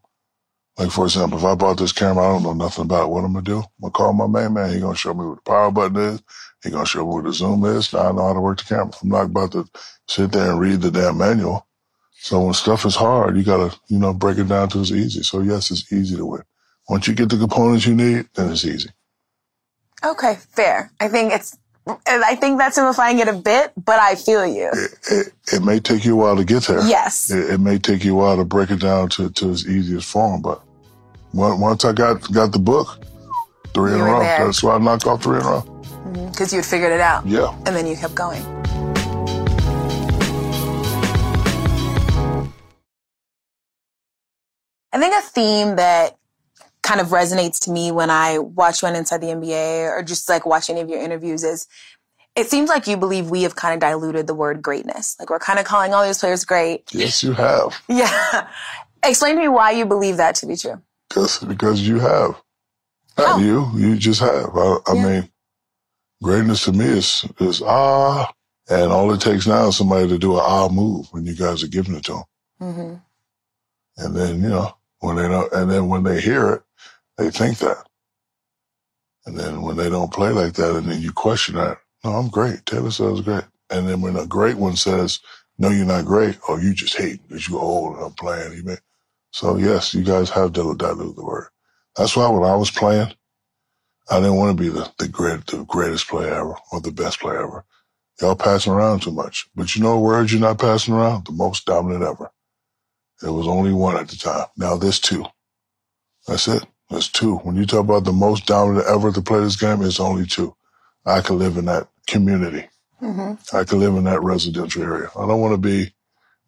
Like, 0.79 0.91
for 0.91 1.05
example, 1.05 1.39
if 1.39 1.45
I 1.45 1.55
bought 1.57 1.79
this 1.79 1.93
camera, 1.93 2.25
I 2.25 2.33
don't 2.33 2.45
know 2.45 2.53
nothing 2.53 2.85
about 2.85 3.05
it. 3.05 3.09
what 3.09 3.25
I'm 3.25 3.33
going 3.33 3.45
to 3.45 3.51
do. 3.51 3.59
I'm 3.59 3.65
going 3.81 3.93
to 3.93 3.97
call 3.97 4.13
my 4.13 4.27
main 4.27 4.55
man. 4.55 4.73
He 4.73 4.81
going 4.81 4.95
to 4.95 4.99
show 4.99 5.13
me 5.13 5.27
what 5.27 5.45
the 5.45 5.51
power 5.51 5.71
button 5.71 5.97
is. 5.97 6.23
He 6.63 6.71
going 6.71 6.85
to 6.85 6.89
show 6.89 7.01
me 7.01 7.15
what 7.15 7.25
the 7.25 7.33
zoom 7.33 7.65
is. 7.65 7.93
Now 7.93 8.09
I 8.09 8.13
know 8.13 8.29
how 8.29 8.33
to 8.35 8.41
work 8.41 8.59
the 8.59 8.65
camera. 8.65 8.93
I'm 9.03 9.09
not 9.09 9.27
about 9.27 9.53
to 9.53 9.69
sit 10.07 10.33
there 10.33 10.51
and 10.51 10.61
read 10.61 10.81
the 10.81 10.91
damn 10.91 11.19
manual. 11.19 11.67
So 12.21 12.41
when 12.41 12.55
stuff 12.55 12.87
is 12.87 12.95
hard, 12.95 13.37
you 13.37 13.43
got 13.43 13.71
to, 13.71 13.79
you 13.89 13.99
know, 13.99 14.15
break 14.15 14.39
it 14.39 14.49
down 14.49 14.69
to 14.71 14.81
it's 14.81 14.93
easy. 14.93 15.23
So 15.23 15.41
yes, 15.41 15.71
it's 15.71 15.93
easy 15.93 16.17
to 16.17 16.25
win. 16.27 16.43
Once 16.89 17.09
you 17.09 17.15
get 17.15 17.29
the 17.29 17.39
components 17.39 17.87
you 17.87 17.95
need, 17.95 18.29
then 18.35 18.51
it's 18.53 18.65
easy. 18.65 18.91
Okay, 20.05 20.37
fair. 20.37 20.93
I 21.01 21.09
think 21.09 21.33
it's, 21.33 21.59
and 22.07 22.25
I 22.25 22.35
think 22.35 22.59
that's 22.59 22.75
simplifying 22.75 23.19
it 23.19 23.29
a 23.29 23.33
bit, 23.33 23.73
but 23.83 23.99
I 23.99 24.15
feel 24.15 24.47
you. 24.47 24.71
It, 24.73 24.99
it, 25.11 25.33
it 25.55 25.63
may 25.63 25.81
take 25.81 26.05
you 26.05 26.15
a 26.15 26.17
while 26.17 26.37
to 26.37 26.45
get 26.45 26.65
there. 26.65 26.87
Yes. 26.87 27.31
it, 27.31 27.51
it 27.51 27.61
may 27.61 27.79
take 27.79 28.05
you 28.05 28.15
a 28.15 28.17
while 28.17 28.37
to 28.37 28.45
break 28.45 28.71
it 28.71 28.81
down 28.81 29.09
to, 29.11 29.31
to 29.31 29.51
its 29.51 29.67
easiest 29.67 30.09
form, 30.09 30.43
but 30.43 30.63
once 31.33 31.85
I 31.85 31.93
got 31.93 32.31
got 32.33 32.53
the 32.53 32.59
book, 32.59 33.05
three 33.75 33.93
in 33.93 34.01
a 34.01 34.05
row. 34.05 34.21
there. 34.21 34.45
That's 34.45 34.63
why 34.63 34.75
I 34.75 34.79
knocked 34.79 35.07
off 35.07 35.23
three 35.23 35.39
in 35.39 35.43
a 35.43 35.47
row. 35.47 35.61
Mm-hmm. 35.63 36.31
Because 36.31 36.53
you 36.53 36.59
had 36.59 36.67
figured 36.67 36.93
it 36.93 37.01
out. 37.01 37.27
Yeah. 37.27 37.55
And 37.67 37.77
then 37.77 37.87
you 37.87 37.97
kept 37.97 38.15
going. 38.15 38.43
I 44.91 44.99
think 44.99 45.15
a 45.15 45.21
theme 45.21 45.77
that 45.77 46.18
kind 46.89 47.01
of 47.03 47.09
resonates 47.09 47.59
to 47.61 47.71
me 47.71 47.93
when 47.93 48.09
I 48.09 48.39
watch 48.39 48.83
One 48.83 48.97
Inside 48.97 49.21
the 49.21 49.27
NBA 49.27 49.91
or 49.91 50.03
just 50.03 50.27
like 50.29 50.47
watch 50.47 50.71
any 50.71 50.81
of 50.81 50.89
your 50.89 51.01
interviews 51.01 51.45
is 51.45 51.67
it 52.35 52.49
seems 52.49 52.71
like 52.71 52.87
you 52.87 52.97
believe 52.97 53.29
we 53.29 53.43
have 53.43 53.57
kind 53.57 53.75
of 53.75 53.81
diluted 53.81 54.27
the 54.27 54.35
word 54.35 54.63
greatness. 54.63 55.15
Like 55.19 55.29
we're 55.29 55.39
kind 55.39 55.59
of 55.59 55.67
calling 55.67 55.93
all 55.93 56.07
these 56.07 56.19
players 56.19 56.47
great. 56.47 56.85
Yes, 56.95 57.23
you 57.23 57.33
have. 57.35 57.79
Yeah. 57.89 58.49
Explain 59.05 59.37
to 59.37 59.43
me 59.43 59.49
why 59.49 59.73
you 59.73 59.85
believe 59.85 60.17
that 60.17 60.35
to 60.37 60.47
be 60.47 60.57
true. 60.57 60.81
Because 61.09 61.39
because 61.41 61.87
you 61.87 61.99
have. 61.99 62.41
Not 63.19 63.27
How? 63.29 63.39
you. 63.39 63.71
You 63.77 63.97
just 63.97 64.21
have. 64.21 64.57
I, 64.57 64.77
I 64.87 64.95
Yeah. 64.95 65.07
mean, 65.07 65.31
greatness 66.23 66.65
to 66.65 66.73
me 66.73 66.85
is 66.87 67.25
is 67.39 67.61
ah, 67.63 68.33
and 68.71 68.91
all 68.93 69.13
it 69.13 69.21
takes 69.21 69.47
now 69.47 69.69
is 69.69 69.77
somebody 69.77 70.09
to 70.09 70.19
do 70.19 70.35
an 70.35 70.43
ah 70.43 70.69
move 70.69 71.07
when 71.13 71.27
you 71.27 71.35
guys 71.35 71.63
are 71.63 71.69
giving 71.69 71.95
it 71.97 72.05
to 72.07 72.13
them, 72.13 72.25
Mm-hmm. 72.63 72.95
and 74.05 74.17
then 74.17 74.43
you 74.43 74.49
know 74.49 74.73
when 75.01 75.17
they 75.17 75.29
don't, 75.29 75.53
and 75.53 75.71
then 75.71 75.89
when 75.89 76.03
they 76.03 76.21
hear 76.21 76.49
it, 76.55 76.63
they 77.19 77.31
think 77.31 77.59
that, 77.61 77.87
and 79.27 79.39
then 79.39 79.63
when 79.63 79.77
they 79.77 79.91
don't 79.91 80.13
play 80.13 80.31
like 80.31 80.55
that, 80.55 80.77
and 80.77 80.89
then 80.91 81.03
you 81.03 81.13
question 81.13 81.57
that. 81.57 81.79
No, 82.05 82.13
I'm 82.13 82.29
great. 82.31 82.67
Taylor 82.67 82.91
says 82.93 83.07
I 83.07 83.11
was 83.11 83.23
great, 83.23 83.45
and 83.71 83.89
then 83.89 84.03
when 84.03 84.17
a 84.17 84.27
great 84.27 84.57
one 84.59 84.77
says, 84.77 85.21
"No, 85.59 85.71
you're 85.71 85.87
not 85.87 86.07
great," 86.07 86.39
or 86.49 86.61
you 86.61 86.75
just 86.75 86.97
hate 86.97 87.21
because 87.29 87.49
you're 87.49 87.61
old 87.61 87.97
and 87.97 88.07
I'm 88.07 88.13
playing. 88.15 88.55
You 88.55 88.65
may, 88.65 88.77
so 89.33 89.57
yes, 89.59 89.95
you 89.95 90.05
guys 90.05 90.31
have 90.31 90.53
dil- 90.55 90.75
diluted 90.75 91.17
the 91.17 91.25
word. 91.25 91.49
That's 91.97 92.17
why 92.17 92.29
when 92.31 92.45
I 92.49 92.57
was 92.57 92.71
playing, 92.71 93.15
I 94.11 94.17
didn't 94.21 94.37
want 94.37 94.57
to 94.57 94.63
be 94.63 94.71
the, 94.71 94.93
the 95.01 95.09
great, 95.09 95.47
the 95.49 95.65
greatest 95.65 96.09
player 96.09 96.35
ever 96.35 96.57
or 96.73 96.81
the 96.81 96.93
best 96.93 97.21
player 97.21 97.43
ever. 97.43 97.67
Y'all 98.21 98.37
passing 98.37 98.73
around 98.73 99.03
too 99.03 99.13
much. 99.13 99.49
But 99.57 99.77
you 99.77 99.83
know 99.83 99.93
a 99.95 100.01
word 100.01 100.31
you're 100.33 100.41
not 100.41 100.59
passing 100.59 100.95
around? 100.95 101.27
The 101.27 101.33
most 101.33 101.67
dominant 101.67 102.05
ever. 102.05 102.31
There 103.23 103.33
was 103.33 103.49
only 103.49 103.73
one 103.73 103.97
at 103.97 104.09
the 104.09 104.17
time. 104.17 104.47
Now 104.57 104.77
there's 104.77 105.01
two. 105.01 105.27
That's 106.29 106.49
it. 106.49 106.65
There's 106.91 107.09
two. 107.09 107.37
When 107.39 107.57
you 107.57 107.67
talk 107.67 107.81
about 107.81 108.05
the 108.05 108.13
most 108.13 108.47
dominant 108.47 108.87
ever 108.87 109.13
to 109.13 109.21
play 109.21 109.41
this 109.41 109.57
game, 109.57 109.83
it's 109.83 110.01
only 110.01 110.27
two. 110.27 110.55
I 111.05 111.21
could 111.21 111.35
live 111.35 111.57
in 111.57 111.67
that 111.67 111.89
community. 112.07 112.69
hmm 112.99 113.35
I 113.53 113.65
could 113.65 113.79
live 113.79 113.95
in 113.97 114.05
that 114.05 114.23
residential 114.23 114.83
area. 114.83 115.09
I 115.17 115.27
don't 115.27 115.41
want 115.41 115.53
to 115.55 115.59
be, 115.59 115.93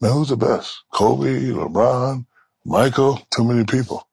man, 0.01 0.13
who's 0.13 0.29
the 0.31 0.37
best? 0.37 0.79
Kobe, 0.93 1.51
LeBron, 1.51 2.27
Michael, 2.65 3.21
too 3.31 3.45
many 3.45 3.65
people. 3.65 4.07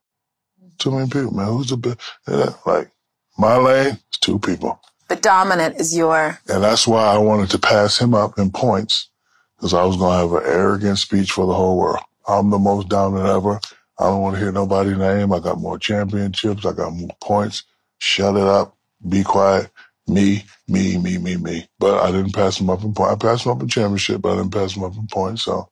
Too 0.77 0.91
many 0.91 1.07
people, 1.09 1.31
man. 1.33 1.47
Who's 1.47 1.69
the 1.69 1.77
best? 1.77 1.99
Yeah, 2.27 2.49
like, 2.65 2.91
my 3.37 3.57
lane 3.57 3.99
is 4.11 4.19
two 4.19 4.39
people. 4.39 4.79
The 5.07 5.15
dominant 5.15 5.79
is 5.79 5.95
your, 5.95 6.39
And 6.49 6.63
that's 6.63 6.85
why 6.87 7.05
I 7.05 7.17
wanted 7.17 7.49
to 7.51 7.59
pass 7.59 7.97
him 7.99 8.13
up 8.13 8.37
in 8.37 8.51
points 8.51 9.09
because 9.55 9.73
I 9.73 9.83
was 9.85 9.95
going 9.97 10.11
to 10.11 10.17
have 10.35 10.43
an 10.45 10.51
arrogant 10.51 10.97
speech 10.99 11.31
for 11.31 11.45
the 11.47 11.53
whole 11.53 11.77
world. 11.77 12.03
I'm 12.27 12.49
the 12.49 12.59
most 12.59 12.89
dominant 12.89 13.29
ever. 13.29 13.59
I 13.99 14.05
don't 14.05 14.21
want 14.21 14.35
to 14.35 14.41
hear 14.41 14.51
nobody's 14.51 14.97
name. 14.97 15.33
I 15.33 15.39
got 15.39 15.59
more 15.59 15.79
championships. 15.79 16.65
I 16.65 16.73
got 16.73 16.93
more 16.93 17.15
points. 17.21 17.63
Shut 17.97 18.35
it 18.35 18.43
up. 18.43 18.75
Be 19.07 19.23
quiet. 19.23 19.69
Me, 20.07 20.43
me, 20.67 20.97
me, 20.97 21.17
me, 21.17 21.35
me. 21.37 21.67
But 21.79 22.03
I 22.03 22.11
didn't 22.11 22.33
pass 22.33 22.59
him 22.59 22.69
up 22.69 22.83
in 22.83 22.93
points. 22.93 23.13
I 23.13 23.27
passed 23.27 23.45
him 23.45 23.51
up 23.53 23.61
in 23.61 23.67
championship, 23.67 24.21
but 24.21 24.33
I 24.33 24.35
didn't 24.37 24.53
pass 24.53 24.75
him 24.75 24.83
up 24.83 24.95
in 24.95 25.07
points. 25.07 25.43
So 25.43 25.69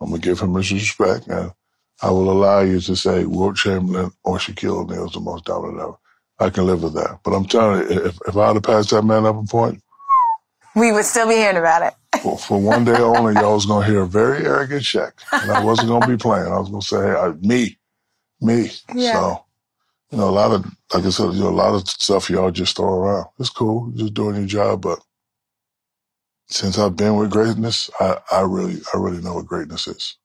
I'm 0.00 0.10
going 0.10 0.20
to 0.20 0.28
give 0.28 0.40
him 0.40 0.54
his 0.54 0.72
respect. 0.72 1.28
And 1.28 1.52
I 2.02 2.10
will 2.10 2.30
allow 2.30 2.60
you 2.60 2.80
to 2.80 2.96
say 2.96 3.24
Wilt 3.24 3.56
Chamberlain 3.56 4.10
or 4.24 4.38
Shaquille 4.38 4.82
O'Neal 4.82 5.06
is 5.06 5.12
the 5.12 5.20
most 5.20 5.44
dominant 5.44 5.80
ever. 5.80 5.96
I 6.40 6.50
can 6.50 6.66
live 6.66 6.82
with 6.82 6.94
that. 6.94 7.20
But 7.24 7.32
I'm 7.32 7.46
telling 7.46 7.80
you, 7.80 8.06
if, 8.06 8.18
if 8.26 8.36
I 8.36 8.48
had 8.48 8.52
to 8.54 8.60
pass 8.60 8.90
that 8.90 9.02
man 9.02 9.26
up 9.26 9.36
in 9.36 9.46
points, 9.46 9.82
we 10.76 10.92
would 10.92 11.04
still 11.04 11.28
be 11.28 11.34
hearing 11.34 11.56
about 11.56 11.82
it. 11.82 11.94
For, 12.22 12.38
for 12.38 12.60
one 12.60 12.84
day 12.84 12.96
only, 12.98 13.34
y'all 13.34 13.54
was 13.54 13.66
gonna 13.66 13.86
hear 13.86 14.02
a 14.02 14.06
very 14.06 14.44
arrogant 14.44 14.82
Shaq, 14.82 15.12
and 15.32 15.50
I 15.50 15.62
wasn't 15.62 15.88
gonna 15.88 16.06
be 16.06 16.16
playing. 16.16 16.52
I 16.52 16.58
was 16.58 16.68
gonna 16.68 16.82
say, 16.82 16.98
hey, 16.98 17.14
I, 17.14 17.32
me, 17.40 17.78
me. 18.40 18.70
Yeah. 18.94 19.12
So, 19.12 19.44
you 20.10 20.18
know, 20.18 20.28
a 20.28 20.30
lot 20.30 20.52
of, 20.52 20.64
like 20.94 21.04
I 21.04 21.10
said, 21.10 21.34
you 21.34 21.40
know, 21.40 21.50
a 21.50 21.50
lot 21.50 21.74
of 21.74 21.88
stuff 21.88 22.30
y'all 22.30 22.50
just 22.50 22.76
throw 22.76 22.92
around. 22.92 23.26
It's 23.38 23.50
cool, 23.50 23.90
just 23.94 24.14
doing 24.14 24.36
your 24.36 24.46
job, 24.46 24.82
but 24.82 25.00
since 26.48 26.78
I've 26.78 26.96
been 26.96 27.16
with 27.16 27.30
greatness, 27.30 27.90
I, 28.00 28.18
I 28.32 28.40
really, 28.40 28.80
I 28.94 28.98
really 28.98 29.22
know 29.22 29.34
what 29.34 29.46
greatness 29.46 29.86
is. 29.86 30.16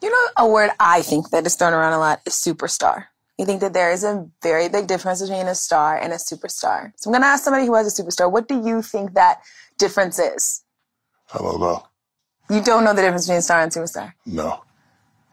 You 0.00 0.10
know, 0.10 0.28
a 0.36 0.48
word 0.48 0.70
I 0.78 1.02
think 1.02 1.30
that 1.30 1.46
is 1.46 1.56
thrown 1.56 1.72
around 1.72 1.94
a 1.94 1.98
lot 1.98 2.20
is 2.26 2.34
superstar. 2.34 3.06
You 3.38 3.46
think 3.46 3.60
that 3.60 3.72
there 3.72 3.90
is 3.90 4.04
a 4.04 4.28
very 4.42 4.68
big 4.68 4.86
difference 4.86 5.20
between 5.20 5.48
a 5.48 5.54
star 5.54 5.98
and 5.98 6.12
a 6.12 6.16
superstar. 6.16 6.92
So 6.96 7.08
I'm 7.08 7.12
going 7.12 7.22
to 7.22 7.26
ask 7.26 7.42
somebody 7.42 7.66
who 7.66 7.74
has 7.74 7.98
a 7.98 8.02
superstar, 8.02 8.30
what 8.30 8.46
do 8.46 8.62
you 8.64 8.82
think 8.82 9.14
that 9.14 9.42
difference 9.78 10.18
is? 10.20 10.62
I 11.32 11.38
don't 11.38 11.60
know. 11.60 11.86
You 12.50 12.62
don't 12.62 12.84
know 12.84 12.92
the 12.92 13.02
difference 13.02 13.26
between 13.26 13.42
star 13.42 13.62
and 13.62 13.72
superstar. 13.72 14.12
No, 14.26 14.64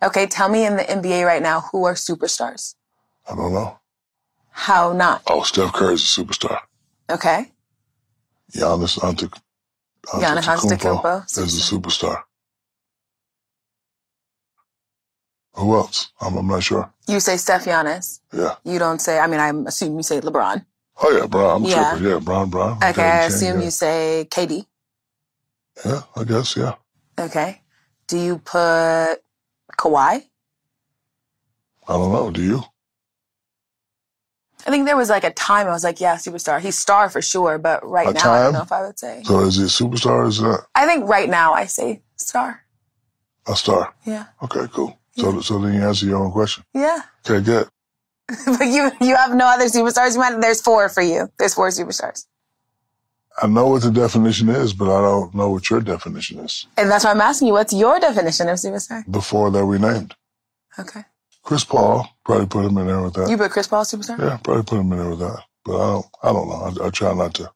Okay, 0.04 0.26
tell 0.26 0.50
me 0.50 0.66
in 0.66 0.78
the 0.78 0.84
NBA 0.84 1.26
right 1.26 1.42
now 1.42 1.62
who 1.62 1.84
are 1.86 1.94
superstars. 1.94 2.76
I 3.30 3.36
don't 3.36 3.54
know. 3.54 3.78
How 4.50 4.94
not? 4.94 5.22
Oh, 5.28 5.44
Steph 5.44 5.74
Curry's 5.74 6.02
a 6.02 6.22
superstar. 6.22 6.60
Okay. 7.10 7.52
Giannis 8.52 8.98
Antetokounmpo 9.00 9.42
Giannis 10.08 10.48
Antetokounmpo, 10.48 11.26
is 11.38 11.38
a 11.72 11.76
superstar. 11.76 12.24
Who 15.54 15.76
else? 15.76 16.12
I'm, 16.20 16.36
I'm 16.38 16.48
not 16.48 16.64
sure. 16.64 16.92
You 17.08 17.20
say 17.20 17.38
Steph 17.38 17.66
Giannis. 17.66 18.22
Yeah. 18.34 18.56
You 18.64 18.80
don't 18.80 19.00
say, 19.00 19.20
I 19.20 19.28
mean, 19.28 19.40
I 19.40 19.52
assume 19.68 19.98
you 19.98 20.04
say 20.04 20.20
LeBron. 20.22 20.66
Oh 21.04 21.12
yeah, 21.18 21.28
Bron. 21.28 21.58
I'm 21.58 21.64
Yeah. 21.70 21.92
tripping. 21.92 22.08
Yeah, 22.08 22.20
Bron, 22.20 22.50
Bron. 22.50 22.78
Okay, 22.84 23.04
I 23.04 23.26
assume 23.26 23.60
yeah. 23.60 23.66
you 23.66 23.72
say 23.72 24.28
KD. 24.30 24.66
Yeah, 25.86 26.02
I 26.16 26.24
guess. 26.24 26.56
Yeah. 26.56 26.76
Okay. 27.20 27.62
Do 28.08 28.20
you 28.20 28.38
put 28.40 29.18
Kawhi? 29.78 30.26
I 31.88 31.94
don't 31.94 32.12
know. 32.12 32.32
Do 32.32 32.42
you? 32.44 32.64
I 34.66 34.70
think 34.70 34.86
there 34.86 34.98
was 34.98 35.10
like 35.10 35.24
a 35.24 35.32
time 35.32 35.68
I 35.68 35.72
was 35.72 35.84
like, 35.84 36.00
yeah, 36.00 36.16
superstar. 36.16 36.60
He's 36.60 36.78
star 36.78 37.10
for 37.10 37.22
sure, 37.22 37.58
but 37.58 37.88
right 37.88 38.08
A 38.08 38.14
now 38.14 38.32
I 38.32 38.44
don't 38.44 38.54
know 38.54 38.62
if 38.62 38.72
I 38.72 38.86
would 38.86 39.00
say. 39.00 39.24
So 39.24 39.40
is 39.40 39.56
he 39.56 39.64
a 39.64 39.66
superstar? 39.66 40.12
Or 40.12 40.28
is 40.28 40.40
that 40.40 40.66
I 40.76 40.86
think 40.86 41.08
right 41.08 41.30
now 41.30 41.54
I 41.54 41.66
say 41.66 42.02
star. 42.16 42.64
a 43.48 43.56
star? 43.56 43.96
Yeah. 44.06 44.26
Okay, 44.44 44.68
cool. 44.72 45.00
So, 45.18 45.42
so 45.42 45.60
then 45.60 45.74
you 45.74 45.82
answer 45.82 46.06
your 46.06 46.18
own 46.24 46.32
question. 46.32 46.64
Yeah. 46.74 47.02
Okay, 47.26 47.44
good. 47.44 47.68
but 48.46 48.66
you 48.66 48.92
you 49.02 49.16
have 49.16 49.34
no 49.34 49.46
other 49.46 49.66
superstars. 49.66 50.14
You 50.14 50.20
might 50.20 50.40
there's 50.40 50.62
four 50.62 50.88
for 50.90 51.02
you. 51.02 51.28
There's 51.38 51.54
four 51.54 51.70
superstars. 51.70 52.26
I 53.42 53.48
know 53.48 53.68
what 53.68 53.82
the 53.84 53.92
definition 53.92 54.50
is, 54.50 54.74
but 54.74 54.86
I 54.86 55.02
don't 55.02 55.34
know 55.34 55.50
what 55.52 55.70
your 55.70 55.82
definition 55.82 56.40
is. 56.40 56.68
And 56.78 56.90
that's 56.90 57.06
why 57.06 57.12
I'm 57.12 57.22
asking 57.22 57.48
you, 57.48 57.54
what's 57.54 57.74
your 57.74 58.00
definition 58.00 58.50
of 58.50 58.58
superstar? 58.58 59.10
Before 59.12 59.50
that, 59.52 59.66
we 59.66 59.78
named 59.80 60.16
Okay. 60.80 61.04
Chris 61.44 61.64
Paul. 61.64 62.08
Probably 62.24 62.46
put 62.46 62.66
him 62.66 62.78
in 62.78 62.88
there 62.88 63.02
with 63.02 63.14
that. 63.16 63.30
You 63.30 63.38
put 63.38 63.52
Chris 63.52 63.68
Paul 63.68 63.84
superstar? 63.84 64.20
Yeah, 64.20 64.38
probably 64.44 64.64
put 64.64 64.80
him 64.80 64.92
in 64.94 65.00
there 65.00 65.10
with 65.10 65.20
that. 65.20 65.40
But 65.66 65.76
I 65.76 65.92
don't. 65.92 66.06
I 66.24 66.32
don't 66.34 66.48
know. 66.50 66.84
I, 66.84 66.88
I 66.88 66.90
try 66.92 67.14
not 67.14 67.34
to. 67.36 67.44
You 67.44 67.50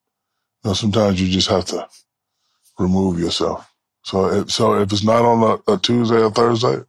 know, 0.64 0.72
sometimes 0.74 1.20
you 1.20 1.28
just 1.30 1.48
have 1.48 1.64
to 1.66 1.86
remove 2.78 3.18
yourself. 3.18 3.72
So, 4.02 4.26
if, 4.32 4.50
so 4.50 4.74
if 4.80 4.92
it's 4.92 5.02
not 5.04 5.24
on 5.24 5.60
a, 5.68 5.72
a 5.72 5.78
Tuesday 5.78 6.22
or 6.22 6.30
Thursday 6.30 6.76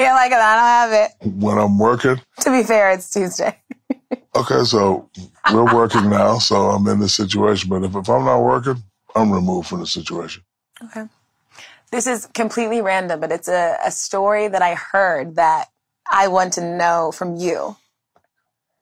You're 0.00 0.12
like, 0.12 0.32
I 0.32 0.56
don't 0.56 0.90
have 0.92 0.92
it. 0.92 1.10
when 1.40 1.56
I'm 1.58 1.78
working, 1.78 2.20
To 2.40 2.50
be 2.50 2.62
fair, 2.62 2.90
it's 2.90 3.08
Tuesday. 3.10 3.56
okay. 4.36 4.64
So 4.64 5.10
we're 5.52 5.74
working 5.74 6.10
now, 6.10 6.38
so 6.38 6.70
I'm 6.70 6.86
in 6.88 7.00
this 7.00 7.14
situation. 7.14 7.70
But 7.70 7.84
if, 7.84 7.94
if 7.94 8.08
I'm 8.08 8.24
not 8.24 8.40
working, 8.40 8.82
I'm 9.14 9.32
removed 9.32 9.68
from 9.68 9.80
the 9.80 9.86
situation. 9.86 10.42
Okay. 10.82 11.04
This 11.90 12.06
is 12.06 12.26
completely 12.26 12.80
random, 12.80 13.20
but 13.20 13.30
it's 13.30 13.48
a, 13.48 13.76
a 13.84 13.90
story 13.90 14.48
that 14.48 14.62
I 14.62 14.74
heard 14.74 15.36
that 15.36 15.68
I 16.10 16.28
want 16.28 16.54
to 16.54 16.76
know 16.76 17.12
from 17.12 17.36
you. 17.36 17.76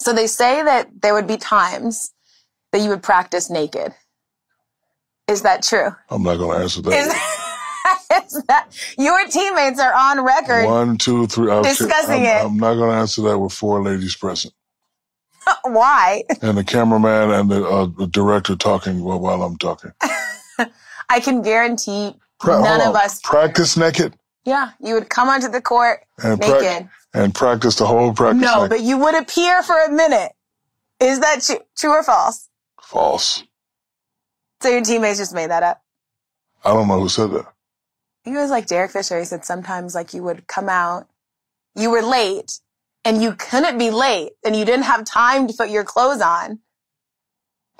So 0.01 0.13
they 0.13 0.27
say 0.27 0.63
that 0.63 0.89
there 1.03 1.15
would 1.15 1.27
be 1.27 1.37
times 1.37 2.13
that 2.73 2.81
you 2.81 2.89
would 2.89 3.03
practice 3.03 3.51
naked. 3.51 3.95
Is 5.29 5.43
that 5.43 5.63
true? 5.63 5.95
I'm 6.11 6.23
not 6.23 6.37
going 6.37 6.57
to 6.57 6.63
answer 6.63 6.81
Is, 6.81 6.85
that. 6.85 8.23
is 8.27 8.43
that 8.49 8.69
your 8.99 9.27
teammates 9.29 9.79
are 9.79 9.95
on 9.95 10.25
record? 10.25 10.67
One, 10.67 10.97
two, 10.97 11.27
three. 11.27 11.51
I'll- 11.51 11.63
Discussing 11.63 12.23
I'm, 12.23 12.25
it. 12.25 12.45
I'm 12.47 12.57
not 12.57 12.75
going 12.75 12.91
to 12.91 12.97
answer 12.97 13.23
that 13.23 13.39
with 13.39 13.53
four 13.53 13.83
ladies 13.83 14.17
present 14.17 14.55
Why? 15.65 16.23
and 16.41 16.57
the 16.57 16.65
cameraman 16.65 17.31
and 17.31 17.51
the, 17.51 17.65
uh, 17.65 17.87
the 17.99 18.07
director 18.07 18.57
talking 18.57 19.03
while, 19.03 19.43
I'm 19.43 19.57
talking. 19.59 19.93
I 21.09 21.21
can 21.21 21.43
guarantee 21.43 22.15
Pra- 22.41 22.61
none 22.63 22.81
of 22.81 22.95
us. 22.95 23.21
practice 23.23 23.77
naked 23.77 24.15
Yeah, 24.45 24.71
you 24.81 24.95
would 24.95 25.09
come 25.09 25.29
onto 25.29 25.49
the 25.49 25.61
court 25.61 26.01
and 26.23 26.41
naked. 26.41 26.89
and 27.15 27.35
practice 27.35 27.77
the 27.77 27.87
whole 27.87 28.13
practice. 28.13 28.43
No, 28.43 28.57
naked. 28.63 28.71
but 28.71 28.81
you 28.81 28.99
would 28.99 29.15
appear 29.15 29.63
for 29.63 29.81
a 29.85 29.91
minute. 29.91 30.33
Is 31.01 31.21
that 31.21 31.43
true, 31.43 31.59
true 31.77 31.91
or 31.91 32.03
false? 32.03 32.49
false. 32.81 33.43
So 34.63 34.69
your 34.69 34.83
teammates 34.83 35.19
just 35.19 35.35
made 35.35 35.51
that 35.51 35.63
up. 35.63 35.83
I 36.65 36.73
don't 36.73 36.87
know 36.89 37.01
who 37.01 37.09
said 37.09 37.31
that. 37.33 37.47
It 38.25 38.31
was 38.31 38.51
like 38.51 38.67
Derek 38.69 38.93
Fisher. 38.93 39.19
He 39.19 39.25
said 39.25 39.45
sometimes 39.45 39.95
like 39.95 40.15
you 40.15 40.23
would 40.23 40.47
come 40.47 40.69
out, 40.69 41.09
you 41.75 41.91
were 41.91 42.03
late, 42.03 42.61
and 43.05 43.23
you 43.23 43.35
couldn't 43.35 43.79
be 43.79 43.91
late, 43.91 44.33
and 44.45 44.55
you 44.55 44.65
didn't 44.65 44.85
have 44.85 45.05
time 45.05 45.47
to 45.49 45.55
put 45.55 45.71
your 45.71 45.85
clothes 45.85 46.21
on. 46.21 46.61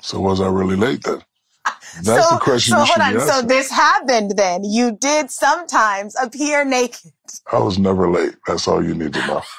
So 0.01 0.19
was 0.19 0.41
I 0.41 0.47
really 0.47 0.75
late 0.75 1.03
then? 1.03 1.23
That's 2.03 2.27
so, 2.27 2.35
the 2.35 2.41
question 2.41 2.73
So 2.73 2.81
you 2.81 2.85
should 2.87 3.01
hold 3.01 3.15
on. 3.17 3.27
So 3.27 3.41
this 3.41 3.71
happened 3.71 4.33
then. 4.35 4.63
You 4.63 4.97
did 4.97 5.31
sometimes 5.31 6.15
appear 6.21 6.65
naked. 6.65 7.11
I 7.51 7.59
was 7.59 7.79
never 7.79 8.09
late. 8.09 8.35
That's 8.47 8.67
all 8.67 8.83
you 8.83 8.93
need 8.93 9.13
to 9.13 9.27
know. 9.27 9.41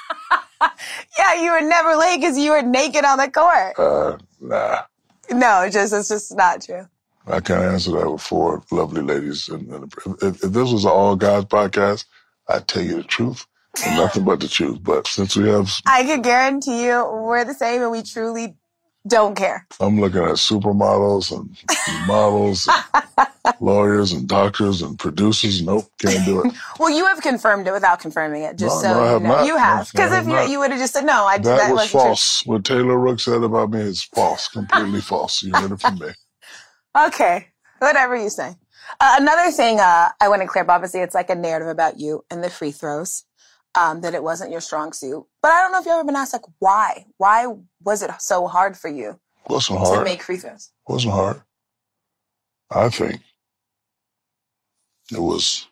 Yeah, 1.17 1.41
you 1.41 1.51
were 1.51 1.61
never 1.61 1.95
late 1.95 2.19
because 2.19 2.37
you 2.37 2.51
were 2.51 2.61
naked 2.61 3.03
on 3.03 3.17
the 3.17 3.29
court. 3.29 3.77
Uh, 3.77 4.17
nah, 4.39 4.83
No, 5.29 5.61
it's 5.61 5.75
just 5.75 5.93
it's 5.93 6.09
just 6.09 6.35
not 6.35 6.63
true. 6.63 6.87
I 7.27 7.39
can't 7.39 7.63
answer 7.63 7.91
that 7.91 8.09
with 8.09 8.21
four 8.21 8.63
lovely 8.71 9.01
ladies. 9.01 9.49
And, 9.49 9.67
and 9.69 9.93
if, 10.21 10.43
if 10.43 10.51
this 10.51 10.71
was 10.71 10.85
an 10.85 10.91
all 10.91 11.15
guys 11.15 11.45
podcast, 11.45 12.05
I'd 12.47 12.67
tell 12.67 12.83
you 12.83 12.97
the 12.97 13.03
truth 13.03 13.45
nothing 13.85 14.23
but 14.23 14.39
the 14.39 14.47
truth. 14.47 14.79
But 14.83 15.07
since 15.07 15.35
we 15.35 15.49
have, 15.49 15.71
I 15.85 16.03
can 16.03 16.21
guarantee 16.21 16.85
you 16.85 17.05
we're 17.11 17.45
the 17.45 17.53
same 17.53 17.81
and 17.81 17.91
we 17.91 18.03
truly 18.03 18.55
don't 19.07 19.35
care. 19.35 19.67
I'm 19.79 19.99
looking 20.01 20.23
at 20.23 20.31
supermodels 20.35 21.31
and 21.31 21.55
models, 22.07 22.67
and 22.67 23.27
lawyers 23.59 24.11
and 24.11 24.27
doctors 24.27 24.81
and 24.81 24.97
producers. 24.97 25.61
Nope, 25.61 25.85
can't 25.99 26.25
do 26.25 26.41
it. 26.43 26.53
Well, 26.79 26.89
you 26.89 27.05
have 27.05 27.21
confirmed 27.21 27.67
it 27.67 27.71
without 27.71 27.99
confirming 27.99 28.43
it, 28.43 28.57
just 28.57 28.83
No, 28.83 28.89
so 28.91 28.93
no, 28.93 28.99
I 28.99 29.05
you 29.05 29.11
have 29.13 29.21
know. 29.21 29.29
not. 29.29 29.45
You 29.47 29.57
have. 29.57 29.91
Because 29.91 30.11
have 30.11 30.27
if 30.27 30.47
you, 30.47 30.53
you 30.53 30.59
would 30.59 30.71
have 30.71 30.79
just 30.79 30.93
said, 30.93 31.05
no, 31.05 31.25
I 31.25 31.37
did 31.37 31.45
That 31.45 31.57
that 31.57 31.69
was 31.69 31.75
wasn't 31.77 31.91
true. 31.91 31.99
false. 32.01 32.45
What 32.45 32.63
Taylor 32.65 32.97
Rook 32.97 33.19
said 33.19 33.43
about 33.43 33.69
me 33.71 33.79
is 33.81 34.03
false, 34.03 34.47
completely 34.47 35.01
false. 35.01 35.43
You 35.43 35.53
heard 35.53 35.71
it 35.71 35.79
from 35.81 35.99
me. 35.99 36.07
Okay, 36.97 37.47
whatever 37.79 38.15
you 38.15 38.29
say. 38.29 38.55
Uh, 39.01 39.15
another 39.19 39.51
thing 39.51 39.79
uh, 39.81 40.09
I 40.21 40.29
want 40.29 40.41
to 40.41 40.47
clear 40.47 40.63
up, 40.63 40.69
obviously, 40.69 41.01
it's 41.01 41.13
like 41.13 41.29
a 41.29 41.35
narrative 41.35 41.67
about 41.67 41.99
you 41.99 42.23
and 42.31 42.41
the 42.41 42.49
free 42.49 42.71
throws, 42.71 43.25
um, 43.77 44.01
that 44.01 44.13
it 44.13 44.23
wasn't 44.23 44.51
your 44.51 44.61
strong 44.61 44.93
suit. 44.93 45.25
But 45.41 45.51
I 45.51 45.61
don't 45.61 45.71
know 45.71 45.79
if 45.79 45.85
you've 45.85 45.93
ever 45.93 46.03
been 46.03 46.15
asked, 46.15 46.33
like, 46.33 46.41
why? 46.59 47.05
Why 47.17 47.53
was 47.83 48.01
it 48.01 48.11
so 48.19 48.47
hard 48.47 48.77
for 48.77 48.87
you 48.89 49.19
Wasn't 49.47 49.77
to 49.79 49.85
hard. 49.85 50.03
make 50.05 50.21
free 50.23 50.37
throws? 50.37 50.71
Wasn't 50.87 51.13
hard. 51.13 51.41
I 52.71 52.89
think 52.89 53.21
it 55.11 55.19
was 55.19 55.67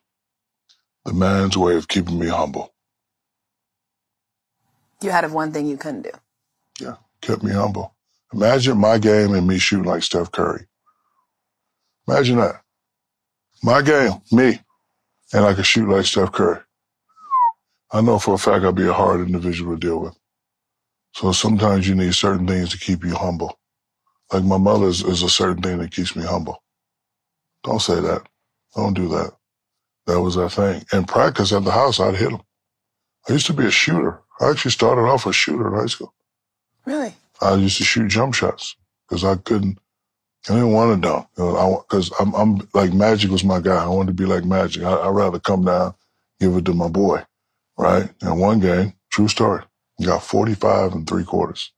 the 1.05 1.13
man's 1.13 1.57
way 1.57 1.75
of 1.75 1.87
keeping 1.87 2.19
me 2.19 2.27
humble. 2.27 2.73
You 5.01 5.09
had 5.11 5.23
of 5.25 5.33
one 5.33 5.51
thing 5.51 5.65
you 5.67 5.75
couldn't 5.77 6.03
do. 6.03 6.11
Yeah, 6.79 6.95
kept 7.21 7.43
me 7.43 7.51
humble. 7.51 7.93
Imagine 8.33 8.77
my 8.77 8.97
game 8.97 9.33
and 9.33 9.47
me 9.47 9.59
shooting 9.59 9.85
like 9.85 10.03
Steph 10.03 10.31
Curry. 10.31 10.65
Imagine 12.07 12.37
that. 12.37 12.61
My 13.61 13.81
game, 13.81 14.13
me, 14.31 14.59
and 15.33 15.45
I 15.45 15.53
could 15.53 15.65
shoot 15.65 15.87
like 15.89 16.05
Steph 16.05 16.31
Curry. 16.31 16.59
I 17.93 18.01
know 18.01 18.17
for 18.17 18.33
a 18.33 18.39
fact 18.39 18.65
I'd 18.65 18.75
be 18.75 18.87
a 18.87 18.93
hard 18.93 19.21
individual 19.21 19.75
to 19.75 19.79
deal 19.79 19.99
with. 19.99 20.17
So 21.13 21.31
sometimes 21.31 21.87
you 21.87 21.93
need 21.93 22.15
certain 22.15 22.47
things 22.47 22.71
to 22.71 22.79
keep 22.79 23.03
you 23.05 23.15
humble. 23.15 23.59
Like 24.33 24.43
my 24.43 24.57
mother 24.57 24.87
is, 24.87 25.03
is 25.03 25.21
a 25.21 25.29
certain 25.29 25.61
thing 25.61 25.77
that 25.77 25.91
keeps 25.91 26.15
me 26.15 26.23
humble. 26.23 26.63
Don't 27.63 27.81
say 27.81 28.01
that. 28.01 28.23
Don't 28.75 28.95
do 28.95 29.07
that. 29.09 29.33
That 30.07 30.21
was 30.21 30.35
that 30.35 30.49
thing. 30.49 30.83
In 30.91 31.05
practice 31.05 31.53
at 31.53 31.63
the 31.63 31.71
house, 31.71 31.99
I'd 31.99 32.15
hit 32.15 32.31
them. 32.31 32.41
I 33.29 33.33
used 33.33 33.45
to 33.45 33.53
be 33.53 33.67
a 33.67 33.71
shooter. 33.71 34.21
I 34.41 34.49
actually 34.49 34.71
started 34.71 35.03
off 35.03 35.27
a 35.27 35.31
shooter 35.31 35.67
in 35.67 35.79
high 35.79 35.85
school. 35.85 36.13
Really? 36.85 37.13
I 37.41 37.53
used 37.53 37.77
to 37.77 37.83
shoot 37.83 38.07
jump 38.09 38.33
shots 38.33 38.75
because 39.07 39.23
I 39.23 39.35
couldn't. 39.35 39.77
I 40.49 40.55
didn't 40.55 40.73
want 40.73 40.95
to 40.95 41.07
dunk. 41.07 41.27
You 41.37 41.43
know, 41.43 41.85
because 41.87 42.11
I'm, 42.19 42.33
I'm 42.33 42.67
like 42.73 42.91
Magic 42.91 43.29
was 43.29 43.43
my 43.43 43.61
guy. 43.61 43.83
I 43.83 43.87
wanted 43.87 44.17
to 44.17 44.23
be 44.23 44.25
like 44.25 44.43
Magic. 44.43 44.83
I, 44.83 44.93
I'd 44.93 45.09
rather 45.09 45.39
come 45.39 45.63
down, 45.63 45.93
give 46.39 46.57
it 46.57 46.65
to 46.65 46.73
my 46.73 46.89
boy, 46.89 47.23
right? 47.77 48.09
And 48.21 48.39
one 48.39 48.59
game, 48.59 48.93
true 49.11 49.27
story, 49.27 49.63
got 50.03 50.23
45 50.23 50.93
and 50.93 51.07
three 51.07 51.23
quarters. 51.23 51.71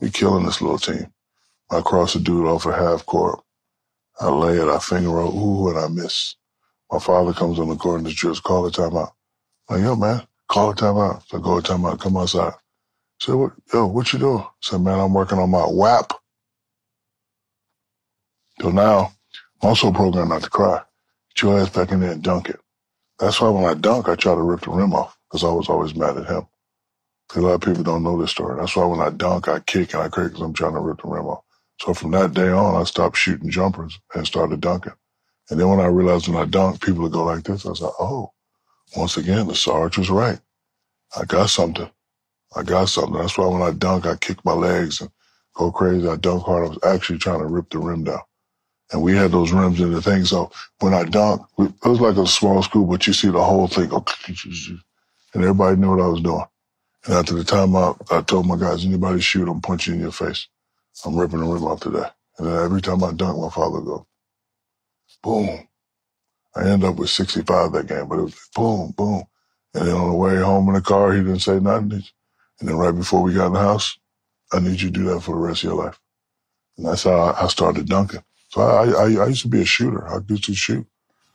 We 0.00 0.10
killing 0.10 0.44
this 0.44 0.60
little 0.60 0.78
team. 0.78 1.12
I 1.70 1.80
cross 1.80 2.14
a 2.14 2.20
dude 2.20 2.46
off 2.46 2.66
a 2.66 2.72
half 2.72 3.06
court. 3.06 3.40
I 4.20 4.28
lay 4.28 4.58
it, 4.58 4.68
I 4.68 4.78
finger 4.78 5.10
roll, 5.10 5.36
ooh, 5.36 5.70
and 5.70 5.78
I 5.78 5.88
miss. 5.88 6.36
My 6.90 6.98
father 6.98 7.32
comes 7.32 7.58
on 7.58 7.68
the 7.68 7.76
court 7.76 8.00
and 8.00 8.08
just 8.08 8.42
call 8.42 8.66
a 8.66 8.70
timeout. 8.70 9.12
I'm 9.68 9.76
like, 9.76 9.84
yo, 9.84 9.96
man, 9.96 10.26
call 10.48 10.70
a 10.70 10.74
timeout. 10.74 11.22
So 11.26 11.38
I 11.38 11.40
go 11.40 11.58
a 11.58 11.62
timeout, 11.62 12.00
come 12.00 12.16
outside. 12.16 12.52
Say, 13.20 13.32
what, 13.32 13.52
yo, 13.72 13.86
what 13.86 14.12
you 14.12 14.18
doing? 14.18 14.38
I 14.40 14.48
said, 14.62 14.80
man, 14.80 15.00
I'm 15.00 15.12
working 15.12 15.38
on 15.38 15.50
my 15.50 15.66
WAP. 15.66 16.12
So 18.60 18.70
now, 18.70 19.12
I'm 19.62 19.70
also 19.70 19.90
programmed 19.90 20.30
not 20.30 20.42
to 20.42 20.50
cry. 20.50 20.82
Get 21.34 21.42
your 21.42 21.60
ass 21.60 21.70
back 21.70 21.90
in 21.90 22.00
there 22.00 22.12
and 22.12 22.22
dunk 22.22 22.48
it. 22.48 22.60
That's 23.18 23.40
why 23.40 23.48
when 23.48 23.64
I 23.64 23.74
dunk, 23.74 24.08
I 24.08 24.14
try 24.14 24.34
to 24.34 24.40
rip 24.40 24.60
the 24.60 24.70
rim 24.70 24.94
off 24.94 25.15
because 25.36 25.52
I 25.52 25.54
was 25.54 25.68
always 25.68 25.94
mad 25.94 26.16
at 26.16 26.26
him. 26.26 26.46
A 27.34 27.40
lot 27.40 27.54
of 27.54 27.60
people 27.60 27.82
don't 27.82 28.02
know 28.02 28.18
this 28.18 28.30
story. 28.30 28.58
That's 28.58 28.74
why 28.74 28.86
when 28.86 29.00
I 29.00 29.10
dunk, 29.10 29.48
I 29.48 29.60
kick 29.60 29.92
and 29.92 30.02
I 30.02 30.08
crack 30.08 30.28
because 30.28 30.40
I'm 30.40 30.54
trying 30.54 30.72
to 30.72 30.80
rip 30.80 31.02
the 31.02 31.08
rim 31.08 31.26
off. 31.26 31.44
So 31.80 31.92
from 31.92 32.12
that 32.12 32.32
day 32.32 32.48
on, 32.48 32.80
I 32.80 32.84
stopped 32.84 33.18
shooting 33.18 33.50
jumpers 33.50 33.98
and 34.14 34.26
started 34.26 34.62
dunking. 34.62 34.94
And 35.50 35.60
then 35.60 35.68
when 35.68 35.80
I 35.80 35.86
realized 35.86 36.26
when 36.26 36.40
I 36.40 36.46
dunk, 36.46 36.80
people 36.80 37.02
would 37.02 37.12
go 37.12 37.24
like 37.24 37.44
this, 37.44 37.66
I 37.66 37.68
was 37.68 37.82
like, 37.82 37.92
oh, 38.00 38.32
once 38.96 39.18
again, 39.18 39.46
the 39.46 39.54
Sarge 39.54 39.98
was 39.98 40.08
right. 40.08 40.40
I 41.18 41.24
got 41.26 41.50
something. 41.50 41.90
I 42.56 42.62
got 42.62 42.88
something. 42.88 43.20
That's 43.20 43.36
why 43.36 43.46
when 43.46 43.60
I 43.60 43.72
dunk, 43.72 44.06
I 44.06 44.16
kick 44.16 44.42
my 44.42 44.54
legs 44.54 45.02
and 45.02 45.10
go 45.54 45.70
crazy. 45.70 46.08
I 46.08 46.16
dunk 46.16 46.44
hard. 46.44 46.64
I 46.64 46.68
was 46.70 46.78
actually 46.82 47.18
trying 47.18 47.40
to 47.40 47.46
rip 47.46 47.68
the 47.68 47.78
rim 47.78 48.04
down. 48.04 48.22
And 48.92 49.02
we 49.02 49.14
had 49.14 49.32
those 49.32 49.52
rims 49.52 49.80
in 49.80 49.92
the 49.92 50.00
thing. 50.00 50.24
So 50.24 50.50
when 50.78 50.94
I 50.94 51.04
dunk, 51.04 51.42
it 51.58 51.74
was 51.84 52.00
like 52.00 52.16
a 52.16 52.26
small 52.26 52.62
school, 52.62 52.86
but 52.86 53.06
you 53.06 53.12
see 53.12 53.28
the 53.28 53.42
whole 53.42 53.66
thing 53.66 53.90
go, 53.90 54.04
and 55.36 55.44
everybody 55.44 55.76
knew 55.76 55.90
what 55.90 56.02
I 56.02 56.08
was 56.08 56.22
doing. 56.22 56.46
And 57.04 57.14
after 57.14 57.34
the 57.34 57.42
timeout, 57.44 58.10
I 58.12 58.22
told 58.22 58.46
my 58.46 58.56
guys, 58.56 58.86
anybody 58.86 59.20
shoot, 59.20 59.48
I'm 59.48 59.60
punching 59.60 59.94
in 59.96 60.00
your 60.00 60.12
face. 60.12 60.48
I'm 61.04 61.16
ripping 61.16 61.40
the 61.40 61.46
rim 61.46 61.64
off 61.64 61.80
today. 61.80 62.08
And 62.38 62.48
then 62.48 62.64
every 62.64 62.82
time 62.82 63.04
I 63.04 63.12
dunk, 63.12 63.38
my 63.38 63.50
father 63.50 63.80
go, 63.82 64.06
boom. 65.22 65.68
I 66.56 66.68
end 66.68 66.84
up 66.84 66.96
with 66.96 67.10
65 67.10 67.72
that 67.72 67.88
game, 67.88 68.08
but 68.08 68.18
it 68.18 68.22
was 68.22 68.32
like 68.34 68.54
boom, 68.54 68.94
boom. 68.96 69.24
And 69.74 69.88
then 69.88 69.94
on 69.96 70.10
the 70.10 70.16
way 70.16 70.36
home 70.38 70.68
in 70.68 70.74
the 70.74 70.80
car, 70.80 71.12
he 71.12 71.20
didn't 71.20 71.40
say 71.40 71.60
nothing. 71.60 71.92
And 72.60 72.68
then 72.68 72.76
right 72.76 72.94
before 72.96 73.22
we 73.22 73.34
got 73.34 73.48
in 73.48 73.54
the 73.54 73.60
house, 73.60 73.98
I 74.52 74.60
need 74.60 74.80
you 74.80 74.90
to 74.90 74.98
do 74.98 75.04
that 75.06 75.22
for 75.22 75.32
the 75.32 75.40
rest 75.40 75.64
of 75.64 75.70
your 75.70 75.84
life. 75.84 76.00
And 76.78 76.86
that's 76.86 77.04
how 77.04 77.36
I 77.40 77.48
started 77.48 77.88
dunking. 77.88 78.24
So 78.50 78.62
I, 78.62 78.86
I, 78.90 79.24
I 79.24 79.28
used 79.28 79.42
to 79.42 79.48
be 79.48 79.62
a 79.62 79.66
shooter. 79.66 80.08
I 80.08 80.18
used 80.28 80.44
to 80.44 80.54
shoot. 80.54 80.86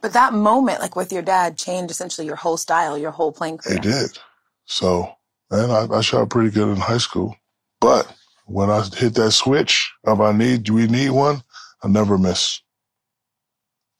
But 0.02 0.14
that 0.14 0.34
moment, 0.34 0.80
like 0.80 0.96
with 0.96 1.12
your 1.12 1.22
dad, 1.22 1.58
changed 1.58 1.92
essentially 1.92 2.26
your 2.26 2.36
whole 2.36 2.58
style, 2.58 2.98
your 2.98 3.12
whole 3.12 3.32
playing 3.32 3.60
career. 3.60 3.78
It 3.78 3.84
did. 3.84 4.20
So, 4.66 5.14
and 5.52 5.72
I, 5.72 5.88
I 5.98 6.02
shot 6.02 6.30
pretty 6.30 6.50
good 6.50 6.70
in 6.70 6.78
high 6.78 6.98
school. 6.98 7.36
But 7.80 8.12
when 8.46 8.70
I 8.70 8.84
hit 8.84 9.14
that 9.16 9.32
switch 9.32 9.92
of 10.04 10.20
I 10.20 10.32
need, 10.32 10.64
do 10.64 10.74
we 10.74 10.88
need 10.88 11.12
one? 11.12 11.44
I 11.84 11.88
never 11.88 12.18
miss. 12.18 12.62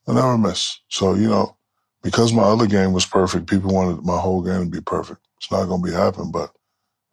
I 0.08 0.14
never 0.14 0.38
miss. 0.38 0.80
So, 0.90 1.14
you 1.14 1.30
know, 1.30 1.56
because 2.02 2.34
my 2.34 2.44
other 2.44 2.66
game 2.66 2.94
was 2.94 3.06
perfect, 3.06 3.48
people 3.48 3.74
wanted 3.74 4.04
my 4.04 4.18
whole 4.18 4.42
game 4.42 4.66
to 4.66 4.70
be 4.70 4.82
perfect. 4.82 5.22
It's 5.38 5.52
not 5.52 5.66
going 5.66 5.84
to 5.84 5.88
be 5.88 5.94
happening, 5.94 6.32
but 6.32 6.52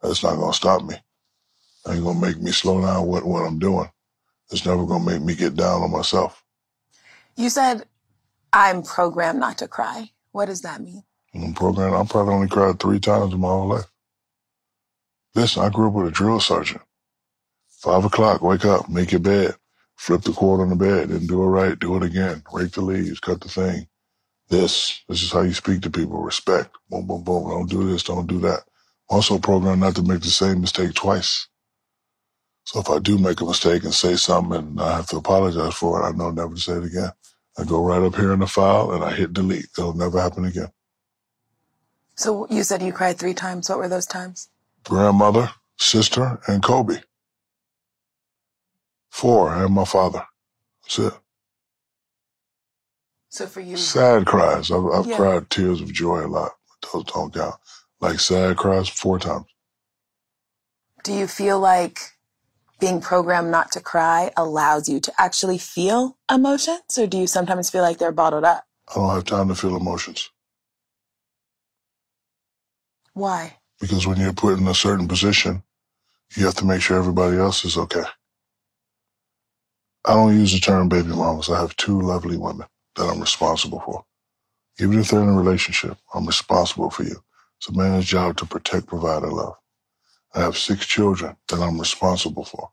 that's 0.01 0.23
not 0.23 0.35
going 0.35 0.51
to 0.51 0.57
stop 0.57 0.83
me. 0.83 0.95
It 0.95 1.91
ain't 1.91 2.03
going 2.03 2.19
to 2.19 2.25
make 2.25 2.41
me 2.41 2.51
slow 2.51 2.81
down 2.81 3.05
what, 3.05 3.25
what 3.25 3.45
I'm 3.45 3.59
doing. 3.59 3.89
It's 4.51 4.65
never 4.65 4.85
going 4.85 5.05
to 5.05 5.11
make 5.11 5.21
me 5.21 5.35
get 5.35 5.55
down 5.55 5.83
on 5.83 5.91
myself. 5.91 6.43
You 7.35 7.49
said, 7.49 7.85
I'm 8.53 8.83
programmed 8.83 9.39
not 9.39 9.59
to 9.59 9.67
cry. 9.67 10.11
What 10.31 10.47
does 10.47 10.61
that 10.61 10.81
mean? 10.81 11.03
I'm 11.35 11.53
programmed. 11.53 11.95
I 11.95 12.03
probably 12.05 12.33
only 12.33 12.47
cried 12.47 12.79
three 12.79 12.99
times 12.99 13.33
in 13.33 13.39
my 13.39 13.47
whole 13.47 13.69
life. 13.69 13.85
Listen, 15.35 15.63
I 15.63 15.69
grew 15.69 15.87
up 15.87 15.93
with 15.93 16.07
a 16.07 16.11
drill 16.11 16.39
sergeant. 16.39 16.81
Five 17.69 18.05
o'clock, 18.05 18.41
wake 18.41 18.65
up, 18.65 18.89
make 18.89 19.11
your 19.11 19.21
bed, 19.21 19.55
flip 19.97 20.21
the 20.23 20.33
cord 20.33 20.61
on 20.61 20.69
the 20.69 20.75
bed, 20.75 21.09
didn't 21.09 21.27
do 21.27 21.43
it 21.43 21.47
right, 21.47 21.79
do 21.79 21.95
it 21.97 22.03
again, 22.03 22.43
rake 22.53 22.73
the 22.73 22.81
leaves, 22.81 23.19
cut 23.19 23.41
the 23.41 23.49
thing. 23.49 23.87
This, 24.49 25.01
this 25.09 25.23
is 25.23 25.31
how 25.31 25.41
you 25.41 25.53
speak 25.53 25.81
to 25.83 25.89
people. 25.91 26.21
Respect. 26.21 26.75
Boom, 26.89 27.07
boom, 27.07 27.23
boom. 27.23 27.49
Don't 27.49 27.69
do 27.69 27.89
this, 27.89 28.03
don't 28.03 28.27
do 28.27 28.39
that. 28.41 28.61
Also 29.09 29.39
programmed 29.39 29.81
not 29.81 29.95
to 29.95 30.03
make 30.03 30.21
the 30.21 30.29
same 30.29 30.61
mistake 30.61 30.93
twice. 30.95 31.47
So 32.65 32.79
if 32.81 32.89
I 32.89 32.99
do 32.99 33.17
make 33.17 33.41
a 33.41 33.45
mistake 33.45 33.83
and 33.83 33.93
say 33.93 34.15
something 34.15 34.57
and 34.57 34.81
I 34.81 34.97
have 34.97 35.07
to 35.07 35.17
apologize 35.17 35.73
for 35.75 36.01
it, 36.01 36.05
I 36.05 36.11
know 36.11 36.31
never 36.31 36.55
to 36.55 36.61
say 36.61 36.73
it 36.73 36.85
again. 36.85 37.11
I 37.57 37.63
go 37.65 37.83
right 37.83 38.01
up 38.01 38.15
here 38.15 38.31
in 38.33 38.39
the 38.39 38.47
file 38.47 38.91
and 38.91 39.03
I 39.03 39.11
hit 39.13 39.33
delete. 39.33 39.67
It'll 39.77 39.93
never 39.93 40.21
happen 40.21 40.45
again. 40.45 40.71
So 42.15 42.47
you 42.49 42.63
said 42.63 42.81
you 42.81 42.91
cried 42.93 43.17
three 43.17 43.33
times. 43.33 43.69
What 43.69 43.77
were 43.79 43.87
those 43.87 44.05
times? 44.05 44.49
Grandmother, 44.83 45.51
sister, 45.77 46.39
and 46.47 46.63
Kobe. 46.63 47.01
Four, 49.09 49.53
and 49.53 49.73
my 49.73 49.85
father. 49.85 50.25
That's 50.83 50.99
it. 50.99 51.13
So 53.29 53.45
for 53.47 53.61
you, 53.61 53.77
Sad 53.77 54.25
cries. 54.25 54.71
I've, 54.71 54.85
I've 54.85 55.05
Yeah. 55.05 55.17
cried 55.17 55.49
tears 55.49 55.81
of 55.81 55.91
joy 55.93 56.25
a 56.25 56.27
lot. 56.27 56.51
but 56.81 56.91
Those 56.91 57.03
don't 57.05 57.33
count. 57.33 57.55
Like 58.01 58.19
sad 58.19 58.57
cries 58.57 58.87
four 58.89 59.19
times. 59.19 59.45
do 61.03 61.13
you 61.13 61.27
feel 61.27 61.59
like 61.59 61.99
being 62.79 63.01
programmed 63.01 63.51
not 63.51 63.71
to 63.73 63.81
cry 63.81 64.31
allows 64.37 64.89
you 64.89 64.99
to 65.01 65.13
actually 65.19 65.57
feel 65.59 66.17
emotions, 66.31 66.97
or 66.97 67.07
do 67.07 67.17
you 67.19 67.27
sometimes 67.27 67.69
feel 67.69 67.83
like 67.83 67.99
they're 67.99 68.11
bottled 68.13 68.45
up? 68.45 68.65
I 68.89 68.95
don't 68.95 69.15
have 69.15 69.25
time 69.25 69.49
to 69.49 69.55
feel 69.55 69.77
emotions 69.77 70.29
Why? 73.13 73.57
because 73.81 74.07
when 74.07 74.19
you're 74.19 74.33
put 74.33 74.59
in 74.59 74.67
a 74.67 74.75
certain 74.75 75.07
position, 75.07 75.63
you 76.37 76.45
have 76.45 76.55
to 76.55 76.65
make 76.65 76.81
sure 76.81 76.97
everybody 76.97 77.37
else 77.37 77.65
is 77.65 77.77
okay. 77.77 78.03
I 80.05 80.13
don't 80.15 80.37
use 80.39 80.53
the 80.53 80.59
term 80.59 80.89
baby 80.89 81.09
mamas. 81.09 81.49
I 81.49 81.59
have 81.59 81.75
two 81.77 82.01
lovely 82.01 82.37
women 82.37 82.67
that 82.95 83.09
I'm 83.09 83.21
responsible 83.21 83.81
for. 83.81 84.05
Even 84.79 84.99
if 84.99 85.09
they're 85.09 85.21
in 85.23 85.29
a 85.29 85.33
relationship, 85.33 85.97
I'm 86.13 86.27
responsible 86.27 86.89
for 86.89 87.03
you. 87.03 87.23
It's 87.59 87.69
a 87.69 87.73
man's 87.77 88.05
job 88.05 88.37
to 88.37 88.45
protect, 88.45 88.87
provide, 88.87 89.23
and 89.23 89.33
love. 89.33 89.55
I 90.35 90.41
have 90.41 90.57
six 90.57 90.85
children 90.85 91.35
that 91.49 91.59
I'm 91.61 91.79
responsible 91.79 92.45
for. 92.45 92.71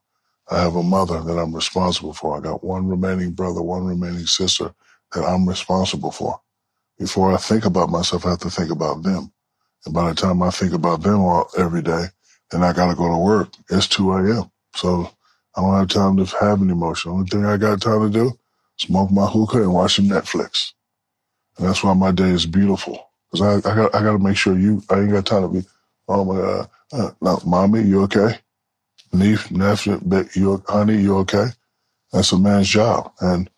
I 0.51 0.61
have 0.62 0.77
a 0.77 0.83
mother 0.85 1.21
that 1.23 1.38
I'm 1.38 1.55
responsible 1.55 2.14
for. 2.14 2.37
I 2.37 2.40
got 2.40 2.64
one 2.64 2.88
remaining 2.88 3.33
brother, 3.33 3.62
one 3.62 3.87
remaining 3.87 4.27
sister 4.27 4.75
that 5.14 5.25
I'm 5.25 5.49
responsible 5.49 6.12
for. 6.12 6.40
Before 6.99 7.33
I 7.33 7.37
think 7.38 7.64
about 7.64 7.90
myself, 7.90 8.27
I 8.27 8.31
have 8.31 8.40
to 8.40 8.51
think 8.51 8.71
about 8.71 9.03
them. 9.03 9.33
And 9.85 9.95
by 9.95 10.09
the 10.11 10.14
time 10.14 10.42
I 10.42 10.51
think 10.51 10.73
about 10.73 11.03
them 11.03 11.21
all 11.21 11.49
every 11.59 11.83
day, 11.83 12.07
then 12.51 12.62
I 12.62 12.73
gotta 12.73 12.95
go 12.97 13.09
to 13.11 13.19
work. 13.19 13.51
It's 13.71 13.88
2 13.88 14.12
a.m. 14.12 14.51
So 14.77 15.11
I 15.57 15.62
don't 15.62 15.75
have 15.77 15.88
time 15.88 16.16
to 16.19 16.25
have 16.38 16.62
an 16.62 16.71
emotion. 16.71 17.12
Only 17.12 17.29
thing 17.29 17.45
I 17.47 17.57
got 17.57 17.81
time 17.83 18.03
to 18.03 18.11
do, 18.11 18.38
smoke 18.79 19.11
my 19.11 19.27
hookah 19.27 19.62
and 19.62 19.75
watch 19.75 19.97
some 19.97 20.07
Netflix. 20.07 20.73
And 21.59 21.69
that's 21.69 21.85
why 21.85 21.95
my 21.95 22.12
day 22.12 22.31
is 22.31 22.47
beautiful. 22.47 23.09
Cause 23.33 23.42
I, 23.42 23.57
I 23.71 23.75
got, 23.75 23.95
I 23.95 24.03
gotta 24.03 24.19
make 24.19 24.37
sure 24.37 24.59
you, 24.59 24.83
I 24.90 25.01
ain't 25.01 25.12
got 25.12 25.27
time 25.27 25.42
to 25.42 25.49
be, 25.49 25.66
oh 26.09 26.25
my 26.25 26.37
God, 26.37 26.71
uh, 26.92 27.11
no, 27.20 27.40
mommy, 27.46 27.83
you 27.83 28.03
okay? 28.05 28.38
Neef, 29.12 29.51
nephew, 29.51 30.01
you, 30.35 30.62
honey, 30.68 30.99
you 31.03 31.18
okay? 31.18 31.46
That's 32.12 32.33
a 32.33 32.38
man's 32.38 32.68
job. 32.68 33.12
And 33.20 33.51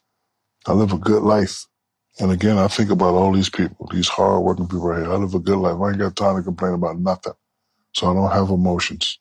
I 0.67 0.73
live 0.73 0.93
a 0.93 0.99
good 0.99 1.23
life. 1.23 1.67
And 2.21 2.33
again, 2.33 2.59
I 2.59 2.69
think 2.69 2.91
about 2.91 3.15
all 3.15 3.33
these 3.33 3.51
people, 3.51 3.89
these 3.93 4.09
hardworking 4.09 4.67
people 4.67 4.87
right 4.89 5.03
here. 5.03 5.13
I 5.13 5.17
live 5.17 5.35
a 5.35 5.41
good 5.41 5.59
life. 5.59 5.77
I 5.81 5.91
ain't 5.91 5.99
got 5.99 6.17
time 6.17 6.37
to 6.37 6.43
complain 6.43 6.75
about 6.75 6.99
nothing. 7.01 7.35
So 7.95 8.11
I 8.11 8.15
don't 8.15 8.33
have 8.33 8.51
emotions. 8.51 9.19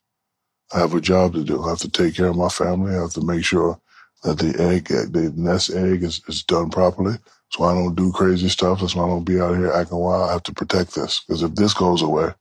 I 0.73 0.79
have 0.79 0.95
a 0.95 1.01
job 1.01 1.33
to 1.35 1.43
do. 1.43 1.63
I 1.63 1.69
have 1.71 1.79
to 1.79 1.89
take 1.89 2.15
care 2.15 2.27
of 2.27 2.37
my 2.37 2.49
family. 2.49 2.95
I 2.95 3.01
have 3.01 3.13
to 3.13 3.25
make 3.25 3.45
sure 3.45 3.79
that 4.23 4.39
the 4.39 4.61
egg, 4.61 4.87
the 4.87 5.33
nest 5.35 5.71
egg 5.71 6.03
is, 6.03 6.21
is 6.27 6.43
done 6.43 6.69
properly. 6.69 7.15
So 7.51 7.65
I 7.65 7.73
don't 7.73 7.95
do 7.95 8.11
crazy 8.11 8.49
stuff. 8.49 8.81
That's 8.81 8.95
why 8.95 9.05
I 9.05 9.09
don't 9.09 9.25
be 9.25 9.41
out 9.41 9.57
here 9.57 9.71
acting 9.71 9.97
wild. 9.97 10.29
I 10.29 10.33
have 10.33 10.43
to 10.43 10.53
protect 10.53 10.95
this. 10.95 11.21
Because 11.21 11.43
if 11.43 11.55
this 11.55 11.73
goes 11.73 12.03
away, 12.03 12.33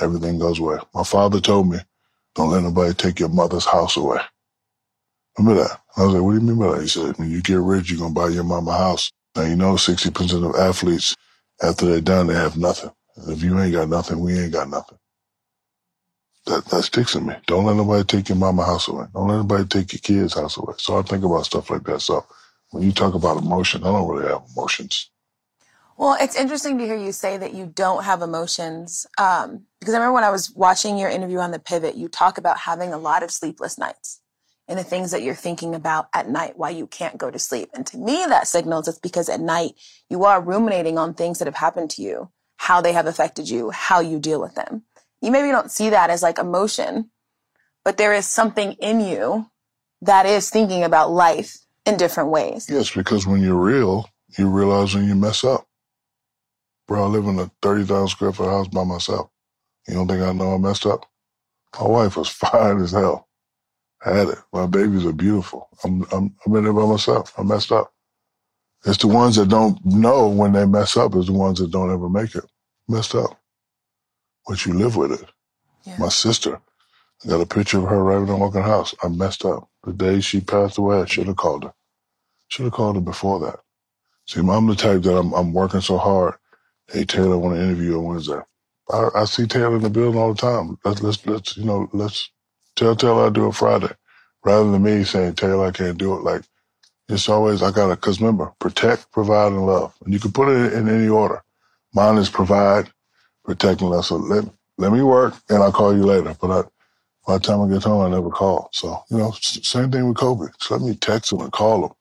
everything 0.00 0.38
goes 0.38 0.58
away. 0.60 0.78
My 0.94 1.04
father 1.04 1.40
told 1.40 1.68
me, 1.68 1.78
don't 2.34 2.50
let 2.50 2.62
nobody 2.62 2.94
take 2.94 3.20
your 3.20 3.28
mother's 3.30 3.66
house 3.66 3.96
away. 3.96 4.20
Remember 5.38 5.62
that? 5.64 5.80
I 5.96 6.04
was 6.04 6.14
like, 6.14 6.22
what 6.22 6.32
do 6.32 6.36
you 6.38 6.42
mean 6.42 6.58
by 6.58 6.72
that? 6.76 6.82
He 6.82 6.88
said, 6.88 7.18
when 7.18 7.30
you 7.30 7.42
get 7.42 7.58
rich, 7.58 7.90
you're 7.90 8.00
going 8.00 8.14
to 8.14 8.20
buy 8.20 8.28
your 8.28 8.44
mama 8.44 8.70
a 8.72 8.78
house. 8.78 9.12
Now, 9.36 9.42
you 9.42 9.56
know, 9.56 9.74
60% 9.74 10.48
of 10.48 10.56
athletes, 10.56 11.16
after 11.62 11.86
they're 11.86 12.00
done, 12.00 12.28
they 12.28 12.34
have 12.34 12.56
nothing. 12.56 12.90
If 13.28 13.42
you 13.42 13.58
ain't 13.60 13.72
got 13.72 13.88
nothing, 13.88 14.20
we 14.20 14.38
ain't 14.38 14.52
got 14.52 14.68
nothing. 14.68 14.98
That, 16.46 16.64
that 16.66 16.82
sticks 16.84 17.14
in 17.14 17.26
me. 17.26 17.34
Don't 17.46 17.64
let 17.66 17.76
nobody 17.76 18.04
take 18.04 18.28
your 18.28 18.38
mama 18.38 18.64
house 18.64 18.88
away. 18.88 19.06
Don't 19.14 19.28
let 19.28 19.36
nobody 19.36 19.64
take 19.66 19.92
your 19.92 20.00
kids' 20.00 20.34
house 20.34 20.56
away. 20.56 20.74
So 20.78 20.98
I 20.98 21.02
think 21.02 21.24
about 21.24 21.46
stuff 21.46 21.70
like 21.70 21.84
that. 21.84 22.00
So 22.00 22.24
when 22.70 22.82
you 22.82 22.92
talk 22.92 23.14
about 23.14 23.38
emotion, 23.38 23.84
I 23.84 23.92
don't 23.92 24.08
really 24.08 24.28
have 24.28 24.42
emotions. 24.56 25.10
Well, 25.98 26.16
it's 26.20 26.36
interesting 26.36 26.78
to 26.78 26.84
hear 26.84 26.96
you 26.96 27.10
say 27.10 27.36
that 27.38 27.54
you 27.54 27.66
don't 27.66 28.04
have 28.04 28.22
emotions. 28.22 29.04
Um, 29.18 29.64
because 29.80 29.94
I 29.94 29.98
remember 29.98 30.14
when 30.14 30.22
I 30.22 30.30
was 30.30 30.52
watching 30.54 30.96
your 30.96 31.10
interview 31.10 31.38
on 31.38 31.50
the 31.50 31.58
pivot, 31.58 31.96
you 31.96 32.08
talk 32.08 32.38
about 32.38 32.56
having 32.56 32.92
a 32.92 32.98
lot 32.98 33.24
of 33.24 33.32
sleepless 33.32 33.76
nights 33.78 34.20
and 34.68 34.78
the 34.78 34.84
things 34.84 35.10
that 35.10 35.22
you're 35.22 35.34
thinking 35.34 35.74
about 35.74 36.06
at 36.14 36.28
night 36.28 36.56
why 36.56 36.70
you 36.70 36.86
can't 36.86 37.18
go 37.18 37.32
to 37.32 37.38
sleep. 37.38 37.70
And 37.74 37.84
to 37.88 37.98
me, 37.98 38.24
that 38.28 38.46
signals 38.46 38.86
it's 38.86 39.00
because 39.00 39.28
at 39.28 39.40
night 39.40 39.72
you 40.08 40.24
are 40.24 40.40
ruminating 40.40 40.98
on 40.98 41.14
things 41.14 41.40
that 41.40 41.46
have 41.46 41.56
happened 41.56 41.90
to 41.90 42.02
you, 42.02 42.30
how 42.58 42.80
they 42.80 42.92
have 42.92 43.06
affected 43.06 43.50
you, 43.50 43.70
how 43.70 43.98
you 43.98 44.20
deal 44.20 44.40
with 44.40 44.54
them. 44.54 44.84
You 45.20 45.32
maybe 45.32 45.48
don't 45.48 45.70
see 45.70 45.90
that 45.90 46.10
as 46.10 46.22
like 46.22 46.38
emotion, 46.38 47.10
but 47.84 47.96
there 47.96 48.14
is 48.14 48.24
something 48.24 48.74
in 48.74 49.00
you 49.00 49.50
that 50.02 50.26
is 50.26 50.48
thinking 50.48 50.84
about 50.84 51.10
life 51.10 51.58
in 51.84 51.96
different 51.96 52.30
ways. 52.30 52.68
Yes, 52.70 52.94
because 52.94 53.26
when 53.26 53.42
you're 53.42 53.56
real, 53.56 54.08
you 54.36 54.48
realize 54.48 54.94
when 54.94 55.08
you 55.08 55.16
mess 55.16 55.42
up. 55.42 55.67
Bro, 56.88 57.04
I 57.04 57.08
live 57.08 57.26
in 57.26 57.40
a 57.40 57.52
30,000 57.62 58.08
square 58.08 58.32
foot 58.32 58.50
house 58.50 58.68
by 58.68 58.84
myself. 58.84 59.30
You 59.88 59.94
don't 59.94 60.08
think 60.08 60.22
I 60.22 60.32
know 60.32 60.54
I 60.54 60.58
messed 60.58 60.86
up? 60.86 61.06
My 61.80 61.86
wife 61.88 62.16
was 62.16 62.28
fine 62.30 62.80
as 62.82 62.92
hell. 62.92 63.28
I 64.04 64.16
had 64.16 64.28
it. 64.28 64.38
My 64.52 64.66
babies 64.66 65.06
are 65.06 65.12
beautiful. 65.12 65.68
I'm, 65.84 66.04
I'm, 66.12 66.36
I'm 66.46 66.56
in 66.56 66.64
there 66.64 66.72
by 66.72 66.86
myself. 66.86 67.32
I 67.38 67.44
messed 67.44 67.72
up. 67.72 67.92
It's 68.86 68.98
the 68.98 69.08
ones 69.08 69.36
that 69.36 69.48
don't 69.50 69.84
know 69.84 70.28
when 70.28 70.52
they 70.52 70.66
mess 70.66 70.96
up 70.96 71.14
is 71.16 71.26
the 71.26 71.34
ones 71.34 71.60
that 71.60 71.70
don't 71.72 71.92
ever 71.92 72.08
make 72.08 72.34
it. 72.34 72.44
Messed 72.88 73.14
up. 73.14 73.38
But 74.46 74.66
you 74.66 74.74
live 74.74 74.96
with 74.96 75.12
it. 75.12 75.24
Yeah. 75.84 75.98
My 75.98 76.08
sister, 76.10 76.60
I 77.24 77.28
got 77.28 77.40
a 77.42 77.46
picture 77.46 77.78
of 77.78 77.88
her 77.90 78.02
right 78.04 78.18
in 78.18 78.26
the 78.26 78.36
walking 78.36 78.62
house. 78.62 78.94
I 79.02 79.08
messed 79.08 79.44
up. 79.44 79.68
The 79.84 79.92
day 79.94 80.20
she 80.20 80.40
passed 80.40 80.78
away, 80.78 81.02
I 81.02 81.06
should 81.06 81.28
have 81.28 81.36
called 81.36 81.64
her. 81.64 81.74
Should 82.48 82.64
have 82.64 82.72
called 82.74 82.96
her 82.96 83.02
before 83.02 83.40
that. 83.40 83.60
See, 84.26 84.40
I'm 84.40 84.66
the 84.66 84.76
type 84.76 85.02
that 85.02 85.16
I'm, 85.18 85.32
I'm 85.34 85.52
working 85.52 85.80
so 85.82 85.98
hard. 85.98 86.34
Hey, 86.90 87.04
Taylor, 87.04 87.34
I 87.34 87.38
want 87.38 87.56
to 87.56 87.62
interview 87.62 87.90
you 87.92 87.98
on 87.98 88.04
Wednesday. 88.04 88.40
I, 88.92 89.08
I 89.16 89.24
see 89.26 89.46
Taylor 89.46 89.76
in 89.76 89.82
the 89.82 89.90
building 89.90 90.20
all 90.20 90.34
the 90.34 90.40
time. 90.40 90.78
Let's, 90.84 91.02
let's, 91.02 91.26
let's, 91.26 91.56
you 91.56 91.64
know, 91.64 91.88
let's 91.92 92.30
tell 92.76 92.96
Taylor 92.96 93.26
I 93.26 93.30
do 93.30 93.48
it 93.48 93.56
Friday. 93.56 93.92
Rather 94.44 94.70
than 94.70 94.82
me 94.84 95.04
saying, 95.04 95.34
Taylor, 95.34 95.66
I 95.66 95.72
can't 95.72 95.98
do 95.98 96.14
it. 96.14 96.22
Like, 96.22 96.42
it's 97.08 97.28
always, 97.28 97.62
I 97.62 97.72
gotta, 97.72 97.96
cause 97.96 98.20
remember, 98.20 98.52
protect, 98.60 99.12
provide, 99.12 99.52
and 99.52 99.66
love. 99.66 99.94
And 100.04 100.14
you 100.14 100.20
can 100.20 100.32
put 100.32 100.48
it 100.48 100.72
in 100.74 100.88
any 100.88 101.08
order. 101.08 101.42
Mine 101.94 102.18
is 102.18 102.30
provide, 102.30 102.90
protect, 103.44 103.82
and 103.82 103.90
love. 103.90 104.06
So 104.06 104.16
let, 104.16 104.44
let 104.78 104.92
me 104.92 105.02
work 105.02 105.34
and 105.50 105.62
I'll 105.62 105.72
call 105.72 105.96
you 105.96 106.04
later. 106.04 106.36
But 106.40 106.50
I, 106.50 106.62
by 107.26 107.34
the 107.38 107.40
time 107.44 107.62
I 107.62 107.68
get 107.72 107.84
home, 107.84 108.02
I 108.06 108.14
never 108.14 108.30
call. 108.30 108.70
So, 108.72 109.02
you 109.10 109.18
know, 109.18 109.32
same 109.32 109.90
thing 109.90 110.08
with. 110.08 110.18
Just 110.58 110.70
let 110.70 110.80
me 110.82 110.94
text 110.96 111.32
him 111.32 111.40
and 111.40 111.52
call 111.52 111.86
him. 111.86 111.92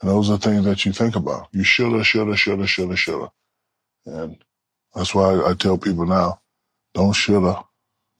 And 0.00 0.10
those 0.10 0.30
are 0.30 0.38
things 0.38 0.64
that 0.64 0.84
you 0.86 0.92
think 0.92 1.16
about. 1.16 1.48
You 1.52 1.64
shoulda, 1.64 2.04
shoulda, 2.04 2.36
shoulda, 2.36 2.66
shoulda, 2.66 2.96
shoulda. 2.96 3.32
And 4.10 4.38
that's 4.94 5.14
why 5.14 5.34
I, 5.34 5.50
I 5.50 5.54
tell 5.54 5.78
people 5.78 6.06
now, 6.06 6.40
don't 6.94 7.14
shoulda, 7.14 7.64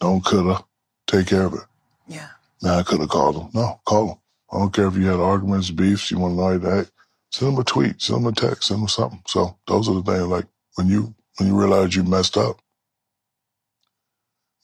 don't 0.00 0.24
coulda, 0.24 0.64
take 1.06 1.28
care 1.28 1.46
of 1.46 1.54
it. 1.54 1.60
Yeah. 2.08 2.28
Man, 2.62 2.78
I 2.78 2.82
could 2.82 3.00
have 3.00 3.08
called 3.10 3.36
him. 3.36 3.50
No, 3.54 3.80
call 3.86 4.08
him. 4.12 4.18
I 4.52 4.58
don't 4.58 4.72
care 4.74 4.86
if 4.88 4.96
you 4.96 5.06
had 5.06 5.20
arguments, 5.20 5.70
beefs, 5.70 6.10
you 6.10 6.18
want 6.18 6.34
to 6.34 6.36
know 6.36 6.58
that. 6.58 6.90
Send 7.32 7.52
them 7.52 7.60
a 7.60 7.64
tweet, 7.64 8.02
send 8.02 8.24
them 8.24 8.32
a 8.32 8.36
text, 8.36 8.64
send 8.68 8.80
them 8.82 8.88
something. 8.88 9.22
So 9.26 9.58
those 9.68 9.88
are 9.88 9.94
the 9.94 10.02
things 10.02 10.26
like 10.26 10.46
when 10.76 10.88
you 10.88 11.14
when 11.38 11.48
you 11.48 11.58
realize 11.58 11.96
you 11.96 12.02
messed 12.04 12.36
up, 12.36 12.58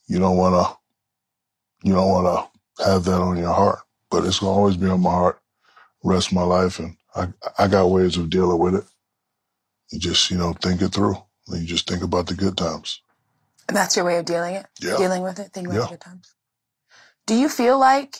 you 0.07 0.19
don't 0.19 0.37
wanna 0.37 0.65
you 1.83 1.93
don't 1.93 2.09
wanna 2.11 2.47
have 2.85 3.05
that 3.05 3.21
on 3.21 3.37
your 3.37 3.53
heart. 3.53 3.79
But 4.11 4.25
it's 4.25 4.39
gonna 4.39 4.53
always 4.53 4.77
be 4.77 4.87
on 4.87 5.01
my 5.01 5.11
heart, 5.11 5.39
rest 6.03 6.29
of 6.29 6.33
my 6.35 6.43
life 6.43 6.79
and 6.79 6.97
I 7.15 7.29
I 7.59 7.67
got 7.67 7.91
ways 7.91 8.17
of 8.17 8.29
dealing 8.29 8.59
with 8.59 8.75
it. 8.75 8.85
You 9.91 9.99
just, 9.99 10.29
you 10.31 10.37
know, 10.37 10.53
think 10.53 10.81
it 10.81 10.89
through. 10.89 11.15
And 11.47 11.61
you 11.61 11.67
just 11.67 11.87
think 11.87 12.03
about 12.03 12.27
the 12.27 12.33
good 12.33 12.57
times. 12.57 13.01
And 13.67 13.75
that's 13.75 13.95
your 13.95 14.05
way 14.05 14.17
of 14.17 14.25
dealing 14.25 14.55
it? 14.55 14.65
Yeah. 14.81 14.97
Dealing 14.97 15.23
with 15.23 15.39
it, 15.39 15.51
thinking 15.53 15.67
about 15.67 15.75
Yeah. 15.75 15.85
the 15.85 15.91
good 15.91 16.01
times. 16.01 16.33
Do 17.25 17.35
you 17.35 17.49
feel 17.49 17.77
like 17.77 18.19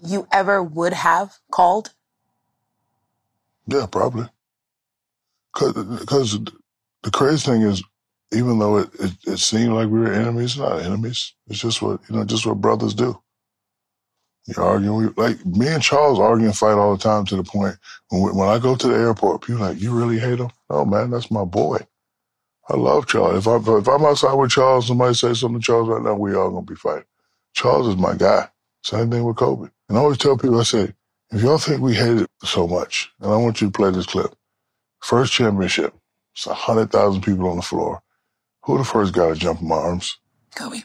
you 0.00 0.26
ever 0.32 0.62
would 0.62 0.92
have 0.92 1.38
called? 1.50 1.92
Yeah, 3.66 3.86
probably. 3.86 4.28
Because 5.54 6.38
the 7.02 7.10
crazy 7.12 7.50
thing 7.50 7.62
is, 7.62 7.82
even 8.32 8.58
though 8.58 8.78
it, 8.78 8.90
it, 8.98 9.12
it 9.26 9.38
seemed 9.38 9.72
like 9.72 9.88
we 9.88 10.00
were 10.00 10.12
enemies, 10.12 10.56
not 10.56 10.82
enemies. 10.82 11.34
It's 11.48 11.60
just 11.60 11.80
what 11.82 12.00
you 12.08 12.16
know, 12.16 12.24
just 12.24 12.46
what 12.46 12.60
brothers 12.60 12.94
do. 12.94 13.20
You 14.48 14.62
argue, 14.62 14.94
we, 14.94 15.06
like 15.18 15.44
me 15.44 15.68
and 15.68 15.82
Charles 15.82 16.18
argue 16.18 16.46
and 16.46 16.56
fight 16.56 16.72
all 16.78 16.96
the 16.96 17.02
time 17.02 17.26
to 17.26 17.36
the 17.36 17.42
point 17.42 17.76
when 18.08 18.34
when 18.34 18.48
I 18.48 18.58
go 18.58 18.74
to 18.74 18.88
the 18.88 18.94
airport, 18.94 19.42
people 19.42 19.60
like, 19.60 19.78
"You 19.78 19.92
really 19.92 20.18
hate 20.18 20.38
him?" 20.38 20.50
No, 20.70 20.86
man, 20.86 21.10
that's 21.10 21.30
my 21.30 21.44
boy. 21.44 21.86
I 22.70 22.76
love 22.76 23.06
Charles. 23.06 23.46
If 23.46 23.48
I 23.48 23.56
if 23.56 23.86
I'm 23.86 24.06
outside 24.06 24.32
with 24.32 24.50
Charles, 24.50 24.86
somebody 24.86 25.12
say 25.12 25.34
something 25.34 25.60
to 25.60 25.64
Charles 25.64 25.88
right 25.88 26.02
now, 26.02 26.14
we 26.14 26.34
all 26.34 26.50
gonna 26.50 26.62
be 26.62 26.76
fighting. 26.76 27.04
Charles 27.52 27.88
is 27.88 27.96
my 27.96 28.14
guy. 28.14 28.48
Same 28.82 29.10
thing 29.10 29.24
with 29.24 29.36
Kobe. 29.36 29.68
And 29.90 29.98
I 29.98 30.00
always 30.00 30.16
tell 30.18 30.38
people, 30.38 30.60
I 30.60 30.62
say, 30.62 30.94
if 31.30 31.42
y'all 31.42 31.58
think 31.58 31.82
we 31.82 31.94
hate 31.94 32.16
it 32.22 32.30
so 32.42 32.66
much, 32.66 33.12
and 33.20 33.30
I 33.30 33.36
want 33.36 33.60
you 33.60 33.68
to 33.68 33.72
play 33.72 33.90
this 33.90 34.06
clip. 34.06 34.34
First 35.00 35.34
championship, 35.34 35.94
it's 36.34 36.46
a 36.46 36.54
hundred 36.54 36.90
thousand 36.90 37.20
people 37.20 37.50
on 37.50 37.56
the 37.56 37.62
floor. 37.62 38.02
Who 38.64 38.78
the 38.78 38.84
first 38.84 39.12
guy 39.12 39.28
to 39.28 39.34
jump 39.34 39.60
in 39.60 39.68
my 39.68 39.76
arms? 39.76 40.18
Kobe. 40.54 40.82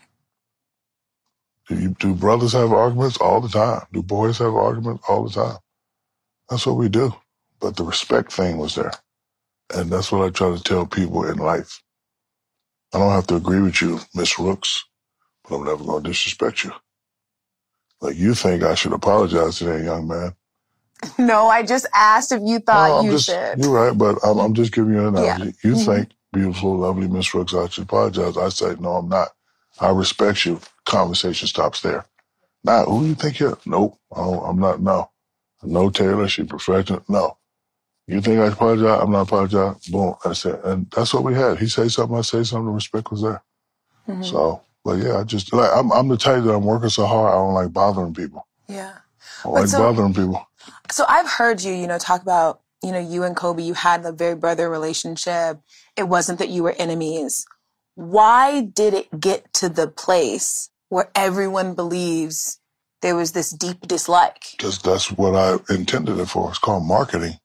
Do, 1.74 1.90
do 2.00 2.16
brothers 2.16 2.54
have 2.54 2.74
arguments 2.74 3.18
all 3.18 3.42
the 3.42 3.50
time? 3.50 3.88
Do 3.94 4.04
boys 4.04 4.40
have 4.40 4.56
arguments 4.56 5.04
all 5.10 5.26
the 5.26 5.32
time? 5.32 5.58
That's 6.50 6.66
what 6.66 6.78
we 6.78 6.90
do. 6.90 7.16
But 7.62 7.78
the 7.78 7.84
respect 7.86 8.34
thing 8.34 8.58
was 8.58 8.76
there. 8.76 8.94
And 9.76 9.92
that's 9.92 10.12
what 10.12 10.26
I 10.26 10.32
try 10.32 10.56
to 10.56 10.64
tell 10.64 10.86
people 10.88 11.28
in 11.30 11.38
life. 11.38 11.82
I 12.94 13.00
don't 13.00 13.12
have 13.14 13.28
to 13.28 13.36
agree 13.36 13.62
with 13.62 13.82
you, 13.82 14.00
Miss 14.16 14.40
Rooks, 14.40 14.86
but 15.50 15.58
I'm 15.58 15.66
never 15.66 15.84
going 15.84 16.04
to 16.04 16.10
disrespect 16.12 16.64
you. 16.66 16.74
Like 18.02 18.18
you 18.18 18.36
think 18.36 18.64
I 18.64 18.76
should 18.76 18.94
apologize 18.94 19.60
to 19.60 19.66
that 19.66 19.84
young 19.84 20.08
man. 20.08 20.36
No, 21.20 21.48
I 21.50 21.64
just 21.64 21.88
asked 21.96 22.32
if 22.34 22.42
you 22.46 22.60
thought 22.60 22.96
No, 22.96 23.02
you 23.02 23.16
just, 23.18 23.18
should. 23.18 23.58
You're 23.58 23.72
right, 23.72 23.98
but 23.98 24.20
I'm, 24.26 24.40
I'm 24.40 24.54
just 24.56 24.74
giving 24.74 24.94
you 24.94 25.02
an 25.02 25.08
Yeah. 25.16 25.40
analogy. 25.40 25.56
You 25.64 25.76
Mhm. 25.76 25.78
think, 25.78 26.12
beautiful, 26.34 26.78
lovely 26.78 27.08
Miss 27.08 27.34
Rooks, 27.34 27.54
I 27.56 27.70
should 27.70 27.86
apologize. 27.86 28.38
I 28.38 28.50
say, 28.50 28.76
no, 28.80 28.94
I'm 28.98 29.10
not. 29.10 29.30
I 29.80 29.90
respect 29.90 30.46
you. 30.46 30.60
Conversation 30.86 31.48
stops 31.48 31.82
there. 31.82 32.06
Now, 32.64 32.86
who 32.86 33.06
you 33.06 33.16
think 33.16 33.40
you're? 33.40 33.58
Nope, 33.66 33.98
Oh, 34.12 34.42
I'm 34.42 34.60
not. 34.60 34.82
No, 34.82 35.10
no 35.64 35.90
Taylor. 35.90 36.28
She 36.28 36.44
perfected. 36.44 37.02
No, 37.10 37.38
you 38.08 38.22
think 38.22 38.40
I 38.40 38.48
apologize? 38.48 39.02
I'm 39.02 39.12
not 39.12 39.22
apologizing. 39.28 39.92
Boom, 39.92 40.16
that's 40.24 40.46
it. 40.46 40.60
And 40.64 40.90
that's 40.96 41.14
what 41.14 41.24
we 41.24 41.34
had. 41.34 41.60
He 41.60 41.68
say 41.68 41.88
something, 41.90 42.18
I 42.18 42.22
say 42.22 42.44
something. 42.44 42.68
The 42.68 42.72
respect 42.72 43.12
was 43.12 43.22
there. 43.22 43.44
Mhm. 44.08 44.24
So, 44.26 44.62
but 44.86 44.94
yeah, 45.00 45.18
I 45.20 45.24
just 45.24 45.52
like 45.54 45.72
I'm. 45.76 45.92
I'm 45.92 46.08
the 46.08 46.18
type 46.18 46.44
that 46.44 46.54
I'm 46.54 46.64
working 46.66 46.90
so 46.90 47.06
hard. 47.06 47.32
I 47.34 47.36
don't 47.36 47.54
like 47.54 47.74
bothering 47.74 48.14
people. 48.14 48.48
Yeah. 48.68 48.94
I 49.40 49.44
don't 49.44 49.54
like 49.54 49.68
so- 49.68 49.80
bothering 49.80 50.14
people. 50.14 50.46
So 50.92 51.06
I've 51.10 51.30
heard 51.30 51.62
you, 51.62 51.74
you 51.74 51.88
know, 51.88 51.98
talk 51.98 52.22
about, 52.22 52.62
you 52.82 52.92
know, 52.92 53.00
you 53.00 53.24
and 53.24 53.36
Kobe, 53.36 53.64
you 53.64 53.74
had 53.74 54.06
a 54.06 54.12
very 54.14 54.36
brother 54.36 54.70
relationship. 54.70 55.60
It 55.98 56.04
wasn't 56.04 56.40
that 56.40 56.50
you 56.50 56.64
were 56.64 56.76
enemies. 56.78 57.46
Why 57.96 58.62
did 58.62 58.94
it 58.94 59.20
get 59.20 59.54
to 59.56 59.70
the 59.70 59.88
place 59.88 60.70
where 60.90 61.12
everyone 61.16 61.76
believes 61.76 62.60
there 63.02 63.16
was 63.16 63.34
this 63.34 63.52
deep 63.52 63.82
dislike? 63.82 64.42
because 64.58 64.80
that's 64.80 65.12
what 65.12 65.36
I 65.36 65.58
intended 65.74 66.20
it 66.20 66.28
for. 66.28 66.50
It's 66.50 66.60
called 66.60 66.86
marketing. 66.86 67.38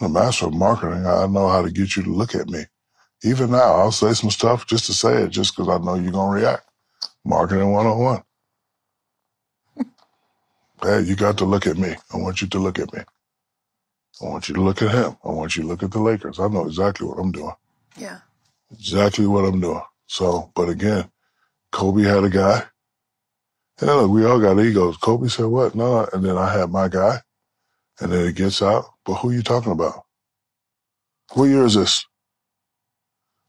I'm 0.00 0.12
the 0.12 0.20
master 0.20 0.46
of 0.46 0.54
marketing. 0.54 1.06
I 1.06 1.26
know 1.26 1.48
how 1.48 1.62
to 1.62 1.70
get 1.70 1.96
you 1.96 2.02
to 2.02 2.10
look 2.12 2.34
at 2.34 2.48
me. 2.48 2.64
Even 3.22 3.50
now, 3.50 3.74
I'll 3.76 3.92
say 3.92 4.12
some 4.12 4.30
stuff 4.30 4.66
just 4.66 4.86
to 4.86 4.92
say 4.92 5.22
it, 5.22 5.30
just 5.30 5.56
because 5.56 5.68
I 5.68 5.82
know 5.82 5.94
you're 5.94 6.12
gonna 6.12 6.34
react. 6.34 6.68
Marketing 7.24 7.72
101. 7.72 8.22
hey, 10.82 11.00
you 11.08 11.16
got 11.16 11.38
to 11.38 11.44
look 11.44 11.66
at 11.66 11.78
me. 11.78 11.94
I 12.12 12.16
want 12.16 12.40
you 12.42 12.48
to 12.48 12.58
look 12.58 12.78
at 12.78 12.92
me. 12.92 13.00
I 14.22 14.24
want 14.24 14.48
you 14.48 14.54
to 14.54 14.62
look 14.62 14.82
at 14.82 14.92
him. 14.92 15.16
I 15.24 15.30
want 15.30 15.56
you 15.56 15.62
to 15.62 15.68
look 15.68 15.82
at 15.82 15.90
the 15.90 16.00
Lakers. 16.00 16.38
I 16.38 16.48
know 16.48 16.66
exactly 16.66 17.06
what 17.06 17.18
I'm 17.18 17.32
doing. 17.32 17.54
Yeah. 17.98 18.18
Exactly 18.72 19.26
what 19.26 19.44
I'm 19.44 19.60
doing. 19.60 19.82
So, 20.06 20.50
but 20.54 20.68
again, 20.68 21.10
Kobe 21.72 22.02
had 22.02 22.24
a 22.24 22.30
guy. 22.30 22.62
And 23.78 23.88
then 23.88 23.96
look, 23.96 24.10
we 24.10 24.24
all 24.24 24.40
got 24.40 24.58
egos. 24.58 24.96
Kobe 24.96 25.28
said 25.28 25.46
what? 25.46 25.74
No, 25.74 26.08
and 26.12 26.24
then 26.24 26.36
I 26.38 26.52
had 26.52 26.70
my 26.70 26.88
guy. 26.88 27.20
And 28.00 28.12
then 28.12 28.26
it 28.26 28.36
gets 28.36 28.62
out. 28.62 28.84
But 29.04 29.14
who 29.14 29.30
are 29.30 29.34
you 29.34 29.42
talking 29.42 29.72
about? 29.72 30.04
What 31.34 31.44
year 31.44 31.64
is 31.64 31.74
this? 31.74 32.04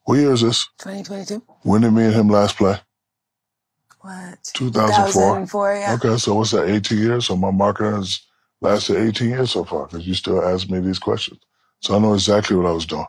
What 0.03 0.15
year 0.15 0.31
is 0.31 0.41
this? 0.41 0.67
2022? 0.79 1.43
When 1.63 1.81
did 1.81 1.91
me 1.91 2.05
and 2.05 2.13
him 2.13 2.29
last 2.29 2.57
play? 2.57 2.77
What? 4.01 4.39
2004. 4.53 5.11
2004, 5.11 5.75
yeah. 5.75 5.93
Okay, 5.95 6.17
so 6.17 6.35
what's 6.35 6.51
that, 6.51 6.69
18 6.69 6.97
years? 6.97 7.25
So 7.25 7.35
my 7.35 7.51
marketing 7.51 7.95
has 7.95 8.21
lasted 8.61 8.97
18 8.97 9.29
years 9.29 9.51
so 9.51 9.63
far 9.65 9.85
because 9.87 10.07
you 10.07 10.13
still 10.13 10.41
ask 10.43 10.69
me 10.69 10.79
these 10.79 10.99
questions. 10.99 11.39
So 11.81 11.95
I 11.95 11.99
know 11.99 12.13
exactly 12.13 12.55
what 12.55 12.65
I 12.65 12.71
was 12.71 12.85
doing. 12.85 13.05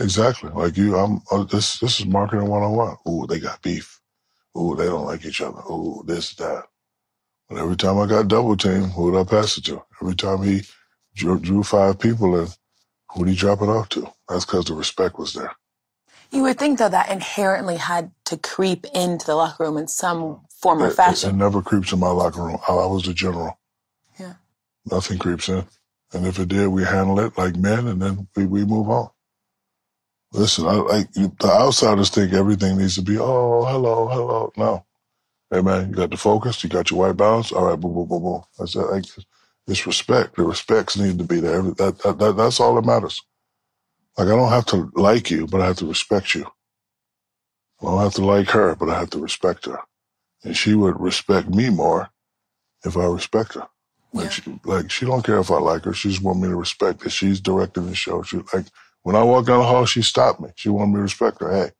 Exactly. 0.00 0.50
Like 0.50 0.76
you, 0.76 0.96
I'm, 0.96 1.22
oh, 1.30 1.44
this, 1.44 1.78
this 1.80 2.00
is 2.00 2.06
marketing 2.06 2.48
101. 2.48 2.96
Ooh, 3.08 3.26
they 3.26 3.40
got 3.40 3.62
beef. 3.62 4.00
Ooh, 4.58 4.76
they 4.76 4.86
don't 4.86 5.06
like 5.06 5.24
each 5.24 5.40
other. 5.40 5.60
Ooh, 5.70 6.02
this, 6.06 6.34
that. 6.36 6.64
But 7.48 7.58
every 7.58 7.76
time 7.76 7.98
I 7.98 8.06
got 8.06 8.28
double 8.28 8.56
teamed, 8.56 8.92
who 8.92 9.10
would 9.10 9.20
I 9.20 9.24
pass 9.24 9.58
it 9.58 9.64
to? 9.66 9.82
Every 10.02 10.14
time 10.14 10.42
he 10.42 10.62
drew, 11.14 11.38
drew 11.40 11.62
five 11.62 11.98
people 11.98 12.38
in, 12.40 12.48
who 13.10 13.20
would 13.20 13.28
he 13.28 13.36
drop 13.36 13.62
it 13.62 13.68
off 13.68 13.88
to? 13.90 14.08
That's 14.28 14.44
because 14.44 14.66
the 14.66 14.74
respect 14.74 15.18
was 15.18 15.34
there. 15.34 15.52
You 16.30 16.42
would 16.42 16.58
think, 16.58 16.78
though, 16.78 16.90
that 16.90 17.10
inherently 17.10 17.76
had 17.76 18.12
to 18.26 18.36
creep 18.36 18.86
into 18.94 19.26
the 19.26 19.34
locker 19.34 19.64
room 19.64 19.78
in 19.78 19.88
some 19.88 20.42
form 20.50 20.82
It, 20.82 20.98
or 20.98 21.10
it, 21.12 21.24
it 21.24 21.34
never 21.34 21.62
creeps 21.62 21.92
in 21.92 22.00
my 22.00 22.10
locker 22.10 22.42
room. 22.42 22.58
I, 22.68 22.72
I 22.74 22.86
was 22.86 23.04
the 23.04 23.14
general. 23.14 23.58
Yeah. 24.18 24.34
Nothing 24.90 25.18
creeps 25.18 25.48
in. 25.48 25.64
And 26.12 26.26
if 26.26 26.38
it 26.38 26.48
did, 26.48 26.68
we 26.68 26.84
handle 26.84 27.20
it 27.20 27.38
like 27.38 27.56
men 27.56 27.86
and 27.88 28.00
then 28.02 28.28
we, 28.36 28.46
we 28.46 28.64
move 28.64 28.90
on. 28.90 29.10
Listen, 30.32 30.66
I 30.66 30.74
like 30.74 31.12
the 31.14 31.32
outsiders 31.50 32.10
think 32.10 32.32
everything 32.34 32.78
needs 32.78 32.96
to 32.96 33.02
be, 33.02 33.18
oh, 33.18 33.64
hello, 33.66 34.08
hello. 34.08 34.52
No. 34.56 34.86
Hey 35.50 35.62
man, 35.62 35.90
you 35.90 35.96
got 35.96 36.10
the 36.10 36.18
focus, 36.18 36.62
you 36.64 36.70
got 36.70 36.90
your 36.90 37.00
white 37.00 37.16
balance. 37.16 37.52
All 37.52 37.66
right, 37.66 37.80
boom, 37.80 37.94
boom, 37.94 38.08
boom, 38.08 38.22
boom. 38.22 38.42
That's 38.58 38.76
it. 38.76 38.80
Like, 38.80 39.04
It's 39.68 39.86
respect. 39.86 40.36
The 40.36 40.44
respects 40.44 40.98
need 40.98 41.18
to 41.20 41.24
be 41.24 41.40
there. 41.40 41.62
That, 41.62 42.00
that, 42.04 42.18
that, 42.20 42.36
that's 42.38 42.60
all 42.60 42.76
that 42.76 42.86
matters. 42.86 43.22
Like 44.18 44.28
I 44.28 44.32
don't 44.32 44.50
have 44.50 44.66
to 44.68 44.90
like 44.94 45.30
you, 45.30 45.46
but 45.46 45.60
I 45.62 45.66
have 45.68 45.78
to 45.78 45.86
respect 45.86 46.34
you. 46.34 46.46
I 47.82 47.86
don't 47.86 48.00
have 48.00 48.14
to 48.14 48.24
like 48.26 48.50
her, 48.50 48.74
but 48.76 48.90
I 48.90 48.98
have 48.98 49.10
to 49.10 49.20
respect 49.20 49.66
her. 49.66 49.80
And 50.44 50.56
she 50.56 50.74
would 50.74 51.00
respect 51.00 51.48
me 51.50 51.70
more 51.70 52.10
if 52.84 52.96
I 52.96 53.06
respect 53.06 53.54
her. 53.54 53.68
Like 54.12 54.26
Yeah. 54.26 54.30
she, 54.30 54.60
like 54.64 54.90
she 54.90 55.06
don't 55.06 55.24
care 55.24 55.38
if 55.40 55.50
I 55.50 55.58
like 55.58 55.84
her. 55.84 55.94
She 55.94 56.10
just 56.10 56.22
want 56.22 56.40
me 56.40 56.48
to 56.48 56.56
respect 56.56 57.00
that 57.00 57.10
she's 57.10 57.40
directing 57.40 57.86
the 57.86 57.94
show. 57.96 58.22
She 58.22 58.38
like 58.54 58.66
when 59.02 59.16
I 59.16 59.22
walked 59.22 59.48
down 59.48 59.60
the 59.60 59.64
hall, 59.66 59.86
she 59.86 60.02
stopped 60.02 60.40
me. 60.40 60.50
She 60.56 60.68
wanted 60.68 60.92
me 60.92 60.96
to 60.96 61.02
respect 61.02 61.40
her. 61.40 61.50
Hey, 61.50 61.70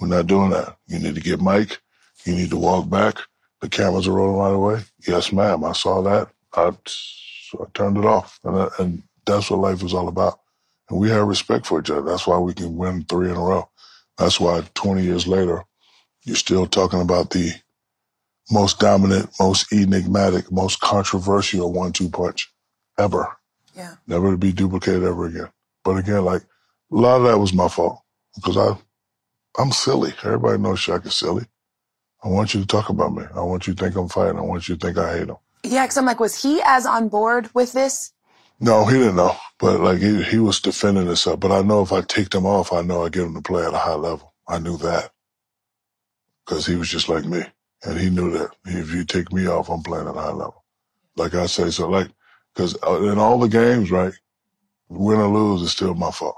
we're 0.00 0.08
not 0.08 0.26
doing 0.26 0.50
that. 0.50 0.76
You 0.86 0.98
need 0.98 1.14
to 1.14 1.20
get 1.20 1.40
Mike. 1.40 1.80
You 2.24 2.34
need 2.34 2.50
to 2.50 2.56
walk 2.56 2.88
back. 2.88 3.18
The 3.60 3.68
cameras 3.68 4.06
are 4.08 4.12
rolling 4.12 4.38
right 4.38 4.54
away. 4.54 4.82
Yes, 5.06 5.32
ma'am. 5.32 5.64
I 5.64 5.72
saw 5.72 6.02
that. 6.02 6.28
I, 6.54 6.72
so 6.86 7.64
I 7.66 7.70
turned 7.74 7.96
it 7.96 8.04
off, 8.04 8.38
and 8.44 8.56
I, 8.56 8.68
and 8.78 9.02
that's 9.24 9.50
what 9.50 9.60
life 9.60 9.82
is 9.82 9.94
all 9.94 10.08
about. 10.08 10.40
And 10.88 10.98
we 10.98 11.08
have 11.10 11.26
respect 11.26 11.66
for 11.66 11.80
each 11.80 11.90
other. 11.90 12.02
That's 12.02 12.26
why 12.26 12.38
we 12.38 12.54
can 12.54 12.76
win 12.76 13.04
three 13.04 13.30
in 13.30 13.36
a 13.36 13.40
row. 13.40 13.68
That's 14.18 14.40
why 14.40 14.62
20 14.74 15.02
years 15.02 15.26
later, 15.26 15.64
you're 16.24 16.36
still 16.36 16.66
talking 16.66 17.00
about 17.00 17.30
the 17.30 17.52
most 18.50 18.78
dominant, 18.78 19.30
most 19.40 19.72
enigmatic, 19.72 20.50
most 20.50 20.80
controversial 20.80 21.72
one-two 21.72 22.08
punch 22.08 22.52
ever. 22.98 23.36
Yeah. 23.74 23.96
Never 24.06 24.32
to 24.32 24.36
be 24.38 24.52
duplicated 24.52 25.02
ever 25.02 25.26
again. 25.26 25.48
But 25.86 25.98
again, 25.98 26.24
like 26.24 26.42
a 26.42 26.96
lot 26.96 27.18
of 27.18 27.28
that 27.28 27.38
was 27.38 27.52
my 27.52 27.68
fault 27.68 28.00
because 28.34 28.56
I, 28.56 28.76
I'm 29.56 29.70
silly. 29.70 30.12
Everybody 30.24 30.60
knows 30.60 30.80
Shaq 30.80 31.06
is 31.06 31.14
silly. 31.14 31.46
I 32.24 32.28
want 32.28 32.54
you 32.54 32.60
to 32.60 32.66
talk 32.66 32.88
about 32.88 33.14
me. 33.14 33.22
I 33.36 33.42
want 33.42 33.68
you 33.68 33.74
to 33.74 33.84
think 33.84 33.94
I'm 33.94 34.08
fighting. 34.08 34.36
I 34.36 34.42
want 34.42 34.68
you 34.68 34.74
to 34.74 34.84
think 34.84 34.98
I 34.98 35.16
hate 35.16 35.28
him. 35.28 35.36
Yeah, 35.62 35.84
because 35.84 35.96
I'm 35.96 36.04
like, 36.04 36.18
was 36.18 36.42
he 36.42 36.60
as 36.64 36.86
on 36.86 37.08
board 37.08 37.54
with 37.54 37.72
this? 37.72 38.12
No, 38.58 38.84
he 38.84 38.98
didn't 38.98 39.14
know, 39.14 39.36
but 39.60 39.78
like 39.78 39.98
he, 39.98 40.24
he 40.24 40.38
was 40.40 40.60
defending 40.60 41.06
himself. 41.06 41.38
But 41.38 41.52
I 41.52 41.62
know 41.62 41.82
if 41.82 41.92
I 41.92 42.00
take 42.00 42.34
him 42.34 42.46
off, 42.46 42.72
I 42.72 42.82
know 42.82 43.04
I 43.04 43.08
get 43.08 43.22
him 43.22 43.34
to 43.34 43.42
play 43.42 43.64
at 43.64 43.74
a 43.74 43.78
high 43.78 43.94
level. 43.94 44.34
I 44.48 44.58
knew 44.58 44.76
that 44.78 45.12
because 46.44 46.66
he 46.66 46.74
was 46.74 46.88
just 46.88 47.08
like 47.08 47.26
me, 47.26 47.44
and 47.84 48.00
he 48.00 48.10
knew 48.10 48.32
that 48.32 48.50
if 48.64 48.92
you 48.92 49.04
take 49.04 49.32
me 49.32 49.46
off, 49.46 49.68
I'm 49.68 49.84
playing 49.84 50.08
at 50.08 50.16
a 50.16 50.20
high 50.20 50.32
level. 50.32 50.64
Like 51.14 51.34
I 51.34 51.46
say, 51.46 51.70
so 51.70 51.88
like 51.88 52.08
because 52.54 52.76
uh, 52.84 53.02
in 53.02 53.18
all 53.18 53.38
the 53.38 53.48
games, 53.48 53.92
right, 53.92 54.14
win 54.88 55.18
or 55.18 55.28
lose 55.28 55.62
is 55.62 55.72
still 55.72 55.94
my 55.94 56.10
fault. 56.10 56.36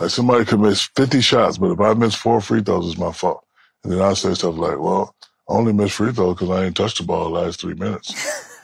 Like 0.00 0.10
somebody 0.10 0.44
could 0.44 0.60
miss 0.60 0.82
50 0.96 1.20
shots, 1.20 1.58
but 1.58 1.72
if 1.72 1.80
I 1.80 1.94
miss 1.94 2.14
four 2.14 2.40
free 2.40 2.62
throws, 2.62 2.88
it's 2.88 2.98
my 2.98 3.12
fault. 3.12 3.44
And 3.84 3.92
then 3.92 4.00
I 4.00 4.14
say 4.14 4.32
stuff 4.34 4.56
like, 4.56 4.78
well, 4.78 5.14
I 5.48 5.54
only 5.54 5.72
missed 5.72 5.96
free 5.96 6.12
throws 6.12 6.34
because 6.34 6.50
I 6.50 6.64
ain't 6.64 6.76
touched 6.76 6.98
the 6.98 7.04
ball 7.04 7.24
the 7.24 7.40
last 7.40 7.60
three 7.60 7.74
minutes, 7.74 8.14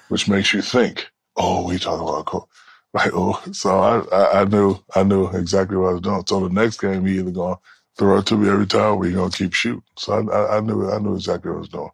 which 0.08 0.28
makes 0.28 0.52
you 0.54 0.62
think, 0.62 1.10
oh, 1.36 1.66
we 1.66 1.78
talking 1.78 2.08
about 2.08 2.26
coach. 2.26 2.48
Right. 2.94 3.10
Oh, 3.12 3.42
so 3.52 3.78
I, 3.78 3.98
I, 4.16 4.40
I 4.40 4.44
knew, 4.44 4.78
I 4.94 5.02
knew 5.02 5.26
exactly 5.28 5.76
what 5.76 5.90
I 5.90 5.92
was 5.92 6.00
doing. 6.00 6.24
So 6.26 6.40
the 6.40 6.54
next 6.54 6.80
game, 6.80 7.04
he 7.04 7.18
either 7.18 7.30
going 7.30 7.56
to 7.56 7.60
throw 7.98 8.18
it 8.18 8.26
to 8.26 8.36
me 8.36 8.48
every 8.48 8.66
time 8.66 8.94
or 8.94 9.04
he 9.04 9.12
going 9.12 9.30
to 9.30 9.36
keep 9.36 9.52
shooting. 9.52 9.82
So 9.98 10.14
I, 10.14 10.34
I, 10.34 10.56
I 10.56 10.60
knew, 10.60 10.90
I 10.90 10.98
knew 10.98 11.14
exactly 11.14 11.50
what 11.50 11.56
I 11.56 11.60
was 11.60 11.68
doing. 11.68 11.90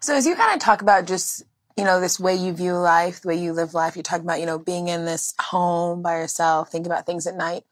So 0.00 0.14
as 0.14 0.24
you 0.24 0.36
kind 0.36 0.54
of 0.54 0.60
talk 0.60 0.82
about 0.82 1.06
just, 1.06 1.42
you 1.76 1.84
know, 1.84 2.00
this 2.00 2.20
way 2.20 2.34
you 2.34 2.52
view 2.52 2.74
life, 2.74 3.22
the 3.22 3.28
way 3.28 3.36
you 3.36 3.52
live 3.52 3.74
life, 3.74 3.96
you're 3.96 4.02
talking 4.02 4.24
about, 4.24 4.40
you 4.40 4.46
know, 4.46 4.58
being 4.58 4.88
in 4.88 5.04
this 5.04 5.34
home 5.40 6.02
by 6.02 6.18
yourself, 6.18 6.70
thinking 6.70 6.90
about 6.90 7.06
things 7.06 7.26
at 7.26 7.36
night. 7.36 7.64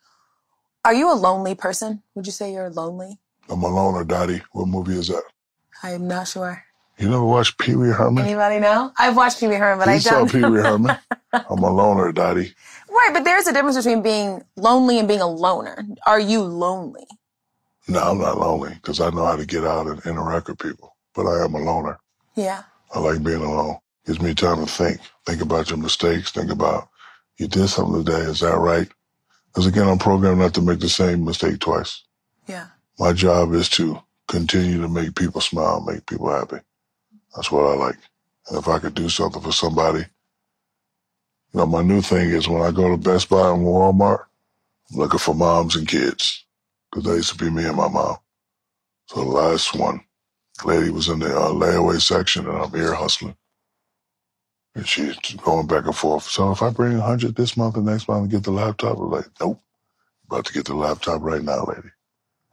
Are 0.84 0.94
you 0.94 1.12
a 1.12 1.14
lonely 1.14 1.54
person? 1.54 2.02
Would 2.14 2.26
you 2.26 2.32
say 2.32 2.52
you're 2.52 2.70
lonely? 2.70 3.18
I'm 3.48 3.62
a 3.62 3.68
loner, 3.68 4.04
Dottie. 4.04 4.42
What 4.52 4.68
movie 4.68 4.98
is 4.98 5.08
that? 5.08 5.22
I'm 5.82 6.08
not 6.08 6.28
sure. 6.28 6.64
You 6.98 7.08
never 7.08 7.24
watched 7.24 7.58
Pee 7.58 7.74
Wee 7.74 7.88
Herman? 7.88 8.24
Anybody 8.24 8.60
know? 8.60 8.92
I've 8.98 9.16
watched 9.16 9.40
Pee 9.40 9.48
Wee 9.48 9.54
Herman, 9.54 9.86
but 9.86 9.90
you 9.90 9.96
I 9.96 9.98
saw. 9.98 10.26
Pee 10.26 10.44
Wee 10.44 10.58
Herman. 10.60 10.96
I'm 11.32 11.58
a 11.62 11.70
loner, 11.72 12.12
Dottie. 12.12 12.54
right, 12.90 13.10
but 13.12 13.24
there's 13.24 13.46
a 13.46 13.52
difference 13.52 13.76
between 13.76 14.02
being 14.02 14.42
lonely 14.56 14.98
and 14.98 15.08
being 15.08 15.20
a 15.20 15.26
loner. 15.26 15.84
Are 16.06 16.20
you 16.20 16.42
lonely? 16.42 17.06
No, 17.88 18.00
I'm 18.00 18.18
not 18.18 18.38
lonely 18.38 18.74
because 18.74 19.00
I 19.00 19.10
know 19.10 19.24
how 19.24 19.36
to 19.36 19.46
get 19.46 19.64
out 19.64 19.86
and 19.86 20.04
interact 20.04 20.48
with 20.48 20.58
people. 20.58 20.94
But 21.14 21.26
I 21.26 21.44
am 21.44 21.54
a 21.54 21.58
loner. 21.58 21.98
Yeah. 22.36 22.62
I 22.94 22.98
like 23.00 23.22
being 23.22 23.42
alone. 23.42 23.78
Gives 24.10 24.22
me 24.22 24.34
time 24.34 24.56
to 24.56 24.66
think. 24.66 25.00
Think 25.24 25.40
about 25.40 25.70
your 25.70 25.78
mistakes. 25.78 26.32
Think 26.32 26.50
about 26.50 26.88
you 27.38 27.46
did 27.46 27.68
something 27.68 28.04
today. 28.04 28.22
Is 28.22 28.40
that 28.40 28.58
right? 28.58 28.88
Because 29.46 29.68
again, 29.68 29.86
I'm 29.86 30.00
programmed 30.00 30.40
not 30.40 30.52
to 30.54 30.62
make 30.62 30.80
the 30.80 30.88
same 30.88 31.24
mistake 31.24 31.60
twice. 31.60 32.02
Yeah. 32.48 32.66
My 32.98 33.12
job 33.12 33.54
is 33.54 33.68
to 33.68 34.02
continue 34.26 34.80
to 34.82 34.88
make 34.88 35.14
people 35.14 35.40
smile, 35.40 35.80
make 35.82 36.06
people 36.06 36.28
happy. 36.28 36.56
That's 37.36 37.52
what 37.52 37.66
I 37.66 37.76
like. 37.76 37.98
And 38.48 38.58
if 38.58 38.66
I 38.66 38.80
could 38.80 38.94
do 38.94 39.08
something 39.08 39.40
for 39.40 39.52
somebody, 39.52 40.00
you 40.00 41.60
know, 41.60 41.66
my 41.66 41.82
new 41.82 42.00
thing 42.00 42.30
is 42.30 42.48
when 42.48 42.62
I 42.62 42.72
go 42.72 42.90
to 42.90 42.96
Best 42.96 43.28
Buy 43.28 43.52
and 43.52 43.62
Walmart, 43.62 44.24
I'm 44.90 44.98
looking 44.98 45.20
for 45.20 45.36
moms 45.36 45.76
and 45.76 45.86
kids 45.86 46.44
because 46.90 47.04
that 47.04 47.14
used 47.14 47.38
to 47.38 47.44
be 47.44 47.48
me 47.48 47.64
and 47.64 47.76
my 47.76 47.86
mom. 47.86 48.16
So 49.06 49.20
the 49.20 49.30
last 49.30 49.76
one, 49.76 50.00
lady 50.64 50.90
was 50.90 51.08
in 51.08 51.20
the 51.20 51.32
uh, 51.32 51.50
layaway 51.50 52.00
section 52.00 52.48
and 52.48 52.58
I'm 52.58 52.72
here 52.72 52.94
hustling. 52.94 53.36
And 54.80 54.88
she's 54.88 55.14
going 55.42 55.66
back 55.66 55.84
and 55.84 55.94
forth. 55.94 56.22
So 56.22 56.52
if 56.52 56.62
I 56.62 56.70
bring 56.70 56.96
a 56.96 57.02
hundred 57.02 57.36
this 57.36 57.54
month 57.54 57.76
and 57.76 57.84
next 57.84 58.08
month 58.08 58.22
and 58.22 58.30
get 58.30 58.44
the 58.44 58.50
laptop, 58.50 58.96
I'm 58.96 59.10
like, 59.10 59.26
nope. 59.38 59.60
About 60.26 60.46
to 60.46 60.54
get 60.54 60.64
the 60.64 60.74
laptop 60.74 61.20
right 61.20 61.42
now, 61.42 61.66
lady. 61.66 61.90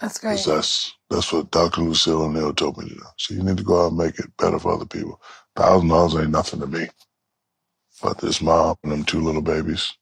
That's 0.02 0.20
great. 0.20 0.44
that's 0.46 0.94
that's 1.10 1.32
what 1.32 1.52
Dr. 1.52 1.80
Lucille 1.84 2.24
O'Neal 2.24 2.54
told 2.54 2.80
me 2.80 2.90
to 2.90 2.96
do. 2.96 3.02
So 3.16 3.34
you 3.34 3.44
need 3.44 3.56
to 3.56 3.64
go 3.64 3.82
out 3.86 3.90
and 3.92 3.98
make 3.98 4.20
it 4.20 4.36
better 4.38 4.60
for 4.60 4.74
other 4.74 4.86
people. 4.86 5.22
Thousand 5.56 5.88
dollars 5.88 6.16
ain't 6.16 6.32
nothing 6.32 6.60
to 6.60 6.68
me. 6.68 6.90
But 8.04 8.18
this 8.18 8.42
mom 8.42 8.76
and 8.84 8.92
them 8.92 9.06
two 9.06 9.22
little 9.22 9.42
babies, 9.42 9.94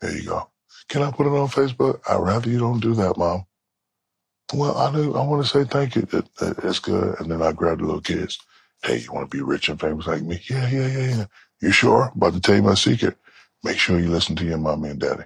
there 0.00 0.16
you 0.16 0.24
go. 0.24 0.48
Can 0.88 1.02
I 1.02 1.10
put 1.10 1.26
it 1.26 1.38
on 1.38 1.48
Facebook? 1.48 2.00
I'd 2.08 2.22
rather 2.22 2.48
you 2.48 2.58
don't 2.58 2.80
do 2.80 2.94
that, 2.94 3.18
mom. 3.18 3.44
Well, 4.54 4.78
I 4.78 4.90
do. 4.92 5.14
I 5.14 5.24
want 5.26 5.44
to 5.44 5.48
say 5.50 5.64
thank 5.64 5.94
you. 5.94 6.08
It, 6.10 6.26
it, 6.40 6.56
it's 6.64 6.78
good. 6.78 7.20
And 7.20 7.30
then 7.30 7.42
I 7.42 7.52
grab 7.52 7.80
the 7.80 7.84
little 7.84 8.00
kids. 8.00 8.38
Hey, 8.82 9.00
you 9.00 9.12
want 9.12 9.30
to 9.30 9.36
be 9.36 9.42
rich 9.42 9.68
and 9.68 9.78
famous 9.78 10.06
like 10.06 10.22
me? 10.22 10.40
Yeah, 10.48 10.68
yeah, 10.70 10.86
yeah, 10.86 11.08
yeah. 11.16 11.26
You 11.62 11.72
sure? 11.72 12.12
About 12.16 12.34
to 12.34 12.40
tell 12.40 12.56
you 12.56 12.62
my 12.62 12.74
secret. 12.74 13.16
Make 13.64 13.78
sure 13.78 14.00
you 14.00 14.10
listen 14.10 14.36
to 14.36 14.44
your 14.44 14.58
mommy 14.58 14.90
and 14.90 15.00
daddy. 15.00 15.24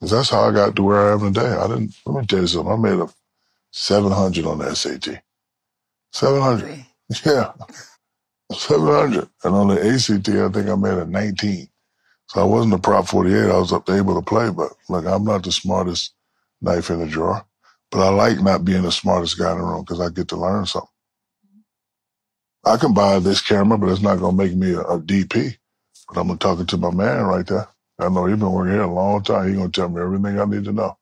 Because 0.00 0.12
that's 0.12 0.30
how 0.30 0.48
I 0.48 0.52
got 0.52 0.76
to 0.76 0.82
where 0.84 1.10
I 1.10 1.14
am 1.14 1.32
today. 1.34 1.48
I 1.48 1.68
didn't, 1.68 1.94
let 2.06 2.20
me 2.20 2.26
tell 2.26 2.40
you 2.40 2.46
something. 2.48 2.72
I 2.72 2.76
made 2.76 3.00
a 3.00 3.08
700 3.72 4.46
on 4.46 4.58
the 4.58 4.74
SAT. 4.74 5.22
700. 6.12 6.86
Yeah. 7.26 7.52
700. 8.52 9.28
And 9.44 9.54
on 9.54 9.68
the 9.68 9.74
ACT, 9.74 10.28
I 10.30 10.48
think 10.50 10.68
I 10.68 10.74
made 10.76 10.98
a 10.98 11.06
19. 11.06 11.68
So 12.28 12.40
I 12.40 12.44
wasn't 12.44 12.74
a 12.74 12.78
prop 12.78 13.08
48. 13.08 13.50
I 13.50 13.58
was 13.58 13.72
up 13.72 13.90
able 13.90 14.14
to 14.14 14.22
play, 14.22 14.50
but 14.50 14.72
look, 14.88 15.06
I'm 15.06 15.24
not 15.24 15.44
the 15.44 15.52
smartest 15.52 16.14
knife 16.62 16.90
in 16.90 17.00
the 17.00 17.06
drawer. 17.06 17.46
But 17.90 18.00
I 18.06 18.10
like 18.10 18.40
not 18.42 18.64
being 18.64 18.82
the 18.82 18.92
smartest 18.92 19.38
guy 19.38 19.52
in 19.52 19.58
the 19.58 19.64
room 19.64 19.82
because 19.82 20.00
I 20.00 20.10
get 20.10 20.28
to 20.28 20.36
learn 20.36 20.66
something. 20.66 20.88
I 22.64 22.76
can 22.78 22.94
buy 22.94 23.20
this 23.20 23.42
camera, 23.42 23.78
but 23.78 23.90
it's 23.90 24.02
not 24.02 24.18
going 24.20 24.36
to 24.36 24.44
make 24.44 24.56
me 24.56 24.72
a, 24.72 24.80
a 24.82 25.00
DP. 25.00 25.58
But 26.12 26.20
I'm 26.20 26.38
talking 26.38 26.66
to 26.66 26.76
talk 26.78 26.80
to 26.82 26.92
my 26.92 26.92
man 26.92 27.24
right 27.26 27.46
there. 27.46 27.68
I 27.98 28.08
know 28.10 28.26
he's 28.26 28.38
been 28.38 28.52
working 28.52 28.74
here 28.74 28.82
a 28.82 28.92
long 28.92 29.22
time. 29.22 29.48
He's 29.48 29.56
going 29.56 29.72
to 29.72 29.80
tell 29.80 29.88
me 29.90 30.02
everything 30.02 30.40
I 30.40 30.44
need 30.46 30.64
to 30.64 30.72
know. 30.72 30.98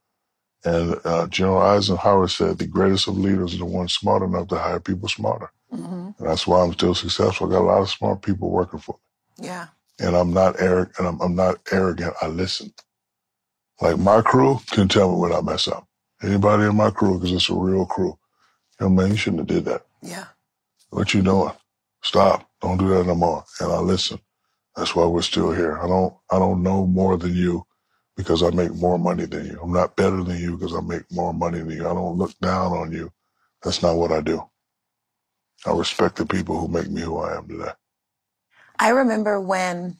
And 0.64 1.00
uh, 1.04 1.26
General 1.28 1.62
Eisenhower 1.62 2.28
said 2.28 2.58
the 2.58 2.66
greatest 2.66 3.08
of 3.08 3.18
leaders 3.18 3.54
are 3.54 3.58
the 3.58 3.66
ones 3.66 3.94
smart 3.94 4.22
enough 4.22 4.48
to 4.48 4.58
hire 4.58 4.80
people 4.80 5.08
smarter. 5.08 5.50
hmm 5.70 6.10
And 6.18 6.28
that's 6.28 6.46
why 6.46 6.62
I'm 6.62 6.74
still 6.74 6.94
successful. 6.94 7.48
I 7.48 7.52
got 7.52 7.62
a 7.62 7.66
lot 7.66 7.82
of 7.82 7.90
smart 7.90 8.22
people 8.22 8.50
working 8.50 8.80
for 8.80 8.96
me. 9.38 9.46
Yeah. 9.46 9.68
And 10.00 10.16
I'm 10.16 10.32
not 10.32 10.60
arrogant. 10.60 10.98
And 10.98 11.08
I'm, 11.08 11.20
I'm 11.22 11.36
not 11.36 11.56
arrogant. 11.72 12.14
I 12.22 12.28
listen. 12.28 12.72
Like 13.80 13.98
my 13.98 14.22
crew 14.22 14.60
can 14.70 14.88
tell 14.88 15.10
me 15.12 15.18
when 15.20 15.32
I 15.32 15.40
mess 15.42 15.68
up. 15.68 15.86
Anybody 16.22 16.64
in 16.64 16.76
my 16.76 16.90
crew, 16.90 17.16
because 17.18 17.32
it's 17.32 17.50
a 17.50 17.54
real 17.54 17.86
crew. 17.86 18.18
Yo, 18.80 18.88
man, 18.90 19.10
you 19.12 19.16
shouldn't 19.16 19.40
have 19.40 19.48
did 19.48 19.66
that. 19.66 19.86
Yeah. 20.02 20.26
What 20.96 21.12
you 21.12 21.20
doing? 21.20 21.52
Stop. 22.02 22.48
Don't 22.62 22.78
do 22.78 22.88
that 22.88 23.04
no 23.06 23.14
more. 23.14 23.44
And 23.60 23.70
I 23.70 23.80
listen. 23.80 24.18
That's 24.74 24.96
why 24.96 25.04
we're 25.04 25.20
still 25.20 25.52
here. 25.52 25.78
I 25.78 25.86
don't, 25.86 26.14
I 26.30 26.38
don't 26.38 26.62
know 26.62 26.86
more 26.86 27.18
than 27.18 27.34
you 27.34 27.66
because 28.16 28.42
I 28.42 28.48
make 28.48 28.74
more 28.74 28.98
money 28.98 29.26
than 29.26 29.44
you. 29.44 29.60
I'm 29.62 29.74
not 29.74 29.94
better 29.94 30.24
than 30.24 30.38
you 30.38 30.56
because 30.56 30.74
I 30.74 30.80
make 30.80 31.02
more 31.12 31.34
money 31.34 31.58
than 31.58 31.68
you. 31.68 31.82
I 31.86 31.92
don't 31.92 32.16
look 32.16 32.32
down 32.38 32.72
on 32.72 32.92
you. 32.92 33.12
That's 33.62 33.82
not 33.82 33.96
what 33.96 34.10
I 34.10 34.22
do. 34.22 34.42
I 35.66 35.72
respect 35.72 36.16
the 36.16 36.24
people 36.24 36.58
who 36.58 36.66
make 36.66 36.88
me 36.88 37.02
who 37.02 37.18
I 37.18 37.36
am 37.36 37.46
today. 37.46 37.72
I 38.78 38.88
remember 38.88 39.38
when 39.38 39.98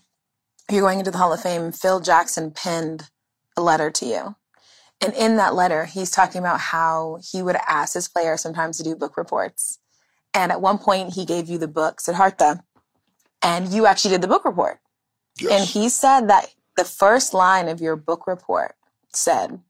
you're 0.70 0.80
going 0.80 1.00
into 1.00 1.10
the 1.10 1.18
Hall 1.18 1.34
of 1.34 1.42
Fame, 1.42 1.72
Phil 1.72 2.00
Jackson 2.00 2.52
penned 2.52 3.10
a 3.54 3.60
letter 3.60 3.90
to 3.90 4.06
you. 4.06 4.36
And 5.02 5.12
in 5.12 5.36
that 5.36 5.54
letter, 5.54 5.84
he's 5.84 6.10
talking 6.10 6.38
about 6.38 6.58
how 6.58 7.18
he 7.22 7.42
would 7.42 7.56
ask 7.68 7.92
his 7.92 8.08
players 8.08 8.40
sometimes 8.40 8.78
to 8.78 8.82
do 8.82 8.96
book 8.96 9.18
reports. 9.18 9.78
And 10.36 10.52
at 10.52 10.60
one 10.60 10.76
point, 10.76 11.14
he 11.14 11.24
gave 11.24 11.48
you 11.48 11.56
the 11.56 11.66
book, 11.66 11.98
Siddhartha, 11.98 12.62
and 13.42 13.72
you 13.72 13.86
actually 13.86 14.10
did 14.10 14.20
the 14.20 14.28
book 14.28 14.44
report. 14.44 14.80
Yes. 15.40 15.50
And 15.50 15.66
he 15.66 15.88
said 15.88 16.28
that 16.28 16.54
the 16.76 16.84
first 16.84 17.32
line 17.32 17.68
of 17.68 17.80
your 17.80 17.96
book 17.96 18.26
report 18.26 18.74
said, 19.14 19.60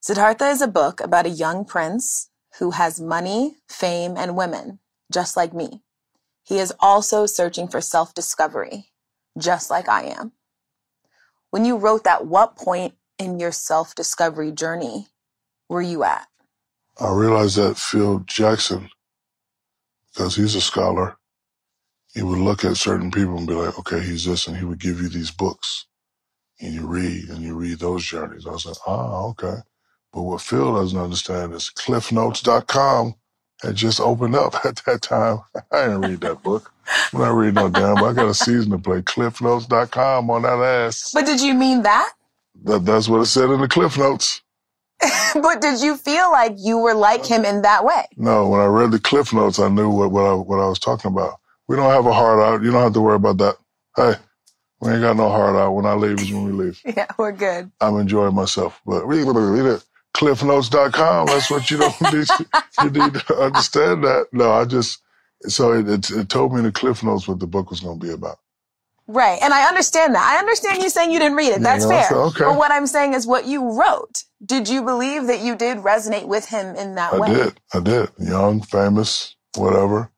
Siddhartha 0.00 0.48
is 0.48 0.60
a 0.60 0.66
book 0.66 1.00
about 1.00 1.24
a 1.24 1.30
young 1.30 1.64
prince 1.64 2.30
who 2.58 2.72
has 2.72 3.00
money, 3.00 3.58
fame, 3.68 4.16
and 4.16 4.36
women, 4.36 4.80
just 5.12 5.36
like 5.36 5.54
me. 5.54 5.82
He 6.42 6.58
is 6.58 6.74
also 6.80 7.24
searching 7.26 7.68
for 7.68 7.80
self 7.80 8.12
discovery, 8.12 8.86
just 9.38 9.70
like 9.70 9.88
I 9.88 10.02
am. 10.06 10.32
When 11.50 11.64
you 11.64 11.76
wrote 11.76 12.02
that, 12.02 12.26
what 12.26 12.56
point 12.56 12.94
in 13.20 13.38
your 13.38 13.52
self 13.52 13.94
discovery 13.94 14.50
journey 14.50 15.06
were 15.68 15.82
you 15.82 16.02
at? 16.02 16.26
I 16.98 17.12
realized 17.12 17.56
that 17.56 17.76
Phil 17.76 18.24
Jackson, 18.26 18.90
because 20.20 20.36
he's 20.36 20.54
a 20.54 20.60
scholar, 20.60 21.16
he 22.12 22.22
would 22.22 22.38
look 22.38 22.62
at 22.62 22.76
certain 22.76 23.10
people 23.10 23.38
and 23.38 23.46
be 23.46 23.54
like, 23.54 23.78
okay, 23.78 24.00
he's 24.00 24.26
this, 24.26 24.46
and 24.46 24.54
he 24.54 24.64
would 24.66 24.78
give 24.78 25.00
you 25.00 25.08
these 25.08 25.30
books. 25.30 25.86
And 26.60 26.74
you 26.74 26.86
read, 26.86 27.30
and 27.30 27.38
you 27.38 27.54
read 27.54 27.78
those 27.78 28.04
journeys. 28.04 28.46
I 28.46 28.50
was 28.50 28.66
like, 28.66 28.76
ah, 28.86 29.28
okay. 29.28 29.60
But 30.12 30.22
what 30.24 30.42
Phil 30.42 30.74
doesn't 30.74 30.98
understand 31.00 31.54
is 31.54 31.70
cliffnotes.com 31.74 33.14
had 33.62 33.76
just 33.76 33.98
opened 33.98 34.34
up 34.36 34.54
at 34.66 34.82
that 34.84 35.00
time. 35.00 35.38
I 35.72 35.86
didn't 35.86 36.02
read 36.02 36.20
that 36.20 36.42
book. 36.42 36.70
I'm 37.14 37.20
not 37.20 37.30
reading 37.30 37.54
no 37.54 37.70
damn 37.70 37.94
book. 37.94 38.10
I 38.10 38.12
got 38.12 38.28
a 38.28 38.34
season 38.34 38.72
to 38.72 38.78
play. 38.78 39.00
Cliffnotes.com 39.00 40.28
on 40.28 40.42
that 40.42 40.60
ass. 40.62 41.12
But 41.14 41.24
did 41.24 41.40
you 41.40 41.54
mean 41.54 41.80
that? 41.84 42.12
that 42.64 42.84
that's 42.84 43.08
what 43.08 43.22
it 43.22 43.26
said 43.26 43.48
in 43.48 43.62
the 43.62 43.68
Cliff 43.68 43.96
Notes. 43.96 44.42
but 45.34 45.60
did 45.60 45.80
you 45.80 45.96
feel 45.96 46.30
like 46.30 46.54
you 46.58 46.78
were 46.78 46.94
like 46.94 47.24
him 47.24 47.44
in 47.44 47.62
that 47.62 47.84
way? 47.84 48.04
No, 48.16 48.48
when 48.48 48.60
I 48.60 48.66
read 48.66 48.90
the 48.90 48.98
Cliff 48.98 49.32
Notes, 49.32 49.58
I 49.58 49.68
knew 49.68 49.88
what, 49.90 50.10
what 50.10 50.24
I 50.24 50.34
what 50.34 50.60
I 50.60 50.68
was 50.68 50.78
talking 50.78 51.10
about. 51.10 51.38
We 51.68 51.76
don't 51.76 51.90
have 51.90 52.06
a 52.06 52.12
heart 52.12 52.40
out. 52.40 52.62
You 52.62 52.70
don't 52.70 52.82
have 52.82 52.92
to 52.94 53.00
worry 53.00 53.16
about 53.16 53.38
that. 53.38 53.56
Hey, 53.96 54.14
we 54.80 54.90
ain't 54.90 55.02
got 55.02 55.16
no 55.16 55.28
heart 55.28 55.56
out. 55.56 55.72
When 55.72 55.86
I 55.86 55.94
leave 55.94 56.20
is 56.20 56.32
when 56.32 56.44
we 56.44 56.52
leave. 56.52 56.80
Yeah, 56.96 57.06
we're 57.18 57.32
good. 57.32 57.70
I'm 57.80 57.98
enjoying 57.98 58.34
myself. 58.34 58.80
But 58.84 59.06
read, 59.06 59.24
read 59.26 59.66
it. 59.66 59.84
Cliffnotes.com. 60.16 61.26
That's 61.26 61.50
what 61.50 61.70
you 61.70 61.78
don't 61.78 62.00
need. 62.12 62.28
You 62.82 62.90
need 62.90 63.14
to 63.14 63.36
understand 63.36 64.04
that. 64.04 64.26
No, 64.32 64.52
I 64.52 64.64
just 64.64 65.00
so 65.46 65.72
it, 65.72 65.88
it, 65.88 66.10
it 66.10 66.28
told 66.28 66.52
me 66.52 66.58
in 66.58 66.64
the 66.64 66.72
Cliff 66.72 67.02
Notes 67.02 67.26
what 67.28 67.40
the 67.40 67.46
book 67.46 67.70
was 67.70 67.80
going 67.80 67.98
to 67.98 68.06
be 68.06 68.12
about. 68.12 68.38
Right. 69.12 69.40
And 69.42 69.52
I 69.52 69.66
understand 69.66 70.14
that. 70.14 70.22
I 70.22 70.38
understand 70.38 70.82
you 70.82 70.88
saying 70.88 71.10
you 71.10 71.18
didn't 71.18 71.36
read 71.36 71.52
it. 71.52 71.62
That's 71.62 71.84
fair. 71.84 72.06
okay. 72.10 72.44
But 72.44 72.56
what 72.56 72.70
I'm 72.70 72.86
saying 72.86 73.14
is 73.14 73.26
what 73.26 73.44
you 73.44 73.78
wrote. 73.78 74.22
Did 74.44 74.68
you 74.68 74.82
believe 74.82 75.26
that 75.26 75.40
you 75.40 75.56
did 75.56 75.78
resonate 75.78 76.26
with 76.26 76.46
him 76.46 76.76
in 76.76 76.94
that 76.94 77.14
I 77.14 77.18
way? 77.18 77.28
did. 77.34 77.60
I 77.74 77.80
did. 77.80 78.08
Young, 78.18 78.62
famous, 78.62 79.34
whatever. 79.56 80.10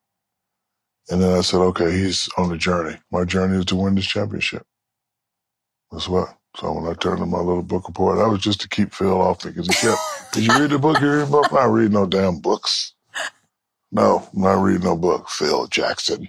And 1.09 1.23
then 1.23 1.33
I 1.37 1.41
said, 1.41 1.59
okay, 1.59 1.91
he's 1.91 2.29
on 2.37 2.53
a 2.53 2.59
journey. 2.59 2.99
My 3.11 3.25
journey 3.25 3.59
is 3.59 3.65
to 3.67 3.77
win 3.77 3.95
this 3.95 4.07
championship. 4.07 4.67
That's 5.91 6.09
what. 6.09 6.37
So 6.57 6.71
when 6.73 6.87
I 6.87 6.95
turned 6.95 7.19
to 7.21 7.27
my 7.27 7.39
little 7.39 7.63
book 7.63 7.89
report, 7.89 8.19
that 8.19 8.29
was 8.29 8.41
just 8.41 8.61
to 8.61 8.69
keep 8.69 8.93
Phil 8.93 9.21
off 9.21 9.45
me 9.45 9.53
because 9.53 9.69
he 9.69 9.75
kept, 9.75 10.01
did 10.33 10.45
you 10.45 10.59
read 10.61 10.71
the 10.71 10.79
book? 10.79 11.01
You 11.01 11.11
read 11.11 11.27
the 11.27 11.31
book? 11.31 11.51
Not 11.51 11.73
reading 11.73 11.95
no 11.95 12.07
damn 12.07 12.41
books. 12.41 12.93
No, 13.91 14.29
I'm 14.35 14.43
not 14.43 14.63
reading 14.63 14.85
no 14.85 14.97
book. 14.97 15.31
Phil 15.31 15.67
Jackson. 15.69 16.29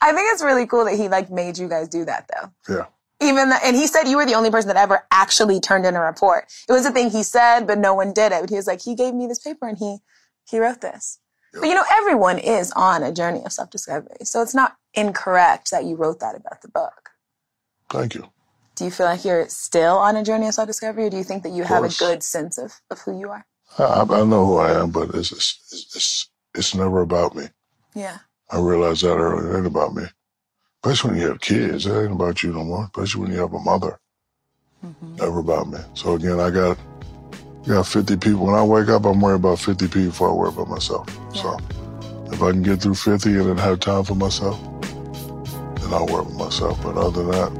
I 0.00 0.12
think 0.12 0.32
it's 0.32 0.42
really 0.42 0.66
cool 0.66 0.84
that 0.84 0.96
he 0.96 1.08
like 1.08 1.30
made 1.30 1.58
you 1.58 1.68
guys 1.68 1.88
do 1.88 2.04
that 2.04 2.28
though. 2.28 2.74
Yeah. 2.74 2.86
Even 3.20 3.48
the, 3.48 3.58
and 3.64 3.74
he 3.74 3.86
said 3.86 4.04
you 4.04 4.16
were 4.16 4.26
the 4.26 4.34
only 4.34 4.50
person 4.50 4.68
that 4.68 4.76
ever 4.76 5.06
actually 5.10 5.58
turned 5.58 5.86
in 5.86 5.96
a 5.96 6.00
report. 6.00 6.44
It 6.68 6.72
was 6.72 6.84
a 6.84 6.90
thing 6.90 7.10
he 7.10 7.22
said, 7.22 7.66
but 7.66 7.78
no 7.78 7.94
one 7.94 8.12
did 8.12 8.30
it. 8.30 8.42
But 8.42 8.50
he 8.50 8.56
was 8.56 8.66
like, 8.66 8.82
he 8.82 8.94
gave 8.94 9.14
me 9.14 9.26
this 9.26 9.38
paper 9.38 9.66
and 9.66 9.78
he 9.78 9.98
he 10.48 10.58
wrote 10.58 10.80
this. 10.80 11.18
Yeah. 11.54 11.60
But 11.60 11.68
you 11.68 11.74
know, 11.74 11.84
everyone 11.90 12.38
is 12.38 12.72
on 12.72 13.02
a 13.02 13.12
journey 13.12 13.42
of 13.44 13.52
self 13.52 13.70
discovery, 13.70 14.16
so 14.24 14.42
it's 14.42 14.54
not 14.54 14.76
incorrect 14.94 15.70
that 15.70 15.84
you 15.84 15.96
wrote 15.96 16.20
that 16.20 16.36
about 16.36 16.62
the 16.62 16.68
book. 16.68 17.10
Thank 17.90 18.14
you. 18.14 18.28
Do 18.74 18.84
you 18.84 18.90
feel 18.90 19.06
like 19.06 19.24
you're 19.24 19.48
still 19.48 19.96
on 19.96 20.16
a 20.16 20.22
journey 20.22 20.46
of 20.46 20.54
self 20.54 20.66
discovery, 20.66 21.06
or 21.06 21.10
do 21.10 21.16
you 21.16 21.24
think 21.24 21.42
that 21.44 21.52
you 21.52 21.64
have 21.64 21.84
a 21.84 21.88
good 21.98 22.22
sense 22.22 22.58
of, 22.58 22.80
of 22.90 23.00
who 23.00 23.18
you 23.18 23.30
are? 23.30 23.46
I, 23.78 24.02
I 24.02 24.24
know 24.24 24.46
who 24.46 24.56
I 24.58 24.80
am, 24.80 24.90
but 24.90 25.14
it's, 25.14 25.32
it's, 25.32 25.94
it's, 25.96 26.30
it's 26.54 26.74
never 26.74 27.00
about 27.00 27.34
me. 27.34 27.48
Yeah. 27.96 28.18
I 28.50 28.60
realized 28.60 29.02
that 29.04 29.16
early. 29.16 29.50
It 29.50 29.56
ain't 29.56 29.66
about 29.66 29.94
me. 29.94 30.04
Especially 30.84 31.12
when 31.12 31.20
you 31.20 31.28
have 31.28 31.40
kids. 31.40 31.86
It 31.86 31.98
ain't 31.98 32.12
about 32.12 32.42
you 32.42 32.52
no 32.52 32.62
more. 32.62 32.84
Especially 32.84 33.22
when 33.22 33.32
you 33.32 33.38
have 33.40 33.54
a 33.54 33.58
mother. 33.58 33.98
Mm-hmm. 34.84 35.16
Never 35.16 35.38
about 35.38 35.70
me. 35.70 35.78
So 35.94 36.14
again, 36.14 36.38
I 36.38 36.50
got 36.50 36.78
got 37.66 37.86
50 37.86 38.18
people. 38.18 38.44
When 38.44 38.54
I 38.54 38.62
wake 38.62 38.88
up, 38.88 39.06
I'm 39.06 39.18
worried 39.18 39.36
about 39.36 39.60
50 39.60 39.88
people 39.88 40.10
before 40.10 40.28
I 40.28 40.34
worry 40.34 40.50
about 40.50 40.68
myself. 40.68 41.08
So 41.34 41.56
if 42.30 42.42
I 42.42 42.50
can 42.50 42.62
get 42.62 42.82
through 42.82 42.96
50 42.96 43.30
and 43.30 43.46
then 43.46 43.56
have 43.56 43.80
time 43.80 44.04
for 44.04 44.14
myself, 44.14 44.60
then 45.80 45.94
I'll 45.94 46.06
worry 46.06 46.26
about 46.26 46.34
myself. 46.34 46.80
But 46.82 46.98
other 46.98 47.22
than 47.22 47.30
that, 47.30 47.50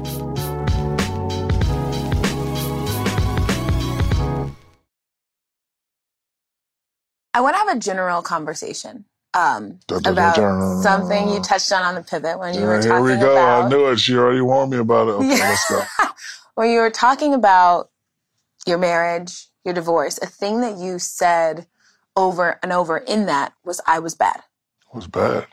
I 7.33 7.41
want 7.41 7.55
to 7.55 7.57
have 7.57 7.75
a 7.75 7.79
general 7.79 8.21
conversation 8.21 9.05
um, 9.33 9.79
Dun, 9.87 10.01
dun, 10.01 10.01
dun, 10.03 10.13
about 10.13 10.35
dun. 10.35 10.81
something 10.81 11.29
you 11.29 11.39
touched 11.41 11.71
on 11.71 11.83
on 11.83 11.95
the 11.95 12.01
pivot 12.01 12.39
when 12.39 12.53
you 12.55 12.61
were 12.61 12.81
talking 12.81 12.89
here 12.91 13.01
we 13.01 13.15
go. 13.21 13.31
about 13.33 13.65
I 13.65 13.69
knew 13.69 13.85
it. 13.87 13.99
She 13.99 14.15
already 14.15 14.41
warned 14.41 14.71
me 14.71 14.77
about 14.77 15.07
it. 15.09 15.11
Okay, 15.15 15.39
let's 15.39 15.69
go. 15.69 15.81
when 16.55 16.69
you 16.71 16.79
were 16.79 16.89
talking 16.89 17.33
about 17.33 17.89
your 18.65 18.77
marriage, 18.77 19.47
your 19.63 19.73
divorce. 19.73 20.17
A 20.21 20.25
thing 20.25 20.61
that 20.61 20.77
you 20.77 20.97
said 20.99 21.67
over 22.15 22.59
and 22.63 22.71
over 22.73 22.97
in 22.97 23.25
that 23.27 23.53
was, 23.63 23.79
"I 23.85 23.99
was 23.99 24.15
bad." 24.15 24.37
It 24.91 24.95
was 24.95 25.07
bad. 25.07 25.47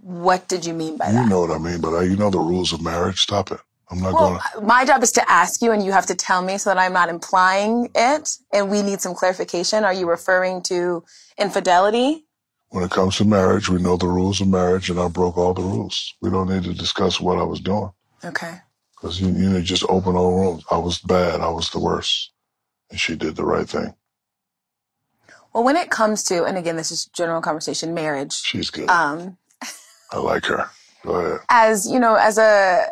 What 0.00 0.46
did 0.48 0.64
you 0.64 0.72
mean 0.72 0.96
by 0.96 1.08
You 1.08 1.12
that? 1.14 1.24
You 1.24 1.28
know 1.28 1.40
what 1.40 1.50
I 1.50 1.58
mean, 1.58 1.80
but 1.80 1.92
uh, 1.92 2.00
you 2.00 2.16
know 2.16 2.30
the 2.30 2.38
rules 2.38 2.72
of 2.72 2.80
marriage. 2.80 3.20
Stop 3.20 3.50
it. 3.50 3.60
I'm 3.90 4.00
not 4.00 4.14
Well, 4.14 4.40
going 4.54 4.66
my 4.66 4.84
job 4.84 5.02
is 5.02 5.12
to 5.12 5.30
ask 5.30 5.62
you, 5.62 5.70
and 5.72 5.84
you 5.84 5.92
have 5.92 6.06
to 6.06 6.14
tell 6.14 6.42
me 6.42 6.58
so 6.58 6.70
that 6.70 6.78
I'm 6.78 6.92
not 6.92 7.08
implying 7.08 7.90
it. 7.94 8.38
And 8.52 8.70
we 8.70 8.82
need 8.82 9.00
some 9.00 9.14
clarification. 9.14 9.84
Are 9.84 9.92
you 9.92 10.08
referring 10.08 10.62
to 10.64 11.04
infidelity? 11.38 12.25
When 12.70 12.84
it 12.84 12.90
comes 12.90 13.16
to 13.16 13.24
marriage, 13.24 13.68
we 13.68 13.80
know 13.80 13.96
the 13.96 14.08
rules 14.08 14.40
of 14.40 14.48
marriage, 14.48 14.90
and 14.90 14.98
I 15.00 15.08
broke 15.08 15.38
all 15.38 15.54
the 15.54 15.62
rules. 15.62 16.14
We 16.20 16.30
don't 16.30 16.48
need 16.48 16.64
to 16.64 16.74
discuss 16.74 17.20
what 17.20 17.38
I 17.38 17.42
was 17.44 17.60
doing 17.60 17.90
Okay. 18.24 18.58
because 18.96 19.20
you, 19.20 19.28
you 19.28 19.62
just 19.62 19.84
open 19.88 20.16
all 20.16 20.36
rooms. 20.38 20.64
I 20.70 20.76
was 20.78 20.98
bad. 20.98 21.40
I 21.40 21.48
was 21.48 21.70
the 21.70 21.78
worst, 21.78 22.32
and 22.90 22.98
she 22.98 23.14
did 23.16 23.36
the 23.36 23.44
right 23.44 23.68
thing. 23.68 23.94
Well, 25.52 25.64
when 25.64 25.76
it 25.76 25.90
comes 25.90 26.22
to, 26.24 26.44
and 26.44 26.58
again, 26.58 26.76
this 26.76 26.90
is 26.90 27.06
general 27.06 27.40
conversation, 27.40 27.94
marriage. 27.94 28.32
She's 28.34 28.68
good. 28.68 28.90
Um, 28.90 29.38
I 30.12 30.18
like 30.18 30.44
her. 30.46 30.68
Go 31.04 31.12
ahead. 31.14 31.40
as 31.48 31.88
you 31.90 31.98
know, 32.00 32.16
as 32.16 32.36
a 32.36 32.88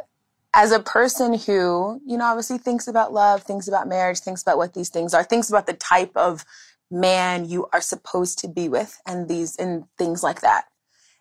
as 0.55 0.71
a 0.71 0.79
person 0.81 1.35
who 1.37 2.01
you 2.07 2.17
know 2.17 2.25
obviously 2.27 2.59
thinks 2.59 2.87
about 2.87 3.13
love, 3.13 3.43
thinks 3.43 3.67
about 3.69 3.89
marriage, 3.89 4.21
thinks 4.21 4.41
about 4.41 4.57
what 4.57 4.73
these 4.73 4.89
things 4.89 5.13
are, 5.13 5.25
thinks 5.25 5.51
about 5.51 5.67
the 5.67 5.73
type 5.75 6.13
of 6.17 6.45
man 6.91 7.49
you 7.49 7.69
are 7.73 7.81
supposed 7.81 8.39
to 8.41 8.49
be 8.49 8.69
with 8.69 9.01
and 9.07 9.29
these 9.29 9.57
and 9.57 9.85
things 9.99 10.23
like 10.23 10.41
that. 10.43 10.65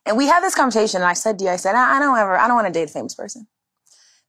And 0.05 0.17
we 0.17 0.27
had 0.27 0.41
this 0.41 0.55
conversation 0.55 1.01
and 1.01 1.09
I 1.09 1.13
said 1.13 1.39
to 1.39 1.45
you, 1.45 1.51
I 1.51 1.55
said, 1.55 1.75
I, 1.75 1.97
I 1.97 1.99
don't 1.99 2.17
ever, 2.17 2.37
I 2.37 2.47
don't 2.47 2.55
want 2.55 2.67
to 2.67 2.73
date 2.73 2.89
a 2.89 2.93
famous 2.93 3.15
person. 3.15 3.47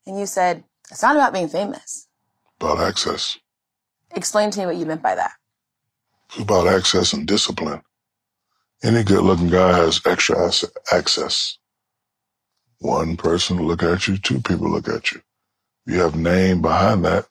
And 0.07 0.19
you 0.19 0.27
said, 0.27 0.65
it's 0.91 1.03
not 1.03 1.17
about 1.17 1.33
being 1.33 1.49
famous. 1.49 2.09
About 2.61 2.81
access. 2.81 3.39
Explain 4.13 4.51
to 4.53 4.61
me 4.61 4.67
what 4.67 4.77
you 4.77 4.87
meant 4.87 5.03
by 5.03 5.15
that. 5.15 5.33
It's 6.31 6.39
about 6.39 6.69
access 6.69 7.13
and 7.13 7.27
discipline. 7.27 7.83
Any 8.83 9.03
good 9.03 9.23
looking 9.23 9.49
guy 9.49 9.77
has 9.77 10.01
extra 10.07 10.51
access. 10.93 11.59
One 12.81 13.17
person 13.17 13.63
look 13.67 13.83
at 13.83 14.07
you, 14.07 14.19
two 14.19 14.41
people 14.41 14.71
look 14.71 14.89
at 14.89 15.13
you. 15.13 15.23
You 15.87 16.01
have 16.01 16.15
name 16.15 16.63
behind 16.63 17.05
that 17.05 17.27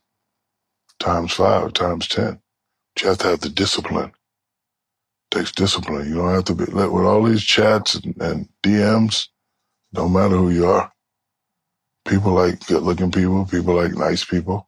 times 1.00 1.34
five, 1.34 1.74
times 1.74 2.08
10 2.08 2.40
you 3.02 3.10
have 3.10 3.18
to 3.20 3.28
have 3.28 3.42
the 3.42 3.50
discipline. 3.50 4.12
It 5.32 5.38
takes 5.38 5.52
discipline. 5.52 6.08
You 6.10 6.16
don't 6.16 6.34
have 6.34 6.46
to 6.46 6.56
be 6.56 6.66
with 6.66 7.06
all 7.06 7.24
these 7.24 7.44
chats 7.44 7.96
and, 7.96 8.16
and 8.22 8.50
DMs. 8.64 9.28
Don't 9.94 10.14
matter 10.14 10.38
who 10.38 10.50
you 10.50 10.68
are. 10.68 10.92
People 12.06 12.34
like 12.34 12.66
good-looking 12.68 13.12
people. 13.12 13.46
People 13.46 13.76
like 13.76 13.94
nice 13.94 14.26
people. 14.26 14.68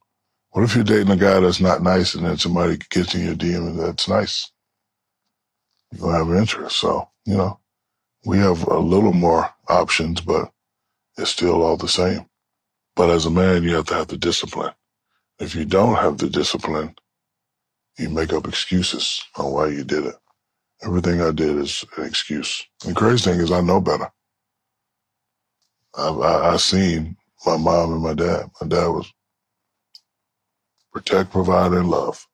What 0.52 0.64
if 0.64 0.76
you're 0.76 0.84
dating 0.86 1.12
a 1.12 1.18
guy 1.18 1.40
that's 1.40 1.60
not 1.60 1.84
nice 1.84 2.16
and 2.16 2.26
then 2.26 2.38
somebody 2.38 2.78
gets 2.90 3.14
in 3.14 3.26
your 3.26 3.36
DM 3.36 3.68
and 3.68 3.80
that's 3.80 4.08
nice? 4.08 4.52
You're 5.92 6.02
gonna 6.02 6.26
have 6.26 6.38
interest. 6.38 6.78
So, 6.78 7.10
you 7.26 7.36
know, 7.36 7.60
we 8.26 8.38
have 8.40 8.68
a 8.68 8.80
little 8.80 9.14
more 9.14 9.50
options, 9.68 10.22
but 10.22 10.52
it's 11.18 11.32
still 11.32 11.62
all 11.62 11.78
the 11.78 11.88
same. 11.88 12.26
But 12.96 13.10
as 13.10 13.26
a 13.26 13.32
man, 13.32 13.64
you 13.64 13.76
have 13.76 13.88
to 13.88 13.96
have 13.96 14.08
the 14.08 14.18
discipline. 14.18 14.74
If 15.40 15.56
you 15.56 15.66
don't 15.66 15.96
have 15.96 16.18
the 16.18 16.30
discipline, 16.30 16.96
you 18.00 18.10
make 18.10 18.34
up 18.34 18.48
excuses 18.48 19.24
on 19.38 19.52
why 19.52 19.68
you 19.68 19.84
did 19.84 20.06
it. 20.06 20.16
Everything 20.84 21.22
I 21.22 21.32
did 21.32 21.58
is 21.58 21.86
an 21.98 22.06
excuse. 22.06 22.66
The 22.86 22.94
crazy 22.94 23.32
thing 23.32 23.40
is 23.42 23.52
I 23.52 23.62
know 23.62 23.82
better. 23.82 24.12
I've, 25.98 26.20
I, 26.20 26.54
I 26.54 26.58
seen 26.58 27.18
my 27.46 27.58
mom 27.58 27.94
and 27.94 28.04
my 28.04 28.14
dad. 28.14 28.50
My 28.62 28.68
dad 28.68 28.88
was 28.88 29.12
protect, 30.94 31.32
provide, 31.32 31.74
and 31.74 31.90
love. 31.90 32.28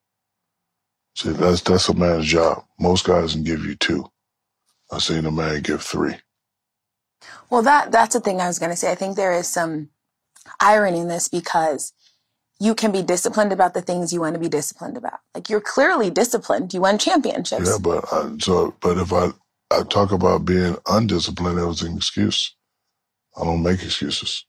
See, 1.16 1.32
that's 1.32 1.62
that's 1.62 1.90
a 1.90 1.94
man's 1.96 2.26
job. 2.28 2.64
Most 2.80 3.06
guys 3.06 3.34
can 3.34 3.44
give 3.44 3.66
you 3.66 3.76
two. 3.76 4.06
I've 4.92 5.04
seen 5.04 5.26
a 5.26 5.32
man 5.32 5.62
give 5.62 5.82
three. 5.84 6.16
Well, 7.50 7.64
that 7.64 7.92
that's 7.92 8.14
the 8.16 8.22
thing 8.22 8.42
I 8.42 8.48
was 8.48 8.60
going 8.60 8.72
to 8.72 8.78
say. 8.78 8.92
I 8.92 8.96
think 8.96 9.16
there 9.16 9.34
is 9.34 9.48
some 9.48 9.90
irony 10.62 11.00
in 11.00 11.08
this 11.10 11.30
because 11.30 11.94
you 12.62 12.76
can 12.76 12.92
be 12.92 13.02
disciplined 13.02 13.52
about 13.52 13.74
the 13.74 13.82
things 13.82 14.14
you 14.14 14.20
want 14.22 14.36
to 14.36 14.40
be 14.40 14.48
disciplined 14.48 14.96
about. 14.96 15.20
Like 15.34 15.50
you're 15.50 15.60
clearly 15.60 16.12
disciplined. 16.12 16.76
You 16.76 16.82
won 16.82 17.00
championships. 17.00 17.68
Yeah, 17.68 17.80
but 17.82 18.06
I, 18.14 18.36
so 18.40 18.76
but 18.82 19.00
if 19.00 19.12
I 19.12 19.30
I 19.72 19.82
talk 19.82 20.12
about 20.12 20.46
being 20.46 20.78
undisciplined, 20.88 21.58
it 21.58 21.66
was 21.66 21.82
an 21.82 21.98
excuse. 21.98 22.56
I 23.36 23.46
don't 23.46 23.64
make 23.64 23.82
excuses. 23.82 24.46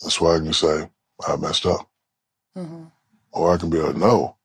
That's 0.00 0.18
why 0.18 0.36
I 0.36 0.38
can 0.38 0.54
say 0.54 0.88
I 1.28 1.36
messed 1.36 1.66
up. 1.66 1.86
hmm 2.54 2.84
Or 3.32 3.52
I 3.52 3.58
can 3.58 3.68
be 3.68 3.80
like, 3.80 3.96
no, 3.96 4.38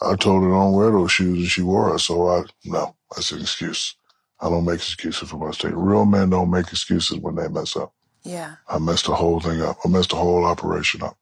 I 0.00 0.16
told 0.16 0.44
her 0.44 0.48
don't 0.48 0.72
wear 0.72 0.90
those 0.90 1.12
shoes 1.12 1.38
and 1.40 1.46
she 1.48 1.60
wore 1.60 1.94
it. 1.94 1.98
So 1.98 2.26
I, 2.28 2.44
no, 2.64 2.96
that's 3.14 3.32
an 3.32 3.42
excuse. 3.42 3.94
I 4.40 4.48
don't 4.48 4.64
make 4.64 4.76
excuses 4.76 5.28
for 5.28 5.36
my 5.36 5.48
mistake. 5.48 5.72
Real 5.74 6.06
men 6.06 6.30
don't 6.30 6.50
make 6.50 6.68
excuses 6.68 7.18
when 7.18 7.34
they 7.34 7.48
mess 7.48 7.76
up. 7.76 7.92
Yeah. 8.22 8.54
I 8.66 8.78
messed 8.78 9.06
the 9.06 9.14
whole 9.14 9.40
thing 9.40 9.60
up. 9.60 9.76
I 9.84 9.88
messed 9.88 10.10
the 10.10 10.16
whole 10.16 10.46
operation 10.46 11.02
up 11.02 11.18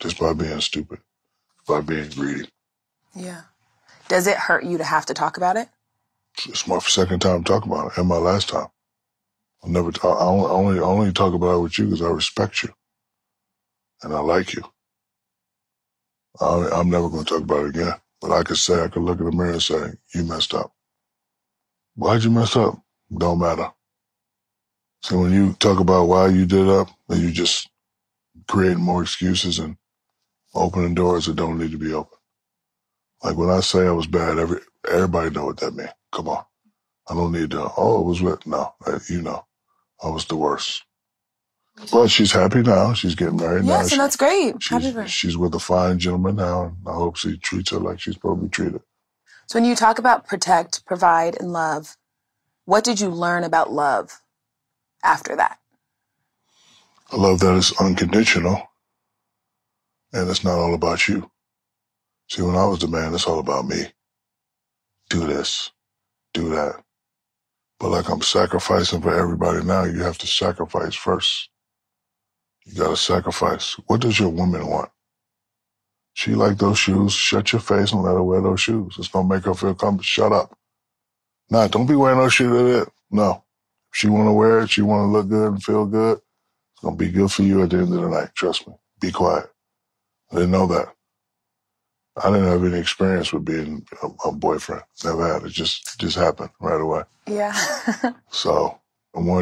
just 0.00 0.18
by 0.18 0.32
being 0.32 0.60
stupid, 0.60 1.00
by 1.66 1.80
being 1.80 2.10
greedy. 2.10 2.48
Yeah. 3.14 3.42
Does 4.08 4.26
it 4.26 4.36
hurt 4.36 4.64
you 4.64 4.78
to 4.78 4.84
have 4.84 5.06
to 5.06 5.14
talk 5.14 5.36
about 5.36 5.56
it? 5.56 5.68
It's 6.46 6.66
my 6.66 6.78
second 6.78 7.20
time 7.20 7.44
talking 7.44 7.72
about 7.72 7.92
it 7.92 7.98
and 7.98 8.08
my 8.08 8.18
last 8.18 8.48
time. 8.50 8.68
I 9.64 9.68
never, 9.68 9.90
I 10.04 10.08
only, 10.08 10.50
only, 10.50 10.80
only 10.80 11.12
talk 11.12 11.34
about 11.34 11.56
it 11.56 11.62
with 11.62 11.78
you 11.78 11.86
because 11.86 12.02
I 12.02 12.08
respect 12.08 12.62
you 12.62 12.72
and 14.02 14.14
I 14.14 14.20
like 14.20 14.54
you. 14.54 14.62
I, 16.40 16.68
I'm 16.72 16.90
never 16.90 17.08
going 17.08 17.24
to 17.24 17.34
talk 17.34 17.42
about 17.42 17.64
it 17.64 17.76
again. 17.76 17.94
But 18.20 18.32
I 18.32 18.42
could 18.42 18.58
say, 18.58 18.82
I 18.82 18.88
could 18.88 19.02
look 19.02 19.18
in 19.18 19.26
the 19.26 19.32
mirror 19.32 19.52
and 19.52 19.62
say, 19.62 19.92
you 20.14 20.24
messed 20.24 20.54
up. 20.54 20.72
Why'd 21.94 22.24
you 22.24 22.30
mess 22.30 22.56
up? 22.56 22.80
Don't 23.16 23.38
matter. 23.38 23.70
So 25.02 25.20
when 25.20 25.32
you 25.32 25.54
talk 25.54 25.80
about 25.80 26.08
why 26.08 26.28
you 26.28 26.46
did 26.46 26.68
up, 26.68 26.88
then 27.08 27.20
you 27.20 27.30
just 27.30 27.68
create 28.48 28.76
more 28.76 29.02
excuses 29.02 29.58
and 29.58 29.76
opening 30.56 30.94
doors 30.94 31.26
that 31.26 31.36
don't 31.36 31.58
need 31.58 31.72
to 31.72 31.78
be 31.78 31.92
open. 31.92 32.18
Like 33.22 33.36
when 33.36 33.50
I 33.50 33.60
say 33.60 33.86
I 33.86 33.92
was 33.92 34.06
bad, 34.06 34.38
every 34.38 34.60
everybody 34.90 35.30
know 35.30 35.46
what 35.46 35.58
that 35.58 35.74
means. 35.74 35.90
Come 36.12 36.28
on. 36.28 36.44
I 37.08 37.14
don't 37.14 37.32
need 37.32 37.52
to, 37.52 37.70
oh, 37.76 38.00
it 38.00 38.04
was 38.06 38.20
with, 38.20 38.46
no, 38.46 38.74
uh, 38.86 38.98
you 39.08 39.22
know, 39.22 39.46
I 40.02 40.08
was 40.08 40.24
the 40.26 40.36
worst. 40.36 40.82
But 41.92 42.08
she's 42.08 42.32
happy 42.32 42.62
now. 42.62 42.94
She's 42.94 43.14
getting 43.14 43.36
married 43.36 43.64
now. 43.64 43.78
Yes, 43.78 43.92
and 43.92 44.00
that's 44.00 44.16
great. 44.16 44.56
Happy 44.64 44.92
She's, 44.92 45.10
she's 45.10 45.36
with 45.36 45.54
a 45.54 45.58
fine 45.58 45.98
gentleman 45.98 46.36
now, 46.36 46.64
and 46.64 46.76
I 46.86 46.94
hope 46.94 47.16
she 47.16 47.36
treats 47.36 47.70
her 47.70 47.78
like 47.78 48.00
she's 48.00 48.14
supposed 48.14 48.40
to 48.40 48.44
be 48.44 48.50
treated. 48.50 48.80
So 49.46 49.58
when 49.58 49.68
you 49.68 49.76
talk 49.76 49.98
about 49.98 50.26
protect, 50.26 50.84
provide, 50.86 51.36
and 51.38 51.52
love, 51.52 51.96
what 52.64 52.82
did 52.82 52.98
you 52.98 53.08
learn 53.08 53.44
about 53.44 53.72
love 53.72 54.22
after 55.04 55.36
that? 55.36 55.58
I 57.12 57.16
love 57.16 57.40
that 57.40 57.56
it's 57.56 57.78
unconditional, 57.80 58.68
and 60.16 60.30
it's 60.30 60.44
not 60.44 60.58
all 60.58 60.74
about 60.74 61.08
you. 61.08 61.30
See, 62.30 62.42
when 62.42 62.56
I 62.56 62.64
was 62.66 62.80
the 62.80 62.88
man, 62.88 63.14
it's 63.14 63.26
all 63.26 63.38
about 63.38 63.66
me. 63.66 63.84
Do 65.10 65.26
this, 65.26 65.70
do 66.32 66.48
that. 66.50 66.82
But 67.78 67.90
like 67.90 68.08
I'm 68.08 68.22
sacrificing 68.22 69.02
for 69.02 69.14
everybody 69.14 69.62
now, 69.62 69.84
you 69.84 70.02
have 70.02 70.18
to 70.18 70.26
sacrifice 70.26 70.94
first. 70.94 71.50
You 72.64 72.74
gotta 72.74 72.96
sacrifice. 72.96 73.74
What 73.86 74.00
does 74.00 74.18
your 74.18 74.30
woman 74.30 74.66
want? 74.66 74.90
She 76.14 76.34
like 76.34 76.56
those 76.56 76.78
shoes. 76.78 77.12
Shut 77.12 77.52
your 77.52 77.60
face 77.60 77.92
and 77.92 78.02
let 78.02 78.14
her 78.14 78.22
wear 78.24 78.40
those 78.40 78.60
shoes. 78.60 78.96
It's 78.98 79.08
gonna 79.08 79.28
make 79.28 79.44
her 79.44 79.54
feel 79.54 79.74
comfortable. 79.74 80.02
Shut 80.02 80.32
up. 80.32 80.56
Nah, 81.50 81.68
don't 81.68 81.86
be 81.86 81.94
wearing 81.94 82.18
those 82.18 82.32
shoes. 82.32 82.86
No. 83.10 83.44
She 83.92 84.08
wanna 84.08 84.32
wear 84.32 84.60
it, 84.60 84.70
she 84.70 84.82
wanna 84.82 85.12
look 85.12 85.28
good 85.28 85.52
and 85.52 85.62
feel 85.62 85.84
good. 85.86 86.18
It's 86.18 86.82
gonna 86.82 86.96
be 86.96 87.10
good 87.10 87.30
for 87.30 87.42
you 87.42 87.62
at 87.62 87.70
the 87.70 87.78
end 87.78 87.94
of 87.94 88.00
the 88.00 88.08
night. 88.08 88.30
Trust 88.34 88.66
me. 88.66 88.74
Be 89.00 89.12
quiet. 89.12 89.50
I 90.32 90.34
didn't 90.36 90.50
know 90.50 90.66
that. 90.66 90.88
I 92.22 92.30
didn't 92.30 92.48
have 92.48 92.64
any 92.64 92.78
experience 92.78 93.32
with 93.32 93.44
being 93.44 93.86
a, 94.02 94.28
a 94.28 94.32
boyfriend. 94.32 94.82
Never 95.04 95.32
had. 95.34 95.42
It 95.44 95.50
just 95.50 95.98
just 96.00 96.16
happened 96.16 96.50
right 96.60 96.80
away. 96.80 97.02
Yeah. 97.26 97.54
So 98.30 98.78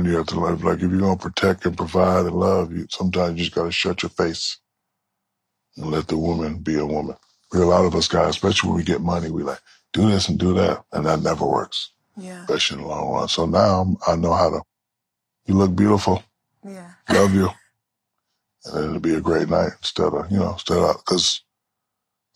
you 0.06 0.16
have 0.16 0.26
to 0.28 0.38
live 0.40 0.62
like 0.62 0.76
if 0.82 0.90
you're 0.90 1.00
gonna 1.00 1.16
protect 1.16 1.66
and 1.66 1.76
provide 1.76 2.26
and 2.26 2.34
love, 2.36 2.72
you 2.72 2.86
sometimes 2.90 3.38
you 3.38 3.44
just 3.44 3.54
gotta 3.54 3.72
shut 3.72 4.02
your 4.02 4.10
face 4.10 4.58
and 5.76 5.90
let 5.90 6.06
the 6.08 6.16
woman 6.16 6.58
be 6.58 6.76
a 6.78 6.86
woman. 6.86 7.16
We 7.52 7.60
a 7.60 7.64
lot 7.66 7.84
of 7.84 7.94
us 7.94 8.08
guys, 8.08 8.30
especially 8.30 8.68
when 8.70 8.76
we 8.78 8.84
get 8.84 9.00
money, 9.00 9.30
we 9.30 9.42
like 9.42 9.60
do 9.92 10.08
this 10.08 10.28
and 10.28 10.38
do 10.38 10.54
that, 10.54 10.84
and 10.92 11.06
that 11.06 11.22
never 11.22 11.44
works, 11.46 11.90
yeah. 12.16 12.40
especially 12.42 12.78
in 12.78 12.82
the 12.84 12.88
long 12.88 13.12
run. 13.12 13.28
So 13.28 13.46
now 13.46 13.78
I'm- 13.78 13.96
I 14.06 14.16
know 14.16 14.32
how 14.32 14.50
to. 14.50 14.62
You 15.46 15.54
look 15.54 15.74
beautiful. 15.74 16.22
Yeah. 16.66 16.92
Love 17.10 17.34
you, 17.34 17.50
and 18.66 18.84
it'll 18.86 19.00
be 19.00 19.14
a 19.14 19.20
great 19.22 19.48
night 19.50 19.72
instead 19.78 20.12
of 20.14 20.30
you 20.30 20.38
know 20.38 20.52
instead 20.52 20.78
of 20.78 20.96
because 20.98 21.42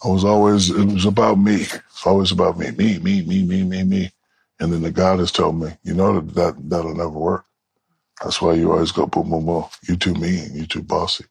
I 0.04 0.08
was 0.08 0.24
always 0.24 0.70
it 0.70 0.84
was 0.86 1.06
about 1.06 1.38
me. 1.38 1.62
It's 1.62 2.06
always 2.06 2.32
about 2.32 2.58
me, 2.58 2.70
me, 2.72 2.98
me, 3.00 3.22
me, 3.22 3.44
me, 3.44 3.64
me, 3.64 3.84
me. 3.84 4.10
And 4.60 4.72
then 4.72 4.82
the 4.82 4.92
God 4.92 5.18
has 5.20 5.32
told 5.32 5.60
me, 5.60 5.70
you 5.84 5.94
know 5.94 6.20
that, 6.20 6.34
that 6.36 6.70
that'll 6.70 6.94
never 6.94 7.10
work. 7.10 7.46
That's 8.22 8.42
why 8.42 8.54
you 8.54 8.72
always 8.72 8.92
go 8.92 9.06
boom, 9.06 9.30
boom, 9.30 9.46
boom. 9.46 9.64
You 9.88 9.96
too 9.96 10.14
mean. 10.14 10.54
You 10.54 10.66
too 10.66 10.82
bossy. 10.82 11.26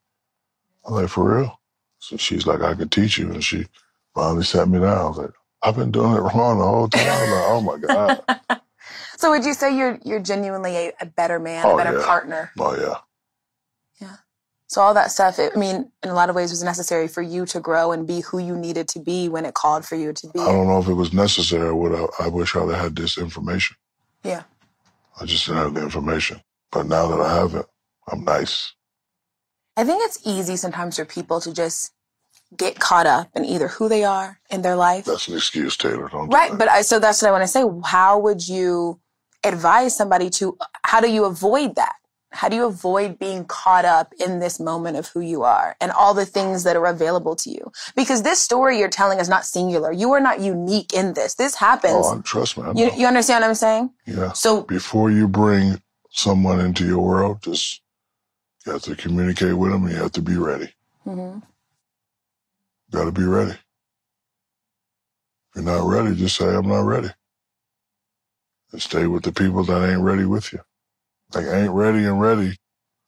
I'm 0.86 0.96
like, 0.96 1.10
for 1.10 1.38
real? 1.40 1.60
So 2.00 2.18
she's 2.18 2.48
like, 2.48 2.62
I 2.62 2.76
can 2.76 2.90
teach 2.90 3.18
you. 3.18 3.32
And 3.32 3.44
she 3.44 3.68
finally 4.16 4.44
sat 4.44 4.70
me 4.70 4.80
down. 4.80 4.98
I 4.98 5.06
was 5.10 5.18
like, 5.20 5.32
I've 5.64 5.76
been 5.78 5.92
doing 5.92 6.14
it 6.14 6.22
wrong 6.22 6.60
the 6.60 6.66
whole 6.66 6.90
time. 6.90 7.24
I'm 7.24 7.30
like, 7.32 7.44
oh 7.46 7.62
my 7.62 7.78
God. 7.78 8.22
So 9.18 9.32
would 9.32 9.46
you 9.46 9.54
say 9.54 9.78
you're 9.78 10.00
you're 10.06 10.20
genuinely 10.22 10.76
a, 10.78 10.94
a 11.02 11.06
better 11.08 11.40
man, 11.40 11.66
Oh, 11.66 11.74
a 11.74 11.78
better 11.78 11.94
yeah. 11.94 12.06
partner? 12.06 12.52
Oh 12.60 12.76
yeah. 12.78 13.07
So 14.68 14.82
all 14.82 14.94
that 14.94 15.12
stuff, 15.12 15.40
it, 15.40 15.54
I 15.56 15.60
mean, 15.60 15.90
in 16.04 16.10
a 16.10 16.14
lot 16.14 16.30
of 16.30 16.36
ways, 16.36 16.52
was 16.52 16.62
necessary 16.62 17.08
for 17.08 17.22
you 17.22 17.46
to 17.48 17.60
grow 17.60 17.94
and 17.94 18.06
be 18.06 18.20
who 18.22 18.38
you 18.38 18.56
needed 18.56 18.90
to 18.90 19.00
be 19.00 19.30
when 19.30 19.46
it 19.46 19.54
called 19.54 19.86
for 19.86 19.96
you 19.96 20.12
to 20.12 20.28
be. 20.28 20.40
I 20.40 20.52
don't 20.52 20.68
know 20.68 20.80
if 20.80 20.90
it 20.90 20.94
was 20.94 21.14
necessary. 21.14 21.74
Would 21.74 21.94
I, 21.94 22.26
I 22.26 22.28
wish 22.28 22.56
I'd 22.56 22.70
have 22.70 22.80
had 22.80 22.96
this 22.96 23.18
information. 23.18 23.78
Yeah. 24.24 24.44
I 25.20 25.26
just 25.26 25.46
didn't 25.46 25.62
have 25.62 25.74
the 25.74 25.84
information. 25.84 26.42
But 26.72 26.88
now 26.88 27.08
that 27.08 27.22
I 27.22 27.34
have 27.36 27.56
it, 27.56 27.66
I'm 28.12 28.26
nice. 28.26 28.74
I 29.78 29.86
think 29.86 30.02
it's 30.04 30.20
easy 30.26 30.58
sometimes 30.58 30.98
for 30.98 31.06
people 31.06 31.40
to 31.42 31.54
just 31.54 31.94
get 32.56 32.80
caught 32.80 33.06
up 33.06 33.30
in 33.36 33.46
either 33.46 33.68
who 33.68 33.88
they 33.88 34.04
are 34.04 34.40
in 34.50 34.62
their 34.62 34.76
life. 34.76 35.06
That's 35.06 35.28
an 35.28 35.36
excuse, 35.36 35.78
Taylor. 35.78 36.10
Don't 36.10 36.30
Right, 36.30 36.52
but 36.58 36.68
I, 36.70 36.82
so 36.82 37.00
that's 37.00 37.22
what 37.22 37.30
I 37.30 37.32
want 37.32 37.44
to 37.44 37.48
say. 37.48 37.64
How 37.86 38.20
would 38.20 38.48
you 38.48 39.00
advise 39.44 39.96
somebody 39.96 40.30
to? 40.32 40.58
How 40.84 41.00
do 41.00 41.10
you 41.10 41.26
avoid 41.26 41.76
that? 41.76 41.96
How 42.32 42.50
do 42.50 42.56
you 42.58 42.66
avoid 42.66 43.18
being 43.20 43.46
caught 43.46 43.86
up 43.86 44.14
in 44.20 44.40
this 44.40 44.60
moment 44.60 44.98
of 44.98 45.08
who 45.08 45.22
you 45.22 45.44
are 45.44 45.76
and 45.80 45.92
all 45.92 46.14
the 46.14 46.26
things 46.26 46.64
that 46.66 46.76
are 46.76 46.86
available 46.86 47.36
to 47.38 47.50
you? 47.50 47.72
Because 47.96 48.22
this 48.24 48.40
story 48.40 48.80
you're 48.80 48.90
telling 48.90 49.20
is 49.20 49.30
not 49.30 49.46
singular. 49.46 49.92
You 49.94 50.12
are 50.12 50.20
not 50.20 50.42
unique 50.42 50.94
in 50.94 51.14
this. 51.14 51.36
This 51.36 51.56
happens. 51.56 51.94
Oh, 52.06 52.22
trust 52.22 52.58
me. 52.58 52.66
You, 52.76 52.92
you 52.96 53.08
understand 53.08 53.42
what 53.44 53.48
I'm 53.50 53.56
saying? 53.56 53.92
yeah. 54.06 54.34
So 54.34 54.64
Before 54.64 55.10
you 55.10 55.28
bring 55.28 55.82
someone 56.12 56.60
into 56.60 56.86
your 56.86 57.00
world, 57.00 57.42
just 57.42 57.82
you 58.66 58.74
have 58.74 58.82
to 58.84 58.96
communicate 58.96 59.54
with 59.58 59.72
them 59.72 59.88
you 59.88 59.96
have 59.96 60.12
to 60.14 60.22
be 60.22 60.36
ready. 60.38 60.74
mhm. 61.06 61.42
Got 62.92 63.06
to 63.06 63.12
be 63.12 63.24
ready. 63.24 63.52
If 63.52 63.60
you're 65.56 65.64
not 65.64 65.88
ready, 65.88 66.16
just 66.16 66.36
say, 66.38 66.54
I'm 66.54 66.68
not 66.68 66.82
ready. 66.86 67.10
And 68.74 68.82
stay 68.82 69.08
with 69.08 69.24
the 69.24 69.32
people 69.32 69.64
that 69.64 69.90
ain't 69.90 70.02
ready 70.02 70.26
with 70.26 70.52
you. 70.54 70.60
Like, 71.34 71.46
ain't 71.46 71.72
ready 71.72 72.06
and 72.06 72.20
ready. 72.22 72.58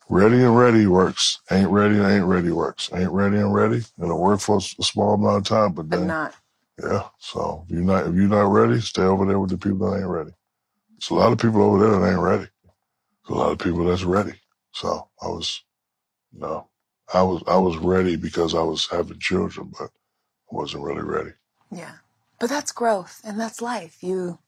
Ready 0.10 0.44
and 0.44 0.58
ready 0.58 0.88
works. 0.88 1.40
Ain't 1.52 1.70
ready 1.70 1.96
and 2.00 2.06
ain't 2.12 2.26
ready 2.26 2.52
works. 2.52 2.90
Ain't 2.94 3.12
ready 3.12 3.38
and 3.38 3.54
ready. 3.54 3.76
And 3.76 4.06
It'll 4.06 4.20
work 4.20 4.40
for 4.40 4.58
a 4.58 4.62
small 4.62 5.14
amount 5.14 5.38
of 5.38 5.44
time, 5.44 5.74
but 5.74 5.90
then. 5.90 6.02
but 6.02 6.06
not. 6.08 6.36
yeah. 6.82 7.04
So 7.20 7.64
if 7.68 7.72
you're 7.76 7.84
not, 7.84 8.08
if 8.08 8.16
you're 8.16 8.28
not 8.28 8.52
ready, 8.52 8.82
stay 8.82 9.04
over 9.04 9.26
there 9.26 9.40
with 9.40 9.52
the 9.52 9.58
people 9.58 9.90
that 9.92 9.98
ain't 10.00 10.08
ready. 10.08 10.32
There's 10.92 11.12
a 11.12 11.14
lot 11.14 11.32
of 11.32 11.38
people 11.38 11.62
over 11.62 11.80
there 11.80 12.00
that 12.00 12.12
ain't 12.12 12.20
ready. 12.22 12.48
There's 13.28 13.30
a 13.30 13.34
lot 13.36 13.52
of 13.52 13.60
people 13.60 13.86
that's 13.86 14.04
ready. 14.04 14.34
So 14.74 15.08
I 15.22 15.28
was, 15.28 15.62
no, 16.34 16.68
I 17.14 17.22
was, 17.22 17.44
I 17.48 17.58
was 17.58 17.78
ready 17.78 18.16
because 18.16 18.56
I 18.56 18.62
was 18.64 18.88
having 18.88 19.20
children, 19.20 19.72
but 19.78 19.90
I 20.52 20.56
wasn't 20.56 20.84
really 20.84 21.04
ready. 21.04 21.32
Yeah. 21.72 21.94
But 22.40 22.50
that's 22.50 22.72
growth 22.72 23.22
and 23.24 23.40
that's 23.40 23.62
life. 23.62 23.98
You 24.02 24.40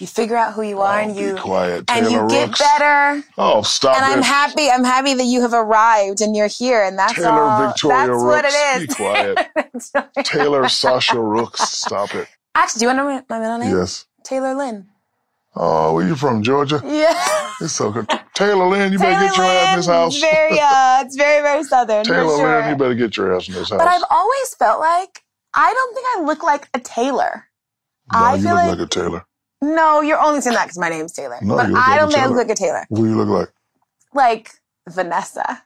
you 0.00 0.06
figure 0.06 0.36
out 0.36 0.54
who 0.54 0.62
you 0.62 0.80
are 0.80 0.98
Oh, 1.00 1.02
and 1.02 1.16
you 1.16 1.36
quiet, 1.36 1.84
and 1.88 2.10
you 2.10 2.26
get 2.28 2.58
better. 2.58 3.22
Oh, 3.38 3.62
stop 3.62 3.96
it. 3.96 4.02
and 4.02 4.12
it. 4.12 4.16
I'm 4.16 4.22
happy. 4.22 4.68
I'm 4.70 4.84
happy 4.84 5.14
that 5.14 5.24
you 5.24 5.40
have 5.42 5.52
arrived 5.52 6.20
and 6.20 6.34
you're 6.36 6.48
here, 6.48 6.82
and 6.82 6.98
that's 6.98 7.14
Taylor 7.14 7.30
all. 7.42 7.68
Victoria 7.68 7.96
that's 7.98 8.10
Rooks. 8.10 8.24
what 8.24 8.44
it 8.44 8.82
is. 8.82 8.86
Be 8.88 8.94
quiet. 8.94 10.24
Taylor 10.26 10.68
Sasha 10.68 11.20
Rooks. 11.20 11.60
Stop 11.70 12.14
it. 12.14 12.28
Actually, 12.54 12.80
do 12.80 12.84
you 12.84 12.88
want 12.88 12.98
to 12.98 13.04
know 13.04 13.24
my 13.28 13.40
middle 13.40 13.58
name? 13.58 13.76
Yes. 13.76 14.06
Taylor 14.24 14.54
Lynn. 14.54 14.88
Oh, 15.56 15.94
where 15.94 16.06
you 16.06 16.16
from, 16.16 16.42
Georgia? 16.42 16.80
Yeah. 16.84 17.14
It's 17.60 17.72
so 17.74 17.92
good. 17.92 18.08
Taylor 18.34 18.66
Lynn, 18.66 18.90
you 18.92 18.98
Taylor 18.98 19.12
better 19.12 19.26
get 19.28 19.36
your 19.36 19.46
ass 19.46 19.68
in 19.74 19.76
this 19.78 19.86
house. 19.86 20.20
Very, 20.20 20.58
uh, 20.60 21.02
it's 21.04 21.14
very, 21.14 21.42
very 21.42 21.62
southern. 21.62 22.04
Taylor 22.04 22.36
sure. 22.36 22.60
Lynn, 22.60 22.70
you 22.70 22.76
better 22.76 22.94
get 22.94 23.16
your 23.16 23.36
ass 23.36 23.46
in 23.46 23.54
this 23.54 23.70
house. 23.70 23.78
But 23.78 23.86
I've 23.86 24.02
always 24.10 24.54
felt 24.56 24.80
like 24.80 25.22
I 25.54 25.72
don't 25.72 25.94
think 25.94 26.06
I 26.16 26.22
look 26.22 26.42
like 26.42 26.68
a 26.74 26.80
Taylor. 26.80 27.46
no, 28.12 28.18
I 28.18 28.34
you 28.34 28.42
feel 28.42 28.54
look 28.54 28.62
like- 28.64 28.78
like 28.78 28.86
a 28.86 28.90
Taylor. 28.90 29.24
No, 29.64 30.00
you're 30.02 30.20
only 30.20 30.40
saying 30.40 30.54
that 30.54 30.64
because 30.64 30.78
my 30.78 30.88
name's 30.88 31.12
Taylor. 31.12 31.38
No, 31.42 31.56
but 31.56 31.70
I 31.74 31.96
don't 31.96 32.10
think 32.10 32.22
I 32.22 32.26
look 32.26 32.36
like 32.36 32.50
a 32.50 32.54
Taylor. 32.54 32.84
What 32.88 32.98
do 33.00 33.06
you 33.08 33.16
look 33.16 33.28
like? 33.28 33.52
Like 34.12 34.50
Vanessa. 34.88 35.62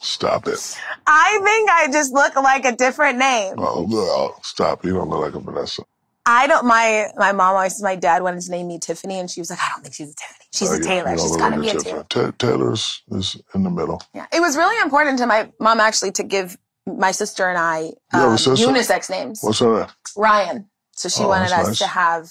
Stop 0.00 0.46
it. 0.48 0.78
I 1.06 1.40
think 1.42 1.70
I 1.70 1.88
just 1.90 2.12
look 2.12 2.36
like 2.36 2.64
a 2.66 2.72
different 2.76 3.18
name. 3.18 3.54
Oh, 3.56 3.86
oh, 3.90 4.36
stop. 4.42 4.84
You 4.84 4.92
don't 4.94 5.08
look 5.08 5.20
like 5.20 5.34
a 5.34 5.40
Vanessa. 5.40 5.82
I 6.26 6.46
don't. 6.46 6.66
My 6.66 7.08
my 7.16 7.32
mom 7.32 7.56
always. 7.56 7.82
My 7.82 7.96
dad 7.96 8.22
wanted 8.22 8.42
to 8.42 8.50
name 8.50 8.68
me 8.68 8.78
Tiffany, 8.78 9.18
and 9.18 9.30
she 9.30 9.40
was 9.40 9.50
like, 9.50 9.58
I 9.62 9.68
don't 9.74 9.82
think 9.82 9.94
she's 9.94 10.10
a 10.10 10.14
Tiffany. 10.14 10.46
She's 10.52 10.70
Uh, 10.70 10.74
a 10.74 10.78
you- 10.78 10.84
Taylor. 10.84 11.18
she's 11.18 11.36
like 11.36 11.60
be 11.60 11.68
a 11.68 11.78
Taylor. 11.78 12.06
Ta- 12.08 12.32
Taylor's 12.38 13.02
is 13.12 13.36
in 13.54 13.62
the 13.62 13.70
middle. 13.70 14.02
Yeah, 14.14 14.26
it 14.32 14.40
was 14.40 14.56
really 14.56 14.80
important 14.82 15.18
to 15.18 15.26
my 15.26 15.50
mom 15.60 15.80
actually 15.80 16.12
to 16.12 16.22
give 16.22 16.56
my 16.86 17.10
sister 17.10 17.48
and 17.48 17.58
I 17.58 17.78
You 17.80 17.94
have 18.12 18.28
a 18.28 18.50
um, 18.50 18.56
unisex 18.56 19.08
names. 19.10 19.40
What's 19.42 19.60
her 19.60 19.80
name? 19.80 19.88
Ryan. 20.16 20.68
So 20.92 21.08
she 21.08 21.22
Oh, 21.24 21.28
wanted 21.28 21.52
us 21.52 21.68
nice. 21.68 21.78
to 21.78 21.86
have, 21.86 22.30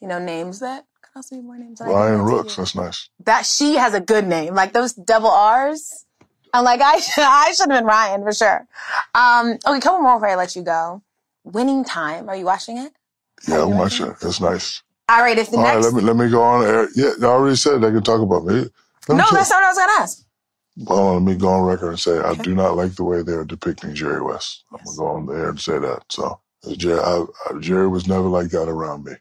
you 0.00 0.08
know, 0.08 0.18
names 0.18 0.60
that 0.60 0.84
could 1.02 1.10
also 1.16 1.36
be 1.36 1.42
more 1.42 1.56
names. 1.56 1.80
Ryan 1.80 2.22
Rooks. 2.22 2.56
That's 2.56 2.74
nice. 2.74 3.08
That 3.24 3.46
she 3.46 3.76
has 3.76 3.94
a 3.94 4.00
good 4.00 4.26
name, 4.26 4.54
like 4.54 4.72
those 4.72 4.92
double 4.92 5.30
R's. 5.30 6.04
I'm 6.52 6.64
like, 6.64 6.80
I 6.82 6.94
I 7.16 7.52
should 7.52 7.70
have 7.70 7.80
been 7.80 7.86
Ryan 7.86 8.22
for 8.22 8.32
sure. 8.32 8.66
Um, 9.14 9.52
okay, 9.66 9.78
a 9.78 9.80
couple 9.80 10.00
more 10.00 10.16
before 10.16 10.28
I 10.28 10.34
let 10.34 10.56
you 10.56 10.62
go. 10.62 11.02
Winning 11.44 11.84
time. 11.84 12.28
Are 12.28 12.36
you 12.36 12.44
watching 12.44 12.76
it? 12.76 12.92
Yeah, 13.48 13.62
I'm 13.62 13.70
watching 13.78 14.06
it. 14.06 14.16
It's 14.20 14.40
nice. 14.40 14.82
All 15.08 15.20
right. 15.22 15.38
If 15.38 15.50
the 15.50 15.56
All 15.56 15.62
right, 15.64 15.74
next 15.76 15.86
let 15.86 15.94
me 15.94 16.02
let 16.02 16.16
me 16.16 16.28
go 16.28 16.42
on 16.42 16.66
air. 16.66 16.88
Yeah, 16.94 17.12
I 17.22 17.24
already 17.24 17.56
said 17.56 17.80
they 17.80 17.90
can 17.90 18.02
talk 18.02 18.20
about 18.20 18.44
me. 18.44 18.68
No, 19.08 19.24
that's 19.32 19.50
not 19.50 19.56
what 19.56 19.64
I 19.64 19.68
was 19.68 19.78
gonna 19.78 19.92
ask. 20.02 20.24
On, 20.88 21.14
let 21.14 21.22
me 21.22 21.36
go 21.38 21.48
on 21.48 21.62
record 21.64 21.90
and 21.90 22.00
say 22.00 22.18
I 22.18 22.34
do 22.34 22.54
not 22.54 22.76
like 22.76 22.94
the 22.94 23.04
way 23.04 23.22
they 23.22 23.32
are 23.32 23.44
depicting 23.44 23.94
Jerry 23.94 24.22
West. 24.22 24.64
I'm 24.72 24.78
Yes. 24.78 24.96
gonna 24.96 24.98
go 24.98 25.06
on 25.16 25.26
the 25.26 25.32
air 25.34 25.48
and 25.50 25.60
say 25.60 25.78
that. 25.78 26.04
So 26.10 26.40
Jerry, 26.76 27.00
I, 27.00 27.24
I, 27.48 27.58
Jerry 27.60 27.88
was 27.88 28.06
never 28.08 28.28
like 28.28 28.48
that 28.50 28.68
around 28.68 29.04
me, 29.04 29.12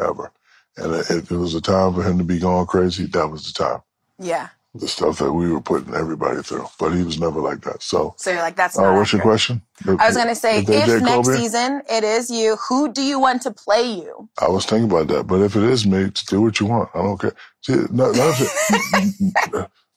ever. 0.00 0.32
And 0.76 0.94
if 0.94 1.30
it 1.30 1.36
was 1.36 1.54
a 1.54 1.60
time 1.60 1.94
for 1.94 2.02
him 2.02 2.18
to 2.18 2.24
be 2.24 2.38
going 2.38 2.66
crazy, 2.66 3.06
that 3.06 3.28
was 3.28 3.52
the 3.52 3.64
time. 3.64 3.80
Yeah. 4.18 4.48
The 4.74 4.88
stuff 4.88 5.18
that 5.18 5.32
we 5.32 5.52
were 5.52 5.60
putting 5.60 5.94
everybody 5.94 6.42
through, 6.42 6.66
but 6.78 6.90
he 6.92 7.02
was 7.04 7.20
never 7.20 7.40
like 7.40 7.60
that. 7.62 7.82
So, 7.82 8.14
So 8.16 8.30
you're 8.30 8.40
like, 8.40 8.56
that's 8.56 8.78
all 8.78 8.84
not. 8.84 8.90
right, 8.92 8.98
what's 8.98 9.12
your 9.12 9.20
accurate. 9.20 9.34
question? 9.40 9.62
I 10.00 10.06
was 10.08 10.16
gonna 10.16 10.34
say, 10.34 10.58
If 10.60 10.68
if 10.70 11.02
next 11.02 11.26
season 11.34 11.82
it 11.90 12.04
is 12.04 12.30
you, 12.30 12.56
who 12.56 12.90
do 12.92 13.02
you 13.02 13.18
want 13.18 13.42
to 13.42 13.50
play 13.50 13.82
you? 13.82 14.28
I 14.40 14.48
was 14.48 14.64
thinking 14.64 14.90
about 14.90 15.08
that, 15.08 15.26
but 15.26 15.42
if 15.42 15.56
it 15.56 15.62
is 15.64 15.86
me, 15.86 16.10
do 16.28 16.40
what 16.40 16.58
you 16.60 16.66
want. 16.66 16.88
I 16.94 17.02
don't 17.02 17.20
care. 17.20 17.34
See, 17.62 17.84
no- 17.90 18.12
another, 18.12 18.32
thing, 18.66 19.14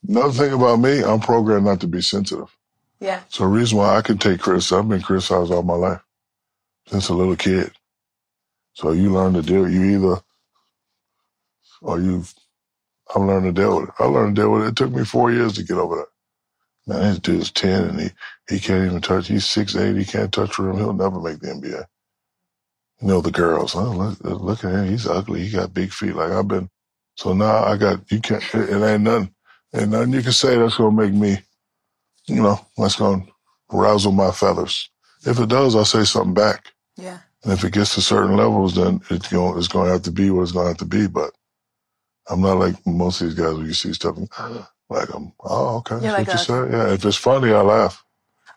another 0.09 0.33
thing 0.33 0.53
about 0.53 0.79
me, 0.79 1.03
I'm 1.03 1.19
programmed 1.19 1.65
not 1.65 1.81
to 1.81 1.87
be 1.87 2.01
sensitive. 2.01 2.55
Yeah. 2.99 3.21
So 3.29 3.43
the 3.43 3.49
reason 3.49 3.77
why 3.77 3.97
I 3.97 4.01
can 4.01 4.17
take 4.17 4.41
criticism, 4.41 4.79
I've 4.79 4.89
been 4.89 5.01
criticized 5.01 5.51
all 5.51 5.63
my 5.63 5.75
life 5.75 6.01
since 6.87 7.09
a 7.09 7.13
little 7.13 7.35
kid. 7.35 7.71
So 8.73 8.91
you 8.93 9.11
learn 9.11 9.33
to 9.33 9.43
deal. 9.43 9.69
You 9.69 9.83
either, 9.97 10.21
or 11.81 12.01
you, 12.01 12.25
I've 13.15 13.23
learned 13.23 13.45
to 13.55 13.61
deal 13.61 13.81
with 13.81 13.89
it. 13.89 13.95
I 13.99 14.05
learned 14.05 14.35
to 14.35 14.43
deal 14.43 14.51
with 14.51 14.63
it. 14.63 14.69
It 14.69 14.77
took 14.77 14.91
me 14.91 15.05
four 15.05 15.31
years 15.31 15.53
to 15.55 15.63
get 15.63 15.77
over 15.77 15.97
that. 15.97 16.07
Man, 16.87 17.01
this 17.01 17.19
dude's 17.19 17.51
ten 17.51 17.85
and 17.85 17.99
he 18.01 18.09
he 18.49 18.59
can't 18.59 18.85
even 18.85 19.01
touch. 19.01 19.27
He's 19.29 19.45
six 19.45 19.75
eight. 19.75 19.97
He 19.97 20.05
can't 20.05 20.33
touch 20.33 20.59
room. 20.59 20.77
He'll 20.77 20.93
never 20.93 21.19
make 21.21 21.39
the 21.39 21.49
NBA. 21.49 21.85
You 23.01 23.07
know 23.07 23.21
the 23.21 23.31
girls. 23.31 23.75
Oh, 23.75 23.91
look, 23.91 24.19
look 24.41 24.65
at 24.65 24.71
him. 24.73 24.87
He's 24.89 25.07
ugly. 25.07 25.45
He 25.45 25.51
got 25.51 25.73
big 25.75 25.93
feet. 25.93 26.15
Like 26.15 26.31
I've 26.31 26.47
been. 26.49 26.69
So 27.17 27.33
now 27.33 27.65
I 27.65 27.77
got. 27.77 28.11
You 28.11 28.21
can't. 28.21 28.43
It, 28.55 28.71
it 28.71 28.83
ain't 28.83 29.03
nothing. 29.03 29.34
Ain't 29.75 29.89
nothing 29.89 30.13
you 30.13 30.21
can 30.21 30.31
say 30.31 30.57
that's 30.57 30.77
gonna 30.77 30.95
make 30.95 31.13
me. 31.13 31.37
You 32.27 32.41
know, 32.41 32.59
that's 32.77 32.95
gonna 32.95 33.23
razzle 33.71 34.11
my 34.11 34.31
feathers. 34.31 34.89
If 35.25 35.39
it 35.39 35.49
does, 35.49 35.75
I'll 35.75 35.85
say 35.85 36.03
something 36.03 36.33
back. 36.33 36.71
Yeah. 36.97 37.19
And 37.43 37.53
if 37.53 37.63
it 37.63 37.73
gets 37.73 37.93
to 37.95 38.01
certain 38.01 38.35
levels, 38.35 38.75
then 38.75 39.01
it's 39.09 39.27
going 39.31 39.57
it's 39.57 39.67
going 39.67 39.85
to 39.87 39.93
have 39.93 40.01
to 40.03 40.11
be 40.11 40.29
what 40.31 40.43
it's 40.43 40.51
going 40.51 40.65
to 40.65 40.69
have 40.69 40.77
to 40.77 40.85
be. 40.85 41.07
But 41.07 41.31
I'm 42.29 42.41
not 42.41 42.57
like 42.57 42.75
most 42.87 43.21
of 43.21 43.27
these 43.27 43.37
guys 43.37 43.55
where 43.55 43.65
you 43.65 43.73
see 43.73 43.93
stuff 43.93 44.17
and, 44.17 44.29
like 44.89 45.13
I'm. 45.13 45.31
Oh, 45.43 45.77
okay. 45.77 45.95
You're 45.95 46.11
That's 46.13 46.17
like 46.17 46.27
what 46.27 46.33
you 46.33 46.41
a- 46.41 46.67
said. 46.67 46.71
Yeah. 46.71 46.93
If 46.93 47.05
it's 47.05 47.17
funny, 47.17 47.51
I 47.53 47.61
laugh. 47.61 48.03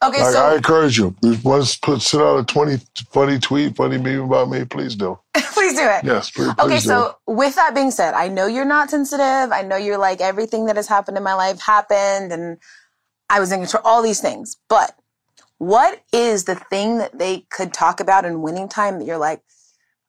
Okay, 0.02 0.22
like 0.22 0.32
so 0.32 0.44
I 0.44 0.56
encourage 0.56 0.96
you. 0.96 1.14
You 1.22 1.36
put 1.82 2.00
sit 2.00 2.20
out 2.20 2.38
a 2.38 2.44
twenty 2.44 2.78
funny 3.10 3.38
tweet, 3.38 3.76
funny 3.76 3.98
meme 3.98 4.20
about 4.20 4.48
me, 4.48 4.64
please 4.64 4.94
do. 4.94 5.18
please 5.34 5.74
do 5.74 5.82
it. 5.82 6.04
Yes, 6.04 6.30
please, 6.30 6.52
please 6.54 6.64
Okay, 6.64 6.78
so 6.78 7.16
with 7.26 7.56
that 7.56 7.74
being 7.74 7.90
said, 7.90 8.14
I 8.14 8.28
know 8.28 8.46
you're 8.46 8.64
not 8.64 8.90
sensitive. 8.90 9.52
I 9.52 9.62
know 9.62 9.76
you're 9.76 9.98
like 9.98 10.20
everything 10.20 10.66
that 10.66 10.76
has 10.76 10.86
happened 10.86 11.16
in 11.16 11.22
my 11.22 11.34
life 11.34 11.60
happened 11.60 12.32
and 12.32 12.58
I 13.28 13.40
was 13.40 13.50
in 13.50 13.60
control, 13.60 13.82
all 13.84 14.02
these 14.02 14.20
things. 14.20 14.56
But 14.68 14.94
what 15.58 16.02
is 16.12 16.44
the 16.44 16.54
thing 16.54 16.98
that 16.98 17.18
they 17.18 17.40
could 17.50 17.72
talk 17.74 17.98
about 17.98 18.24
in 18.24 18.42
winning 18.42 18.68
time 18.68 18.98
that 18.98 19.04
you're 19.04 19.18
like, 19.18 19.42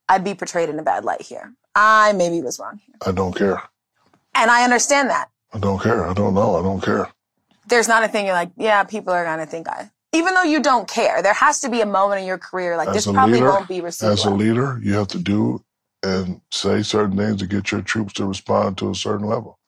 I'd 0.08 0.24
be 0.24 0.36
portrayed 0.36 0.70
in 0.70 0.80
a 0.80 0.84
bad 0.84 1.04
light 1.04 1.24
here? 1.24 1.54
I 1.76 2.14
maybe 2.14 2.42
was 2.42 2.60
wrong 2.60 2.80
here. 2.86 2.96
I 3.06 3.12
don't 3.12 3.36
care. 3.36 3.62
And 4.36 4.52
I 4.52 4.64
understand 4.64 5.10
that. 5.10 5.30
I 5.54 5.60
don't 5.60 5.82
care. 5.82 6.06
I 6.08 6.14
don't 6.14 6.36
know. 6.36 6.58
I 6.58 6.62
don't 6.62 6.82
care. 6.82 7.12
There's 7.70 7.88
not 7.88 8.04
a 8.04 8.08
thing 8.08 8.26
you're 8.26 8.36
like, 8.36 8.52
yeah, 8.58 8.84
people 8.84 9.14
are 9.14 9.24
going 9.24 9.40
to 9.40 9.46
think 9.46 9.68
I, 9.68 9.90
even 10.14 10.34
though 10.34 10.44
you 10.44 10.62
don't 10.62 10.88
care, 10.88 11.22
there 11.22 11.34
has 11.34 11.62
to 11.62 11.70
be 11.70 11.82
a 11.82 11.86
moment 11.86 12.22
in 12.22 12.28
your 12.28 12.38
career 12.38 12.78
like 12.78 12.90
As 12.90 12.96
this 12.96 13.06
probably 13.06 13.36
leader, 13.36 13.52
won't 13.52 13.70
be 13.70 13.82
received. 13.82 14.12
As 14.12 14.26
a 14.26 14.30
leader, 14.32 14.80
you 14.84 14.94
have 14.94 15.08
to 15.10 15.20
do 15.20 15.64
and 16.04 16.42
say 16.52 16.82
certain 16.82 17.18
things 17.18 17.38
to 17.38 17.48
get 17.48 17.72
your 17.72 17.82
troops 17.82 18.14
to 18.14 18.26
respond 18.26 18.78
to 18.80 18.90
a 18.90 18.96
certain 18.96 19.28
level. 19.28 19.60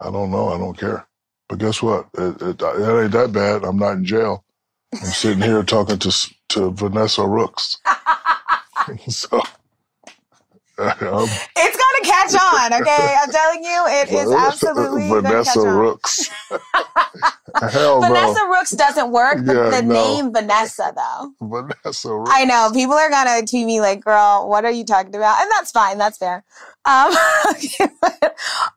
I 0.00 0.10
don't 0.10 0.30
know. 0.30 0.48
I 0.48 0.58
don't 0.58 0.78
care. 0.78 1.06
But 1.48 1.58
guess 1.58 1.82
what? 1.82 2.08
It, 2.16 2.40
it, 2.42 2.62
it 2.62 3.02
ain't 3.02 3.12
that 3.12 3.30
bad. 3.32 3.64
I'm 3.64 3.78
not 3.78 3.92
in 3.92 4.04
jail. 4.04 4.44
I'm 4.92 5.00
sitting 5.00 5.42
here 5.42 5.62
talking 5.62 5.98
to 5.98 6.30
to 6.50 6.70
Vanessa 6.70 7.26
Rooks. 7.26 7.78
so 9.08 9.40
It's 11.56 11.76
gonna 11.76 12.04
catch 12.04 12.34
on, 12.34 12.80
okay? 12.80 13.16
I'm 13.22 13.30
telling 13.30 13.62
you, 13.64 13.84
it 13.88 14.10
is 14.10 14.30
absolutely 14.32 15.08
Vanessa. 15.08 15.60
Rooks. 15.60 16.30
Hell 17.70 18.00
Vanessa 18.00 18.40
no. 18.40 18.48
Rooks 18.48 18.70
doesn't 18.70 19.10
work, 19.10 19.38
but 19.44 19.54
Yeah, 19.56 19.70
the 19.70 19.82
no. 19.82 19.92
name 19.94 20.32
Vanessa 20.32 20.92
though. 20.96 21.32
Vanessa 21.40 22.14
Rooks. 22.14 22.30
I 22.32 22.44
know 22.44 22.70
people 22.72 22.94
are 22.94 23.10
gonna 23.10 23.46
tweet 23.46 23.66
me 23.66 23.80
like, 23.80 24.02
"Girl, 24.02 24.48
what 24.48 24.64
are 24.64 24.70
you 24.70 24.84
talking 24.84 25.14
about?" 25.14 25.42
And 25.42 25.50
that's 25.50 25.70
fine. 25.70 25.98
That's 25.98 26.16
fair. 26.18 26.44
Um, 26.84 27.12
okay, 27.50 27.88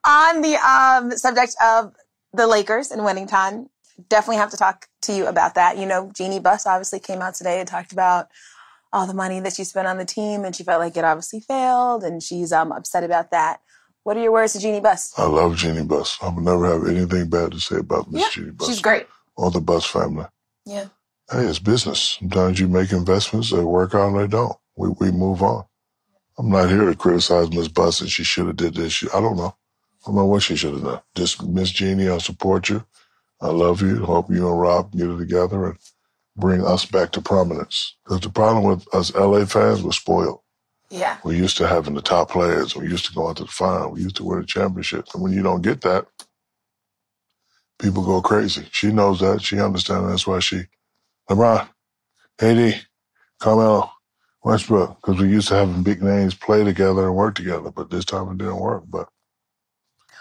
on 0.06 0.41
the 0.41 0.56
um, 0.56 1.12
subject 1.18 1.56
of 1.64 1.93
the 2.34 2.47
Lakers 2.47 2.91
and 2.91 3.06
winning 3.06 3.28
time, 3.28 3.70
definitely 4.10 4.38
have 4.38 4.51
to 4.51 4.58
talk 4.58 4.88
to 5.04 5.14
you 5.14 5.28
about 5.28 5.56
that. 5.56 5.78
You 5.78 5.86
know, 5.86 6.12
Jeannie 6.14 6.39
Buss 6.39 6.66
obviously 6.66 6.99
came 6.99 7.22
out 7.22 7.36
today 7.36 7.60
and 7.60 7.68
talked 7.68 7.91
about 7.91 8.28
all 8.94 9.08
the 9.08 9.14
money 9.14 9.39
that 9.41 9.54
she 9.54 9.66
spent 9.66 9.88
on 9.88 9.98
the 9.98 10.06
team, 10.06 10.46
and 10.46 10.56
she 10.56 10.64
felt 10.64 10.80
like 10.80 10.96
it 10.96 11.04
obviously 11.04 11.41
failed, 11.41 12.04
and 12.04 12.24
she's 12.24 12.54
um, 12.54 12.72
upset 12.72 13.04
about 13.04 13.32
that. 13.32 13.60
What 14.04 14.18
are 14.18 14.22
your 14.22 14.32
words 14.34 14.54
to 14.54 14.60
Jeannie 14.60 14.80
Buss? 14.82 15.14
I 15.18 15.26
love 15.26 15.56
Jeannie 15.58 15.84
Buss. 15.86 16.18
I 16.22 16.30
would 16.30 16.44
never 16.44 16.66
have 16.68 16.88
anything 16.88 17.30
bad 17.30 17.52
to 17.54 17.60
say 17.60 17.78
about 17.78 18.12
Miss 18.12 18.22
Yeah, 18.22 18.30
Jeannie 18.32 18.52
Buss 18.52 18.70
She's 18.70 18.82
great. 18.82 19.08
or 19.38 19.52
the 19.52 19.62
Buss 19.62 19.86
family. 19.86 20.26
Yeah. 20.66 20.86
Hey, 21.32 21.46
it's 21.46 21.60
business. 21.60 22.18
Sometimes 22.20 22.60
you 22.60 22.68
make 22.68 22.91
investments, 22.91 23.50
they 23.52 23.64
work 23.64 23.96
out 23.96 24.10
and 24.10 24.20
they 24.20 24.28
don't. 24.28 24.56
We 24.76 24.89
we 25.00 25.12
move 25.12 25.41
on. 25.41 25.64
I'm 26.38 26.50
not 26.50 26.70
here 26.70 26.86
to 26.86 26.96
criticize 26.96 27.50
Miss 27.52 27.68
Buss 27.70 28.02
and 28.02 28.10
she 28.10 28.24
should 28.24 28.48
have 28.48 28.58
did 28.58 28.76
this. 28.76 28.91
She, 28.94 29.08
I 29.14 29.22
don't 29.22 29.38
know. 29.38 29.56
I 30.04 30.08
don't 30.08 30.16
know 30.16 30.26
what 30.26 30.44
she 30.44 30.56
should 30.58 30.74
have 30.74 30.84
done. 30.84 31.02
Just 31.16 31.41
Miss 31.44 31.72
Jeannie, 31.72 32.10
I 32.10 32.18
support 32.18 32.70
you. 32.70 32.84
I 33.39 33.48
love 33.50 33.82
you. 33.82 34.04
Hope 34.06 34.30
you 34.32 34.48
and 34.50 34.60
Rob 34.60 34.91
get 34.91 35.10
it 35.10 35.18
together 35.18 35.66
and 35.68 35.78
bring 36.36 36.66
us 36.66 36.86
back 36.86 37.12
to 37.12 37.22
prominence. 37.22 37.96
Because 38.04 38.22
the 38.22 38.30
problem 38.30 38.64
with 38.64 38.86
us 38.94 39.14
LA 39.16 39.46
fans, 39.46 39.84
we're 39.84 39.92
spoiled. 39.92 40.40
Yeah. 40.90 41.18
We're 41.24 41.34
used 41.34 41.58
to 41.58 41.68
having 41.68 41.96
the 41.96 42.02
top 42.02 42.30
players. 42.30 42.76
We're 42.76 42.86
used 42.86 43.06
to 43.08 43.14
going 43.14 43.36
to 43.36 43.44
the 43.46 43.52
final. 43.52 43.92
We 43.92 44.02
used 44.02 44.16
to 44.18 44.24
win 44.24 44.40
a 44.40 44.46
championship. 44.46 45.08
And 45.14 45.24
when 45.24 45.34
you 45.34 45.42
don't 45.42 45.62
get 45.62 45.82
that, 45.82 46.06
people 47.80 48.06
go 48.06 48.22
crazy. 48.22 48.68
She 48.72 48.92
knows 48.92 49.20
that. 49.20 49.42
She 49.42 49.60
understands. 49.60 50.08
That's 50.08 50.28
why 50.28 50.40
she, 50.40 50.66
LeBron, 51.30 51.68
AD, 52.40 52.86
Carmelo, 53.40 53.90
Westbrook, 54.44 54.98
because 55.02 55.20
we 55.22 55.30
used 55.30 55.48
to 55.48 55.56
having 55.56 55.84
big 55.84 56.04
names 56.04 56.36
play 56.36 56.64
together 56.64 57.06
and 57.06 57.16
work 57.16 57.36
together. 57.36 57.72
But 57.72 57.90
this 57.90 58.06
time 58.06 58.30
it 58.30 58.38
didn't 58.38 58.60
work. 58.60 58.84
But 58.88 59.10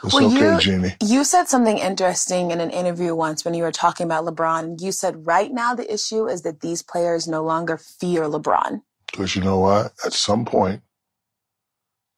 it's 0.05 0.15
Well, 0.15 0.27
okay, 0.27 0.53
you- 0.55 0.61
Jeannie. 0.61 0.97
You 1.03 1.25
said 1.25 1.49
something 1.49 1.79
interesting 1.79 2.51
in 2.51 2.61
an 2.61 2.71
interview 2.71 3.15
once 3.15 3.45
when 3.45 3.55
you 3.55 3.63
were 3.63 3.73
talking 3.73 4.07
about 4.07 4.25
LeBron. 4.25 4.81
You 4.81 4.93
said 4.93 5.27
right 5.27 5.53
now 5.53 5.75
the 5.75 5.93
issue 5.93 6.27
is 6.29 6.43
that 6.43 6.61
these 6.61 6.83
players 6.83 7.29
no 7.29 7.43
longer 7.45 7.79
fear 7.79 8.23
LeBron. 8.25 8.83
Because 9.11 9.37
you 9.37 9.43
know 9.43 9.59
what? 9.59 9.93
At 10.05 10.13
some 10.13 10.45
point, 10.45 10.83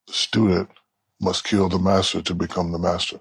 the 0.07 0.13
student 0.13 0.69
must 1.21 1.45
kill 1.45 1.69
the 1.69 1.79
master 1.79 2.23
to 2.23 2.35
become 2.35 2.73
the 2.73 2.79
master. 2.79 3.21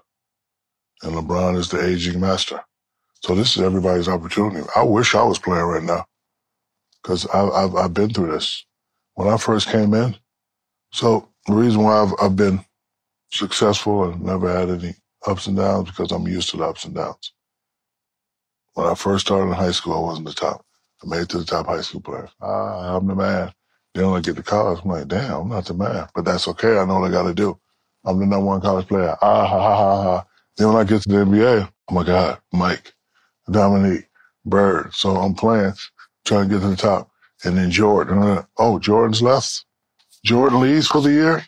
And 1.02 1.14
LeBron 1.14 1.56
is 1.56 1.68
the 1.70 1.84
aging 1.84 2.20
master. 2.20 2.60
So 3.22 3.34
this 3.34 3.56
is 3.56 3.62
everybody's 3.62 4.08
opportunity. 4.08 4.66
I 4.76 4.82
wish 4.82 5.14
I 5.14 5.22
was 5.22 5.38
playing 5.38 5.64
right 5.64 5.82
now 5.82 6.04
because 7.02 7.26
I've, 7.26 7.74
I've 7.74 7.94
been 7.94 8.10
through 8.12 8.32
this. 8.32 8.64
When 9.14 9.28
I 9.28 9.36
first 9.36 9.68
came 9.68 9.94
in, 9.94 10.16
so 10.92 11.28
the 11.46 11.54
reason 11.54 11.82
why 11.82 12.02
I've, 12.02 12.12
I've 12.20 12.36
been 12.36 12.64
successful 13.30 14.04
and 14.04 14.22
never 14.22 14.52
had 14.52 14.70
any 14.70 14.94
ups 15.26 15.46
and 15.46 15.56
downs 15.56 15.88
because 15.88 16.12
I'm 16.12 16.26
used 16.28 16.50
to 16.50 16.58
the 16.58 16.64
ups 16.64 16.84
and 16.84 16.94
downs. 16.94 17.32
When 18.74 18.86
I 18.86 18.94
first 18.94 19.26
started 19.26 19.48
in 19.48 19.52
high 19.52 19.70
school, 19.70 19.94
I 19.94 20.00
wasn't 20.00 20.26
the 20.26 20.34
top. 20.34 20.64
I 21.02 21.08
made 21.08 21.22
it 21.22 21.28
to 21.30 21.38
the 21.38 21.44
top 21.44 21.66
high 21.66 21.80
school 21.80 22.00
player. 22.00 22.28
Ah, 22.40 22.96
I'm 22.96 23.06
the 23.06 23.14
man. 23.14 23.52
Then 23.94 24.06
when 24.06 24.18
I 24.18 24.20
get 24.20 24.36
to 24.36 24.42
college, 24.42 24.80
I'm 24.82 24.90
like, 24.90 25.08
damn, 25.08 25.42
I'm 25.42 25.48
not 25.48 25.66
the 25.66 25.74
man. 25.74 26.08
But 26.14 26.24
that's 26.24 26.48
okay. 26.48 26.78
I 26.78 26.84
know 26.84 26.98
what 26.98 27.08
I 27.08 27.12
got 27.12 27.24
to 27.28 27.34
do. 27.34 27.58
I'm 28.04 28.18
the 28.18 28.26
number 28.26 28.46
one 28.46 28.60
college 28.60 28.88
player. 28.88 29.16
Ah, 29.22 29.46
ha, 29.46 29.60
ha, 29.60 29.76
ha, 29.76 30.02
ha. 30.02 30.26
Then 30.56 30.68
when 30.68 30.76
I 30.76 30.84
get 30.84 31.02
to 31.02 31.08
the 31.08 31.16
NBA, 31.16 31.70
oh 31.90 31.94
my 31.94 32.04
God, 32.04 32.38
Mike, 32.52 32.92
Dominique, 33.50 34.08
Bird. 34.44 34.92
So 34.94 35.16
I'm 35.16 35.34
playing, 35.34 35.72
trying 36.24 36.48
to 36.48 36.54
get 36.54 36.62
to 36.62 36.68
the 36.68 36.76
top. 36.76 37.10
And 37.44 37.56
then 37.56 37.70
Jordan. 37.70 38.44
Oh, 38.58 38.78
Jordan's 38.78 39.22
left. 39.22 39.64
Jordan 40.24 40.60
leaves 40.60 40.88
for 40.88 41.00
the 41.00 41.10
year. 41.10 41.44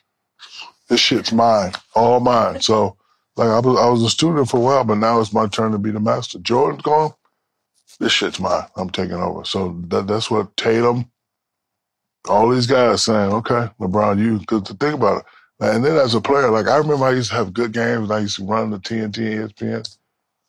This 0.89 1.01
shit's 1.01 1.32
mine, 1.32 1.72
all 1.95 2.20
mine. 2.20 2.61
So, 2.61 2.97
like, 3.37 3.49
I 3.49 3.59
was, 3.59 3.78
I 3.78 3.89
was 3.89 4.03
a 4.03 4.11
student 4.11 4.49
for 4.49 4.59
a 4.59 4.61
while, 4.61 4.84
but 4.84 4.99
now 4.99 5.20
it's 5.20 5.32
my 5.32 5.47
turn 5.47 5.72
to 5.72 5.78
be 5.78 5.91
the 5.91 6.01
master. 6.01 6.39
Jordan's 6.39 6.82
gone. 6.82 7.12
This 7.99 8.12
shit's 8.12 8.39
mine. 8.39 8.66
I'm 8.76 8.91
taking 8.91 9.16
over. 9.16 9.45
So 9.45 9.80
that, 9.89 10.07
that's 10.07 10.30
what 10.30 10.57
Tatum, 10.57 11.11
all 12.28 12.49
these 12.51 12.66
guys 12.66 13.03
saying, 13.03 13.32
okay, 13.32 13.68
LeBron, 13.80 14.18
you, 14.18 14.39
because 14.39 14.62
to 14.64 14.74
think 14.74 14.95
about 14.95 15.18
it. 15.18 15.24
And 15.59 15.84
then 15.84 15.97
as 15.97 16.14
a 16.14 16.20
player, 16.20 16.51
like, 16.51 16.68
I 16.68 16.76
remember 16.76 17.07
I 17.07 17.12
used 17.12 17.30
to 17.30 17.37
have 17.37 17.55
good 17.55 17.72
games 17.72 18.05
and 18.05 18.12
I 18.12 18.20
used 18.20 18.37
to 18.37 18.45
run 18.45 18.70
the 18.70 18.78
TNT 18.78 19.49
ESPN 19.49 19.97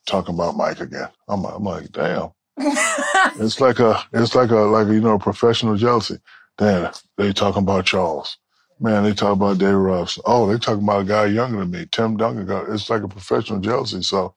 talking 0.06 0.34
about 0.34 0.56
Mike 0.56 0.80
again. 0.80 1.08
I'm, 1.28 1.44
I'm 1.46 1.64
like, 1.64 1.90
damn. 1.92 2.30
it's 2.58 3.60
like 3.60 3.78
a, 3.78 4.02
it's 4.12 4.34
like 4.34 4.50
a, 4.50 4.56
like 4.56 4.88
a, 4.88 4.94
you 4.94 5.00
know, 5.00 5.18
professional 5.18 5.76
jealousy. 5.76 6.18
Damn, 6.58 6.92
they 7.16 7.32
talking 7.32 7.62
about 7.62 7.86
Charles. 7.86 8.36
Man, 8.80 9.04
they 9.04 9.14
talk 9.14 9.32
about 9.34 9.58
Dave 9.58 9.74
Russ. 9.74 10.18
Oh, 10.26 10.46
they 10.48 10.58
talking 10.58 10.84
about 10.84 11.02
a 11.02 11.04
guy 11.04 11.26
younger 11.26 11.60
than 11.60 11.70
me, 11.70 11.86
Tim 11.90 12.16
Duncan. 12.16 12.46
It's 12.74 12.90
like 12.90 13.02
a 13.02 13.08
professional 13.08 13.60
jealousy. 13.60 14.02
So, 14.02 14.34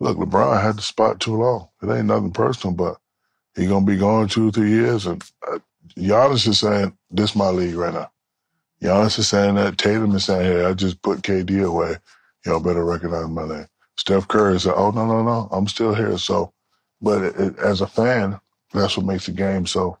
look, 0.00 0.18
LeBron 0.18 0.62
had 0.62 0.78
the 0.78 0.82
spot 0.82 1.20
too 1.20 1.36
long. 1.36 1.68
It 1.82 1.90
ain't 1.90 2.06
nothing 2.06 2.32
personal, 2.32 2.74
but 2.76 2.98
he 3.56 3.66
gonna 3.66 3.86
be 3.86 3.96
gone 3.98 4.28
two 4.28 4.48
or 4.48 4.52
three 4.52 4.70
years. 4.70 5.06
And 5.06 5.24
uh, 5.50 5.58
Giannis 5.96 6.48
is 6.48 6.60
saying, 6.60 6.96
"This 7.10 7.36
my 7.36 7.50
league 7.50 7.76
right 7.76 7.94
now." 7.94 8.10
Giannis 8.82 9.18
is 9.18 9.28
saying 9.28 9.56
that. 9.56 9.78
Tatum 9.78 10.14
is 10.16 10.24
saying, 10.26 10.44
"Hey, 10.44 10.64
I 10.66 10.74
just 10.74 11.02
put 11.02 11.22
KD 11.22 11.64
away. 11.66 11.96
Y'all 12.46 12.60
better 12.60 12.84
recognize 12.84 13.28
my 13.28 13.46
name." 13.48 13.68
Steph 13.98 14.28
Curry 14.28 14.60
said, 14.60 14.74
"Oh 14.76 14.90
no, 14.92 15.06
no, 15.06 15.22
no, 15.22 15.48
I'm 15.52 15.68
still 15.68 15.94
here." 15.94 16.18
So, 16.18 16.52
but 17.02 17.22
it, 17.22 17.36
it, 17.36 17.58
as 17.60 17.80
a 17.82 17.86
fan, 17.88 18.40
that's 18.74 18.96
what 18.96 19.06
makes 19.06 19.26
the 19.26 19.32
game 19.32 19.66
so 19.66 19.98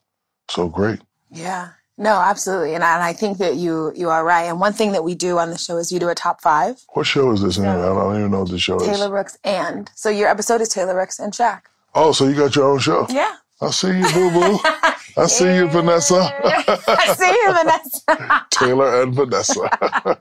so 0.50 0.68
great. 0.68 1.00
Yeah. 1.30 1.70
No, 1.98 2.12
absolutely. 2.12 2.74
And 2.74 2.84
I, 2.84 2.94
and 2.94 3.02
I 3.02 3.12
think 3.14 3.38
that 3.38 3.56
you 3.56 3.92
you 3.96 4.10
are 4.10 4.24
right. 4.24 4.42
And 4.44 4.60
one 4.60 4.72
thing 4.74 4.92
that 4.92 5.02
we 5.02 5.14
do 5.14 5.38
on 5.38 5.50
the 5.50 5.56
show 5.58 5.78
is 5.78 5.90
you 5.90 5.98
do 5.98 6.08
a 6.10 6.14
top 6.14 6.42
five. 6.42 6.82
What 6.90 7.06
show 7.06 7.32
is 7.32 7.40
this? 7.42 7.58
Anyway? 7.58 7.72
I 7.72 7.86
don't 7.86 8.16
even 8.18 8.30
know 8.30 8.40
what 8.40 8.50
the 8.50 8.58
show 8.58 8.78
Taylor 8.78 8.92
is. 8.92 8.98
Taylor 8.98 9.12
Rooks 9.14 9.38
and. 9.44 9.90
So 9.94 10.10
your 10.10 10.28
episode 10.28 10.60
is 10.60 10.68
Taylor 10.68 10.94
Rooks 10.94 11.18
and 11.18 11.32
Shaq. 11.32 11.62
Oh, 11.94 12.12
so 12.12 12.28
you 12.28 12.34
got 12.34 12.54
your 12.54 12.70
own 12.70 12.78
show? 12.78 13.06
Yeah. 13.08 13.36
I'll 13.62 13.72
see 13.72 13.88
you, 13.98 14.04
boo 14.12 14.30
boo. 14.30 14.58
I 15.18 15.26
see 15.26 15.56
you, 15.56 15.68
Vanessa. 15.68 16.14
I 16.44 17.14
see 17.16 17.30
you, 17.30 17.52
Vanessa. 17.52 18.46
Taylor 18.50 19.02
and 19.02 19.14
Vanessa. 19.14 19.68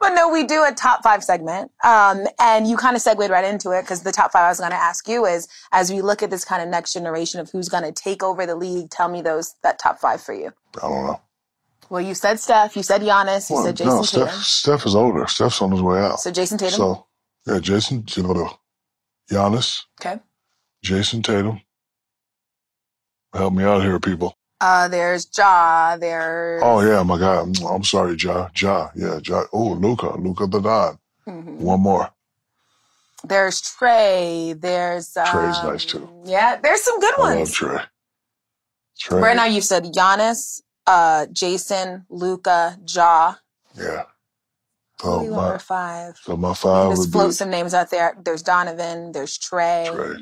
but 0.00 0.14
no, 0.14 0.30
we 0.30 0.44
do 0.44 0.64
a 0.64 0.72
top 0.72 1.02
five 1.02 1.22
segment. 1.22 1.70
Um, 1.84 2.26
and 2.40 2.66
you 2.66 2.76
kind 2.76 2.96
of 2.96 3.02
segued 3.02 3.28
right 3.28 3.44
into 3.44 3.70
it 3.72 3.82
because 3.82 4.02
the 4.02 4.12
top 4.12 4.32
five 4.32 4.44
I 4.44 4.48
was 4.48 4.60
going 4.60 4.70
to 4.70 4.76
ask 4.76 5.06
you 5.08 5.26
is 5.26 5.46
as 5.72 5.92
we 5.92 6.00
look 6.00 6.22
at 6.22 6.30
this 6.30 6.44
kind 6.44 6.62
of 6.62 6.68
next 6.68 6.94
generation 6.94 7.38
of 7.38 7.50
who's 7.50 7.68
going 7.68 7.82
to 7.84 7.92
take 7.92 8.22
over 8.22 8.46
the 8.46 8.56
league, 8.56 8.88
tell 8.90 9.10
me 9.10 9.20
those, 9.20 9.54
that 9.62 9.78
top 9.78 9.98
five 9.98 10.22
for 10.22 10.32
you. 10.32 10.52
I 10.82 10.88
don't 10.88 11.06
know. 11.06 11.20
Well, 11.90 12.02
you 12.02 12.14
said 12.14 12.38
Steph, 12.38 12.76
you 12.76 12.82
said 12.82 13.02
Giannis, 13.02 13.48
you 13.48 13.56
well, 13.56 13.64
said 13.64 13.76
Jayson 13.76 13.96
no, 13.96 14.02
Steph, 14.02 14.28
Tatum. 14.28 14.40
Steph 14.42 14.86
is 14.86 14.94
older. 14.94 15.26
Steph's 15.26 15.62
on 15.62 15.72
his 15.72 15.82
way 15.82 16.00
out. 16.00 16.20
So 16.20 16.30
Jayson 16.30 16.58
Tatum? 16.58 16.76
So, 16.76 17.06
yeah, 17.46 17.58
Jayson, 17.58 18.16
you 18.16 18.22
know, 18.22 18.34
the 18.34 19.34
Giannis. 19.34 19.82
Okay. 20.00 20.20
Jayson 20.84 21.22
Tatum. 21.22 21.60
Help 23.34 23.52
me 23.52 23.64
out 23.64 23.82
here, 23.82 23.98
people. 24.00 24.36
Uh, 24.60 24.88
there's 24.88 25.28
Ja. 25.36 25.96
There's. 25.96 26.62
Oh 26.64 26.80
yeah, 26.80 27.02
my 27.02 27.18
God. 27.18 27.60
I'm 27.62 27.84
sorry, 27.84 28.16
Ja. 28.16 28.48
Ja. 28.56 28.90
Yeah, 28.94 29.20
Ja. 29.22 29.44
Oh, 29.52 29.72
Luka. 29.74 30.18
Luka 30.18 30.46
the 30.46 30.60
Don. 30.60 30.98
Mm-hmm. 31.28 31.60
One 31.62 31.80
more. 31.80 32.10
There's 33.24 33.60
Trey. 33.60 34.54
There's. 34.58 35.16
Um, 35.16 35.26
Trey's 35.26 35.62
nice 35.62 35.84
too. 35.84 36.08
Yeah, 36.24 36.56
there's 36.56 36.82
some 36.82 36.98
good 37.00 37.14
I 37.18 37.20
ones. 37.20 37.38
love 37.38 37.52
Trey. 37.52 37.82
Trey. 38.98 39.20
Right 39.20 39.36
now, 39.36 39.44
you 39.44 39.60
said 39.60 39.84
Giannis, 39.84 40.62
uh, 40.86 41.26
Jayson, 41.26 42.04
Luka, 42.08 42.78
Ja. 42.86 43.34
Yeah. 43.76 44.04
So 45.00 45.24
my, 45.30 45.58
five. 45.58 46.16
So 46.20 46.36
my 46.36 46.54
five. 46.54 46.96
Just 46.96 47.12
float 47.12 47.28
be... 47.28 47.34
some 47.34 47.50
names 47.50 47.74
out 47.74 47.90
there. 47.90 48.16
There's 48.24 48.42
Donovan. 48.42 49.12
There's 49.12 49.38
Trey. 49.38 49.88
Trey. 49.92 50.16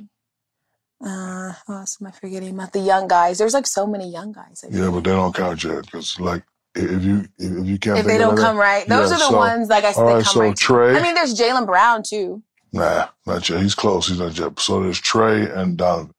Uh, 1.04 1.52
what 1.66 1.76
else 1.76 1.98
am 2.00 2.06
I 2.06 2.10
forgetting 2.10 2.50
about? 2.50 2.72
The 2.72 2.80
young 2.80 3.06
guys. 3.06 3.38
There's 3.38 3.54
like 3.54 3.66
so 3.66 3.86
many 3.86 4.10
young 4.10 4.32
guys. 4.32 4.64
Yeah, 4.70 4.90
but 4.90 5.04
they 5.04 5.10
don't 5.10 5.34
count 5.34 5.62
yet 5.62 5.84
because 5.84 6.18
like 6.18 6.42
if 6.74 7.02
you 7.02 7.24
if 7.38 7.66
you 7.66 7.78
can't 7.78 7.98
if 7.98 8.06
they 8.06 8.18
don't 8.18 8.36
come 8.36 8.56
right, 8.56 8.86
those 8.88 9.10
yeah, 9.10 9.16
are 9.16 9.18
the 9.18 9.28
so, 9.28 9.36
ones 9.36 9.68
like 9.68 9.84
I 9.84 9.92
said. 9.92 10.02
All 10.02 10.14
right, 10.14 10.24
so 10.24 10.40
right 10.40 10.56
Trey. 10.56 10.96
I 10.96 11.02
mean, 11.02 11.14
there's 11.14 11.38
Jaylen 11.38 11.66
Brown 11.66 12.02
too. 12.02 12.42
Nah, 12.72 13.08
not 13.26 13.48
yet. 13.48 13.60
He's 13.60 13.74
close. 13.74 14.08
He's 14.08 14.18
not 14.18 14.38
yet. 14.38 14.58
So 14.58 14.82
there's 14.82 15.00
Trey 15.00 15.50
and 15.50 15.76
Donovan. 15.76 16.12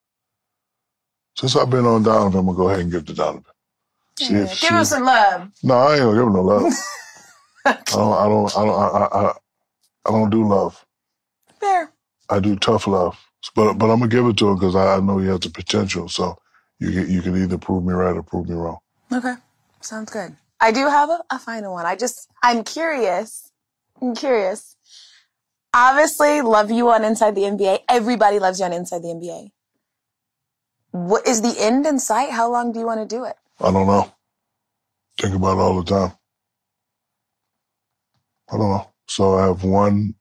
Since 1.35 1.55
I've 1.55 1.69
been 1.69 1.85
on 1.85 2.03
Donovan, 2.03 2.39
I'm 2.39 2.45
gonna 2.45 2.57
go 2.57 2.69
ahead 2.69 2.81
and 2.81 2.91
give 2.91 3.05
to 3.05 3.13
Donovan. 3.13 3.43
See 4.19 4.33
yeah, 4.33 4.43
if, 4.43 4.61
give 4.61 4.71
him 4.71 4.85
some 4.85 5.03
love. 5.03 5.51
No, 5.63 5.75
I 5.75 5.93
ain't 5.93 6.01
gonna 6.01 6.17
give 6.17 6.27
him 6.27 6.33
no 6.33 6.41
love. 6.41 6.73
I 7.65 7.77
don't. 7.85 8.13
I 8.13 8.27
don't. 8.27 8.57
I 8.57 8.65
don't. 8.65 8.79
I, 8.79 9.05
I, 9.05 9.33
I 10.05 10.11
don't 10.11 10.29
do 10.29 10.47
love. 10.47 10.85
Fair. 11.59 11.91
I 12.29 12.39
do 12.39 12.55
tough 12.55 12.87
love. 12.87 13.19
But 13.55 13.73
but 13.73 13.89
I'm 13.89 13.99
gonna 13.99 14.09
give 14.09 14.25
it 14.25 14.37
to 14.37 14.49
him 14.49 14.55
because 14.55 14.75
I, 14.75 14.99
know 14.99 15.17
he 15.17 15.27
has 15.27 15.39
the 15.39 15.49
potential. 15.49 16.09
So 16.09 16.37
you 16.79 16.89
you 16.89 17.21
can 17.21 17.35
either 17.35 17.57
prove 17.57 17.83
me 17.83 17.93
right 17.93 18.15
or 18.15 18.23
prove 18.23 18.49
me 18.49 18.55
wrong. 18.55 18.79
Okay, 19.11 19.35
sounds 19.81 20.11
good. 20.11 20.35
I 20.59 20.71
do 20.71 20.87
have 20.87 21.09
a, 21.09 21.23
a 21.29 21.39
final 21.39 21.73
one. 21.73 21.85
I 21.85 21.95
just 21.95 22.29
I'm 22.43 22.63
curious. 22.63 23.51
I'm 24.01 24.15
curious. 24.15 24.75
Obviously, 25.73 26.41
love 26.41 26.71
you 26.71 26.89
on 26.89 27.03
Inside 27.03 27.35
the 27.35 27.41
NBA. 27.41 27.79
Everybody 27.89 28.39
loves 28.39 28.59
you 28.59 28.65
on 28.65 28.73
Inside 28.73 29.03
the 29.03 29.09
NBA. 29.09 29.51
What 30.91 31.27
is 31.27 31.41
the 31.41 31.55
end 31.59 31.85
in 31.85 31.99
sight? 31.99 32.31
How 32.31 32.51
long 32.51 32.71
do 32.71 32.79
you 32.79 32.85
want 32.85 33.07
to 33.07 33.15
do 33.15 33.25
it? 33.25 33.35
I 33.59 33.71
don't 33.71 33.85
know. 33.85 34.11
Think 35.19 35.35
about 35.35 35.57
it 35.57 35.61
all 35.61 35.81
the 35.81 35.83
time. 35.83 36.13
I 38.51 38.57
don't 38.57 38.69
know. 38.69 38.89
So 39.07 39.35
I 39.35 39.47
have 39.47 39.63
one 39.63 40.15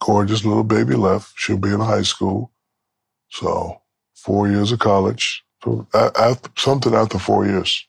gorgeous 0.00 0.44
little 0.44 0.64
baby 0.64 0.94
left. 0.94 1.32
She'll 1.36 1.58
be 1.58 1.70
in 1.70 1.80
high 1.80 2.02
school. 2.02 2.52
So 3.30 3.80
four 4.14 4.48
years 4.48 4.72
of 4.72 4.78
college, 4.78 5.44
so 5.64 5.86
after, 5.94 6.50
something 6.56 6.94
after 6.94 7.18
four 7.18 7.46
years. 7.46 7.86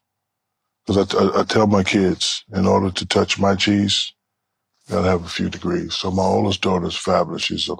Because 0.85 1.13
I, 1.13 1.17
I, 1.17 1.41
I, 1.41 1.43
tell 1.43 1.67
my 1.67 1.83
kids, 1.83 2.43
in 2.53 2.65
order 2.65 2.89
to 2.89 3.05
touch 3.05 3.37
my 3.39 3.55
cheese, 3.55 4.11
you 4.87 4.95
gotta 4.95 5.09
have 5.09 5.23
a 5.23 5.29
few 5.29 5.49
degrees. 5.49 5.93
So 5.93 6.09
my 6.09 6.23
oldest 6.23 6.61
daughter 6.61 6.87
is 6.87 6.97
fabulous. 6.97 7.43
She's 7.43 7.69
a 7.69 7.75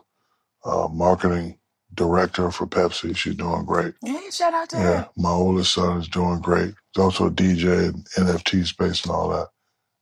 uh, 0.63 0.87
marketing 0.89 1.57
director 1.93 2.51
for 2.51 2.67
Pepsi. 2.67 3.15
She's 3.15 3.35
doing 3.35 3.65
great. 3.65 3.95
Yeah, 4.03 4.29
shout 4.29 4.53
out 4.53 4.69
to 4.69 4.77
yeah, 4.77 4.83
her. 4.83 5.09
my 5.17 5.31
oldest 5.31 5.73
son 5.73 5.99
is 5.99 6.07
doing 6.07 6.39
great. 6.39 6.73
He's 6.93 7.03
also 7.03 7.27
a 7.27 7.31
DJ 7.31 7.87
in 7.87 8.03
NFT 8.25 8.65
space 8.65 9.03
and 9.03 9.11
all 9.11 9.29
that. 9.29 9.47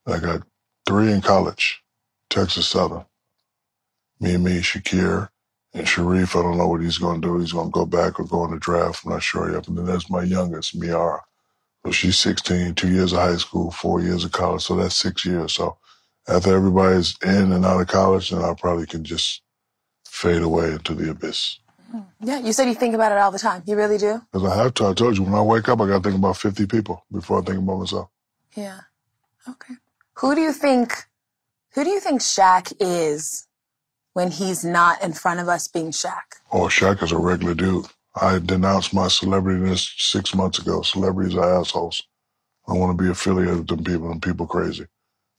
I 0.06 0.20
got 0.20 0.42
three 0.86 1.12
in 1.12 1.22
college, 1.22 1.82
Texas 2.30 2.68
Southern. 2.68 3.06
Me 4.20 4.34
and 4.34 4.44
me, 4.44 4.60
Shaqir, 4.60 5.30
and 5.78 5.88
Shareef, 5.88 6.38
I 6.38 6.42
don't 6.42 6.58
know 6.58 6.68
what 6.68 6.82
he's 6.82 6.98
going 6.98 7.22
to 7.22 7.28
do. 7.28 7.40
He's 7.40 7.54
going 7.54 7.68
to 7.68 7.72
go 7.72 7.86
back 7.86 8.20
or 8.20 8.26
go 8.26 8.46
in 8.46 8.52
the 8.52 8.58
draft. 8.60 9.06
I'm 9.06 9.12
not 9.12 9.24
sure 9.24 9.52
yet. 9.52 9.66
But 9.66 9.76
then 9.76 9.86
there's 9.86 10.10
my 10.10 10.24
youngest, 10.24 10.76
Me'arah. 10.76 11.22
So 11.86 11.92
she's 11.92 12.18
16, 12.18 12.76
two 12.76 12.90
years 12.90 13.14
of 13.14 13.20
high 13.20 13.38
school, 13.38 13.72
four 13.72 14.02
years 14.02 14.26
of 14.26 14.32
college. 14.32 14.64
So 14.64 14.76
that's 14.76 14.96
six 14.96 15.26
years. 15.26 15.54
So 15.54 15.78
after 16.28 16.56
everybody's 16.56 17.16
in 17.24 17.52
and 17.52 17.66
out 17.66 17.80
of 17.80 17.88
college, 17.88 18.32
then 18.32 18.44
I 18.44 18.54
probably 18.58 18.86
can 18.88 19.04
just 19.04 19.42
fade 20.06 20.42
away 20.42 20.72
into 20.72 20.96
the 20.96 21.12
abyss. 21.12 21.60
Yeah, 22.20 22.40
you 22.40 22.52
said 22.52 22.68
you 22.68 22.76
think 22.76 22.96
about 22.96 23.12
it 23.12 23.18
all 23.18 23.32
the 23.32 23.40
time. 23.40 23.64
You 23.66 23.78
really 23.78 23.98
do? 23.98 24.22
Because 24.34 24.50
I 24.50 24.56
have 24.62 24.74
to. 24.76 24.88
I 24.88 24.94
told 24.94 25.18
you, 25.18 25.24
when 25.24 25.34
I 25.34 25.42
wake 25.42 25.70
up, 25.70 25.80
I 25.80 25.88
got 25.88 26.04
to 26.04 26.10
think 26.10 26.20
about 26.20 26.38
50 26.38 26.66
people 26.66 27.06
before 27.12 27.40
I 27.40 27.42
think 27.44 27.60
about 27.60 27.80
myself. 27.80 28.10
Yeah. 28.56 28.82
Okay. 29.48 29.76
Who 30.16 30.36
do 30.36 30.42
you 30.42 30.52
think, 30.52 31.06
who 31.74 31.84
do 31.84 31.90
you 31.90 32.00
think 32.02 32.22
Shaq 32.22 32.74
is 32.80 33.47
when 34.18 34.32
he's 34.32 34.66
not 34.66 35.00
in 35.04 35.14
front 35.14 35.40
of 35.40 35.48
us 35.48 35.68
being 35.68 35.92
Shaq? 35.92 36.24
Oh, 36.52 36.62
Shaq 36.62 37.04
is 37.04 37.12
a 37.12 37.18
regular 37.20 37.54
dude. 37.54 37.86
I 38.20 38.40
denounced 38.40 38.92
my 38.92 39.06
celebrityness 39.06 40.02
six 40.02 40.34
months 40.34 40.58
ago. 40.58 40.82
Celebrities 40.82 41.36
are 41.36 41.60
assholes. 41.60 42.02
I 42.68 42.74
want 42.74 42.98
to 42.98 43.04
be 43.04 43.12
affiliated 43.12 43.58
with 43.60 43.68
them 43.68 43.84
people. 43.84 44.12
and 44.12 44.20
people 44.20 44.48
crazy. 44.48 44.88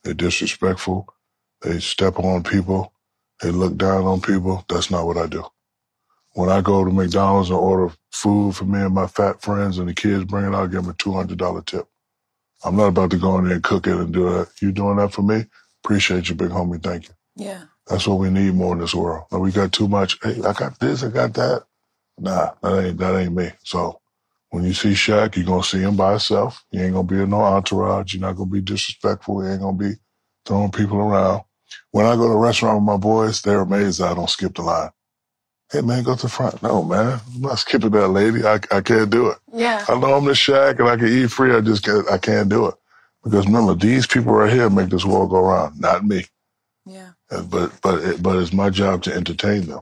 They're 0.05 0.15
disrespectful. 0.15 1.09
They 1.63 1.81
step 1.81 2.21
on 2.21 2.45
people. 2.45 2.93
They 3.43 3.51
look 3.51 3.77
down 3.77 4.05
on 4.05 4.21
people. 4.21 4.65
That's 4.69 4.93
not 4.93 5.07
what 5.07 5.17
I 5.17 5.27
do. 5.27 5.45
When 6.35 6.49
I 6.49 6.61
go 6.61 6.85
to 6.85 6.93
McDonald's 6.93 7.51
and 7.51 7.59
order 7.59 7.93
food 8.13 8.55
for 8.55 8.65
me 8.65 8.79
and 8.79 8.95
my 8.95 9.09
fat 9.09 9.43
friends 9.43 9.79
and 9.79 9.89
the 9.89 9.95
kids 9.95 10.23
bring 10.23 10.45
it, 10.45 10.55
I'll 10.55 10.69
give 10.69 10.85
them 10.85 10.91
a 10.91 10.95
$200 10.95 11.67
tip. 11.67 11.89
I'm 12.65 12.77
not 12.77 12.91
about 12.91 13.11
to 13.11 13.19
go 13.19 13.39
in 13.39 13.47
there 13.47 13.55
and 13.55 13.65
cook 13.65 13.89
it 13.89 13.97
and 13.97 14.15
do 14.15 14.31
that. 14.31 14.51
You 14.63 14.71
doing 14.71 14.99
that 14.99 15.13
for 15.13 15.23
me? 15.23 15.47
Appreciate 15.83 16.29
you, 16.29 16.37
big 16.37 16.51
homie. 16.51 16.81
Thank 16.81 17.09
you. 17.09 17.15
Yeah. 17.35 17.65
That's 17.89 18.07
what 18.09 18.19
we 18.19 18.31
need 18.31 18.55
more 18.55 18.75
in 18.75 18.81
this 18.81 18.95
world. 18.95 19.27
Now 19.33 19.39
we 19.41 19.53
got 19.53 19.73
too 19.73 19.89
much. 19.89 20.19
Hey, 20.23 20.43
I 20.45 20.53
got 20.55 20.79
this, 20.81 21.05
I 21.05 21.11
got 21.11 21.35
that. 21.35 21.65
Nah, 22.19 22.53
that 22.63 22.85
ain't 22.87 22.99
that 22.99 23.17
ain't 23.17 23.35
me. 23.35 23.51
So 23.65 24.01
when 24.51 24.65
you 24.65 24.75
see 24.75 24.93
Shaq, 24.93 25.37
you're 25.37 25.47
gonna 25.47 25.63
see 25.63 25.81
him 25.81 25.97
by 25.97 26.13
himself. 26.13 26.65
He 26.71 26.81
ain't 26.81 26.95
gonna 26.95 27.07
be 27.09 27.21
in 27.23 27.31
no 27.31 27.41
entourage. 27.43 28.15
You're 28.15 28.23
not 28.23 28.37
gonna 28.37 28.51
be 28.51 28.61
disrespectful. 28.61 29.43
He 29.43 29.51
ain't 29.51 29.61
gonna 29.63 29.77
be 29.77 29.95
throwing 30.47 30.71
people 30.73 30.99
around. 30.99 31.43
When 31.93 32.07
I 32.07 32.17
go 32.17 32.27
to 32.29 32.35
a 32.35 32.39
restaurant 32.39 32.77
with 32.79 32.87
my 32.87 32.97
boys, 32.97 33.43
they're 33.43 33.61
amazed 33.61 34.03
I 34.03 34.15
don't 34.15 34.31
skip 34.31 34.55
the 34.55 34.63
line. 34.63 34.91
Hey 35.73 35.83
man, 35.83 36.05
go 36.05 36.17
to 36.17 36.23
the 36.23 36.29
front. 36.29 36.63
No 36.63 36.83
man, 36.83 37.21
I'm 37.35 37.43
not 37.43 37.59
skipping 37.61 37.91
that 37.91 38.09
lady. 38.09 38.45
I, 38.45 38.55
I 38.73 38.81
can't 38.83 39.11
do 39.11 39.29
it. 39.31 39.39
Yeah. 39.53 39.85
I 39.89 39.99
know 39.99 40.15
I'm 40.15 40.25
the 40.27 40.33
Shaq 40.33 40.81
and 40.81 40.89
I 40.89 40.97
can 40.97 41.09
eat 41.09 41.31
free. 41.31 41.55
I 41.55 41.61
just 41.61 41.85
can't, 41.85 42.11
I 42.11 42.19
can't 42.19 42.49
do 42.49 42.69
it. 42.69 42.75
Because 43.25 43.47
remember, 43.47 43.75
these 43.75 44.07
people 44.07 44.33
right 44.33 44.53
here 44.53 44.71
make 44.71 44.91
this 44.91 45.05
world 45.05 45.31
go 45.31 45.39
around, 45.39 45.81
not 45.81 46.07
me. 46.07 46.27
Yeah. 47.31 47.43
But, 47.49 47.73
but, 47.83 48.03
it, 48.03 48.23
but 48.23 48.37
it's 48.39 48.53
my 48.53 48.71
job 48.71 49.03
to 49.05 49.15
entertain 49.15 49.67
them. 49.67 49.81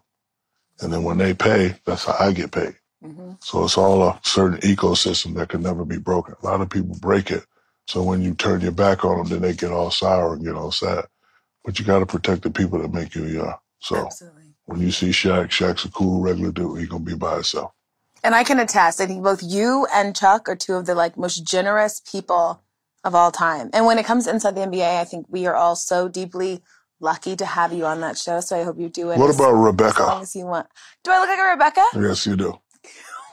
And 0.80 0.92
then 0.92 1.04
when 1.04 1.18
they 1.18 1.34
pay, 1.34 1.76
that's 1.84 2.04
how 2.04 2.16
I 2.18 2.32
get 2.32 2.52
paid. 2.52 2.76
hmm 3.02 3.32
So 3.40 3.64
it's 3.64 3.78
all 3.78 4.02
a 4.02 4.20
certain 4.22 4.58
ecosystem 4.60 5.34
that 5.36 5.48
can 5.48 5.62
never 5.62 5.84
be 5.84 5.98
broken. 5.98 6.34
A 6.42 6.46
lot 6.46 6.60
of 6.60 6.70
people 6.70 6.96
break 7.00 7.30
it. 7.30 7.44
So 7.88 8.02
when 8.02 8.20
you 8.22 8.34
turn 8.34 8.60
your 8.60 8.72
back 8.72 9.04
on 9.04 9.18
them, 9.18 9.26
then 9.28 9.42
they 9.42 9.54
get 9.54 9.70
all 9.72 9.90
sour 9.90 10.34
and 10.34 10.44
get 10.44 10.54
all 10.54 10.72
sad. 10.72 11.06
But 11.64 11.78
you 11.78 11.84
got 11.84 12.00
to 12.00 12.06
protect 12.06 12.42
the 12.42 12.50
people 12.50 12.80
that 12.80 12.92
make 12.92 13.14
you 13.14 13.24
who 13.24 13.32
you 13.32 13.42
are. 13.42 13.60
So 13.80 14.06
Absolutely. 14.06 14.54
when 14.64 14.80
you 14.80 14.90
see 14.90 15.10
Shaq, 15.10 15.48
Shaq's 15.48 15.84
a 15.84 15.90
cool, 15.90 16.20
regular 16.20 16.52
dude. 16.52 16.80
He 16.80 16.86
gonna 16.86 17.04
be 17.04 17.14
by 17.14 17.34
himself. 17.34 17.72
And 18.24 18.34
I 18.34 18.42
can 18.42 18.58
attest, 18.58 19.00
I 19.00 19.06
think 19.06 19.22
both 19.22 19.40
you 19.42 19.86
and 19.94 20.16
Chuck 20.16 20.48
are 20.48 20.56
two 20.56 20.74
of 20.74 20.86
the 20.86 20.94
like 20.94 21.16
most 21.16 21.46
generous 21.46 22.00
people 22.00 22.62
of 23.04 23.14
all 23.14 23.30
time. 23.30 23.70
And 23.72 23.86
when 23.86 23.98
it 23.98 24.06
comes 24.06 24.26
inside 24.26 24.56
the 24.56 24.62
NBA, 24.62 24.98
I 25.00 25.04
think 25.04 25.26
we 25.28 25.46
are 25.46 25.54
all 25.54 25.76
so 25.76 26.08
deeply 26.08 26.60
lucky 27.00 27.36
to 27.36 27.46
have 27.46 27.72
you 27.72 27.84
on 27.86 28.00
that 28.00 28.18
show. 28.18 28.40
So 28.40 28.58
I 28.58 28.64
hope 28.64 28.78
you 28.78 28.88
do 28.88 29.10
it. 29.10 29.18
What 29.18 29.30
as, 29.30 29.36
about 29.36 29.48
as 29.50 29.54
long 29.54 29.64
Rebecca? 29.64 30.18
as 30.22 30.36
you 30.36 30.46
want. 30.46 30.66
Do 31.04 31.10
I 31.12 31.20
look 31.20 31.28
like 31.28 31.38
a 31.38 31.50
Rebecca? 31.50 31.84
Yes, 31.94 32.26
you 32.26 32.36
do. 32.36 32.58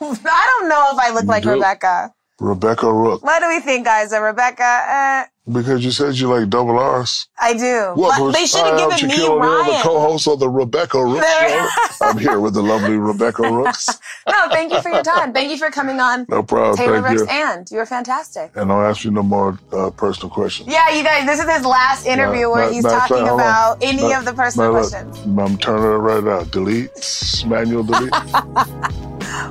I 0.00 0.58
don't 0.60 0.68
know 0.68 0.90
if 0.92 0.98
I 0.98 1.10
look 1.10 1.22
You 1.24 1.28
like 1.28 1.42
do. 1.44 1.50
Rebecca. 1.50 2.12
Rebecca 2.40 2.92
Rook. 2.92 3.22
What 3.22 3.40
do 3.40 3.48
we 3.48 3.60
think, 3.60 3.84
guys? 3.84 4.12
A 4.12 4.20
Rebecca? 4.20 4.62
Uh, 4.64 5.24
Because 5.52 5.84
you 5.84 5.90
said 5.90 6.14
you 6.14 6.28
like 6.28 6.48
double 6.48 6.78
R's. 6.78 7.28
I 7.38 7.52
do. 7.52 7.92
But 7.96 8.32
they 8.32 8.46
should 8.46 8.64
have 8.64 8.98
given 8.98 9.08
me 9.08 9.26
O'Neal, 9.26 9.64
the 9.64 9.78
co-host 9.82 10.26
of 10.26 10.38
the 10.40 10.48
Rebecca 10.48 11.04
Rook 11.04 11.22
Show. 11.22 11.68
I'm 12.00 12.16
here 12.16 12.40
with 12.40 12.54
the 12.54 12.62
lovely 12.62 12.96
Rebecca 12.96 13.42
Rooks. 13.52 13.90
no, 14.26 14.48
thank 14.48 14.72
you 14.72 14.80
for 14.80 14.88
your 14.88 15.02
time. 15.02 15.34
Thank 15.34 15.50
you 15.50 15.58
for 15.58 15.70
coming 15.70 16.00
on 16.00 16.24
No 16.30 16.42
problem. 16.42 16.78
Taylor 16.78 17.02
Thank 17.02 17.18
Rex 17.18 17.20
you. 17.20 17.26
and 17.28 17.70
you 17.70 17.76
were 17.76 17.84
fantastic. 17.84 18.52
And 18.54 18.72
I'll 18.72 18.80
ask 18.86 19.04
you 19.04 19.10
no 19.10 19.22
more 19.22 19.58
uh, 19.70 19.90
personal 19.90 20.30
questions. 20.30 20.66
Yeah, 20.70 20.88
you 20.96 21.04
guys, 21.04 21.26
this 21.26 21.38
is 21.40 21.50
his 21.54 21.66
last 21.66 22.06
interview 22.06 22.42
No, 22.44 22.50
where 22.52 22.66
no, 22.66 22.72
he's 22.72 22.84
no, 22.84 22.90
talking 22.90 23.28
about 23.28 23.82
any 23.82 24.00
No, 24.00 24.18
of 24.18 24.24
the 24.24 24.32
personal 24.32 24.70
questions. 24.70 25.18
I'm 25.26 25.58
turning 25.58 25.84
it 25.84 25.96
right 25.96 26.24
now. 26.24 26.44
Delete. 26.44 27.44
Manual 27.46 27.82
delete. 27.84 28.12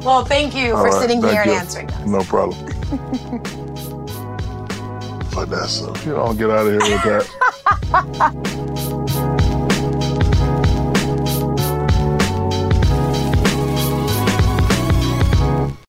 Well, 0.03 0.23
thank 0.25 0.55
you 0.55 0.73
All 0.75 0.83
for 0.83 0.89
right, 0.89 1.01
sitting 1.01 1.21
here 1.21 1.41
and 1.41 1.51
answering 1.51 1.89
us. 1.89 2.07
No 2.07 2.21
problem. 2.23 3.59
uh, 5.37 5.93
you 6.05 6.13
don't 6.13 6.37
get 6.37 6.49
out 6.49 6.65
of 6.67 6.71
here 6.71 6.79
with 6.79 7.03
that. 7.03 7.27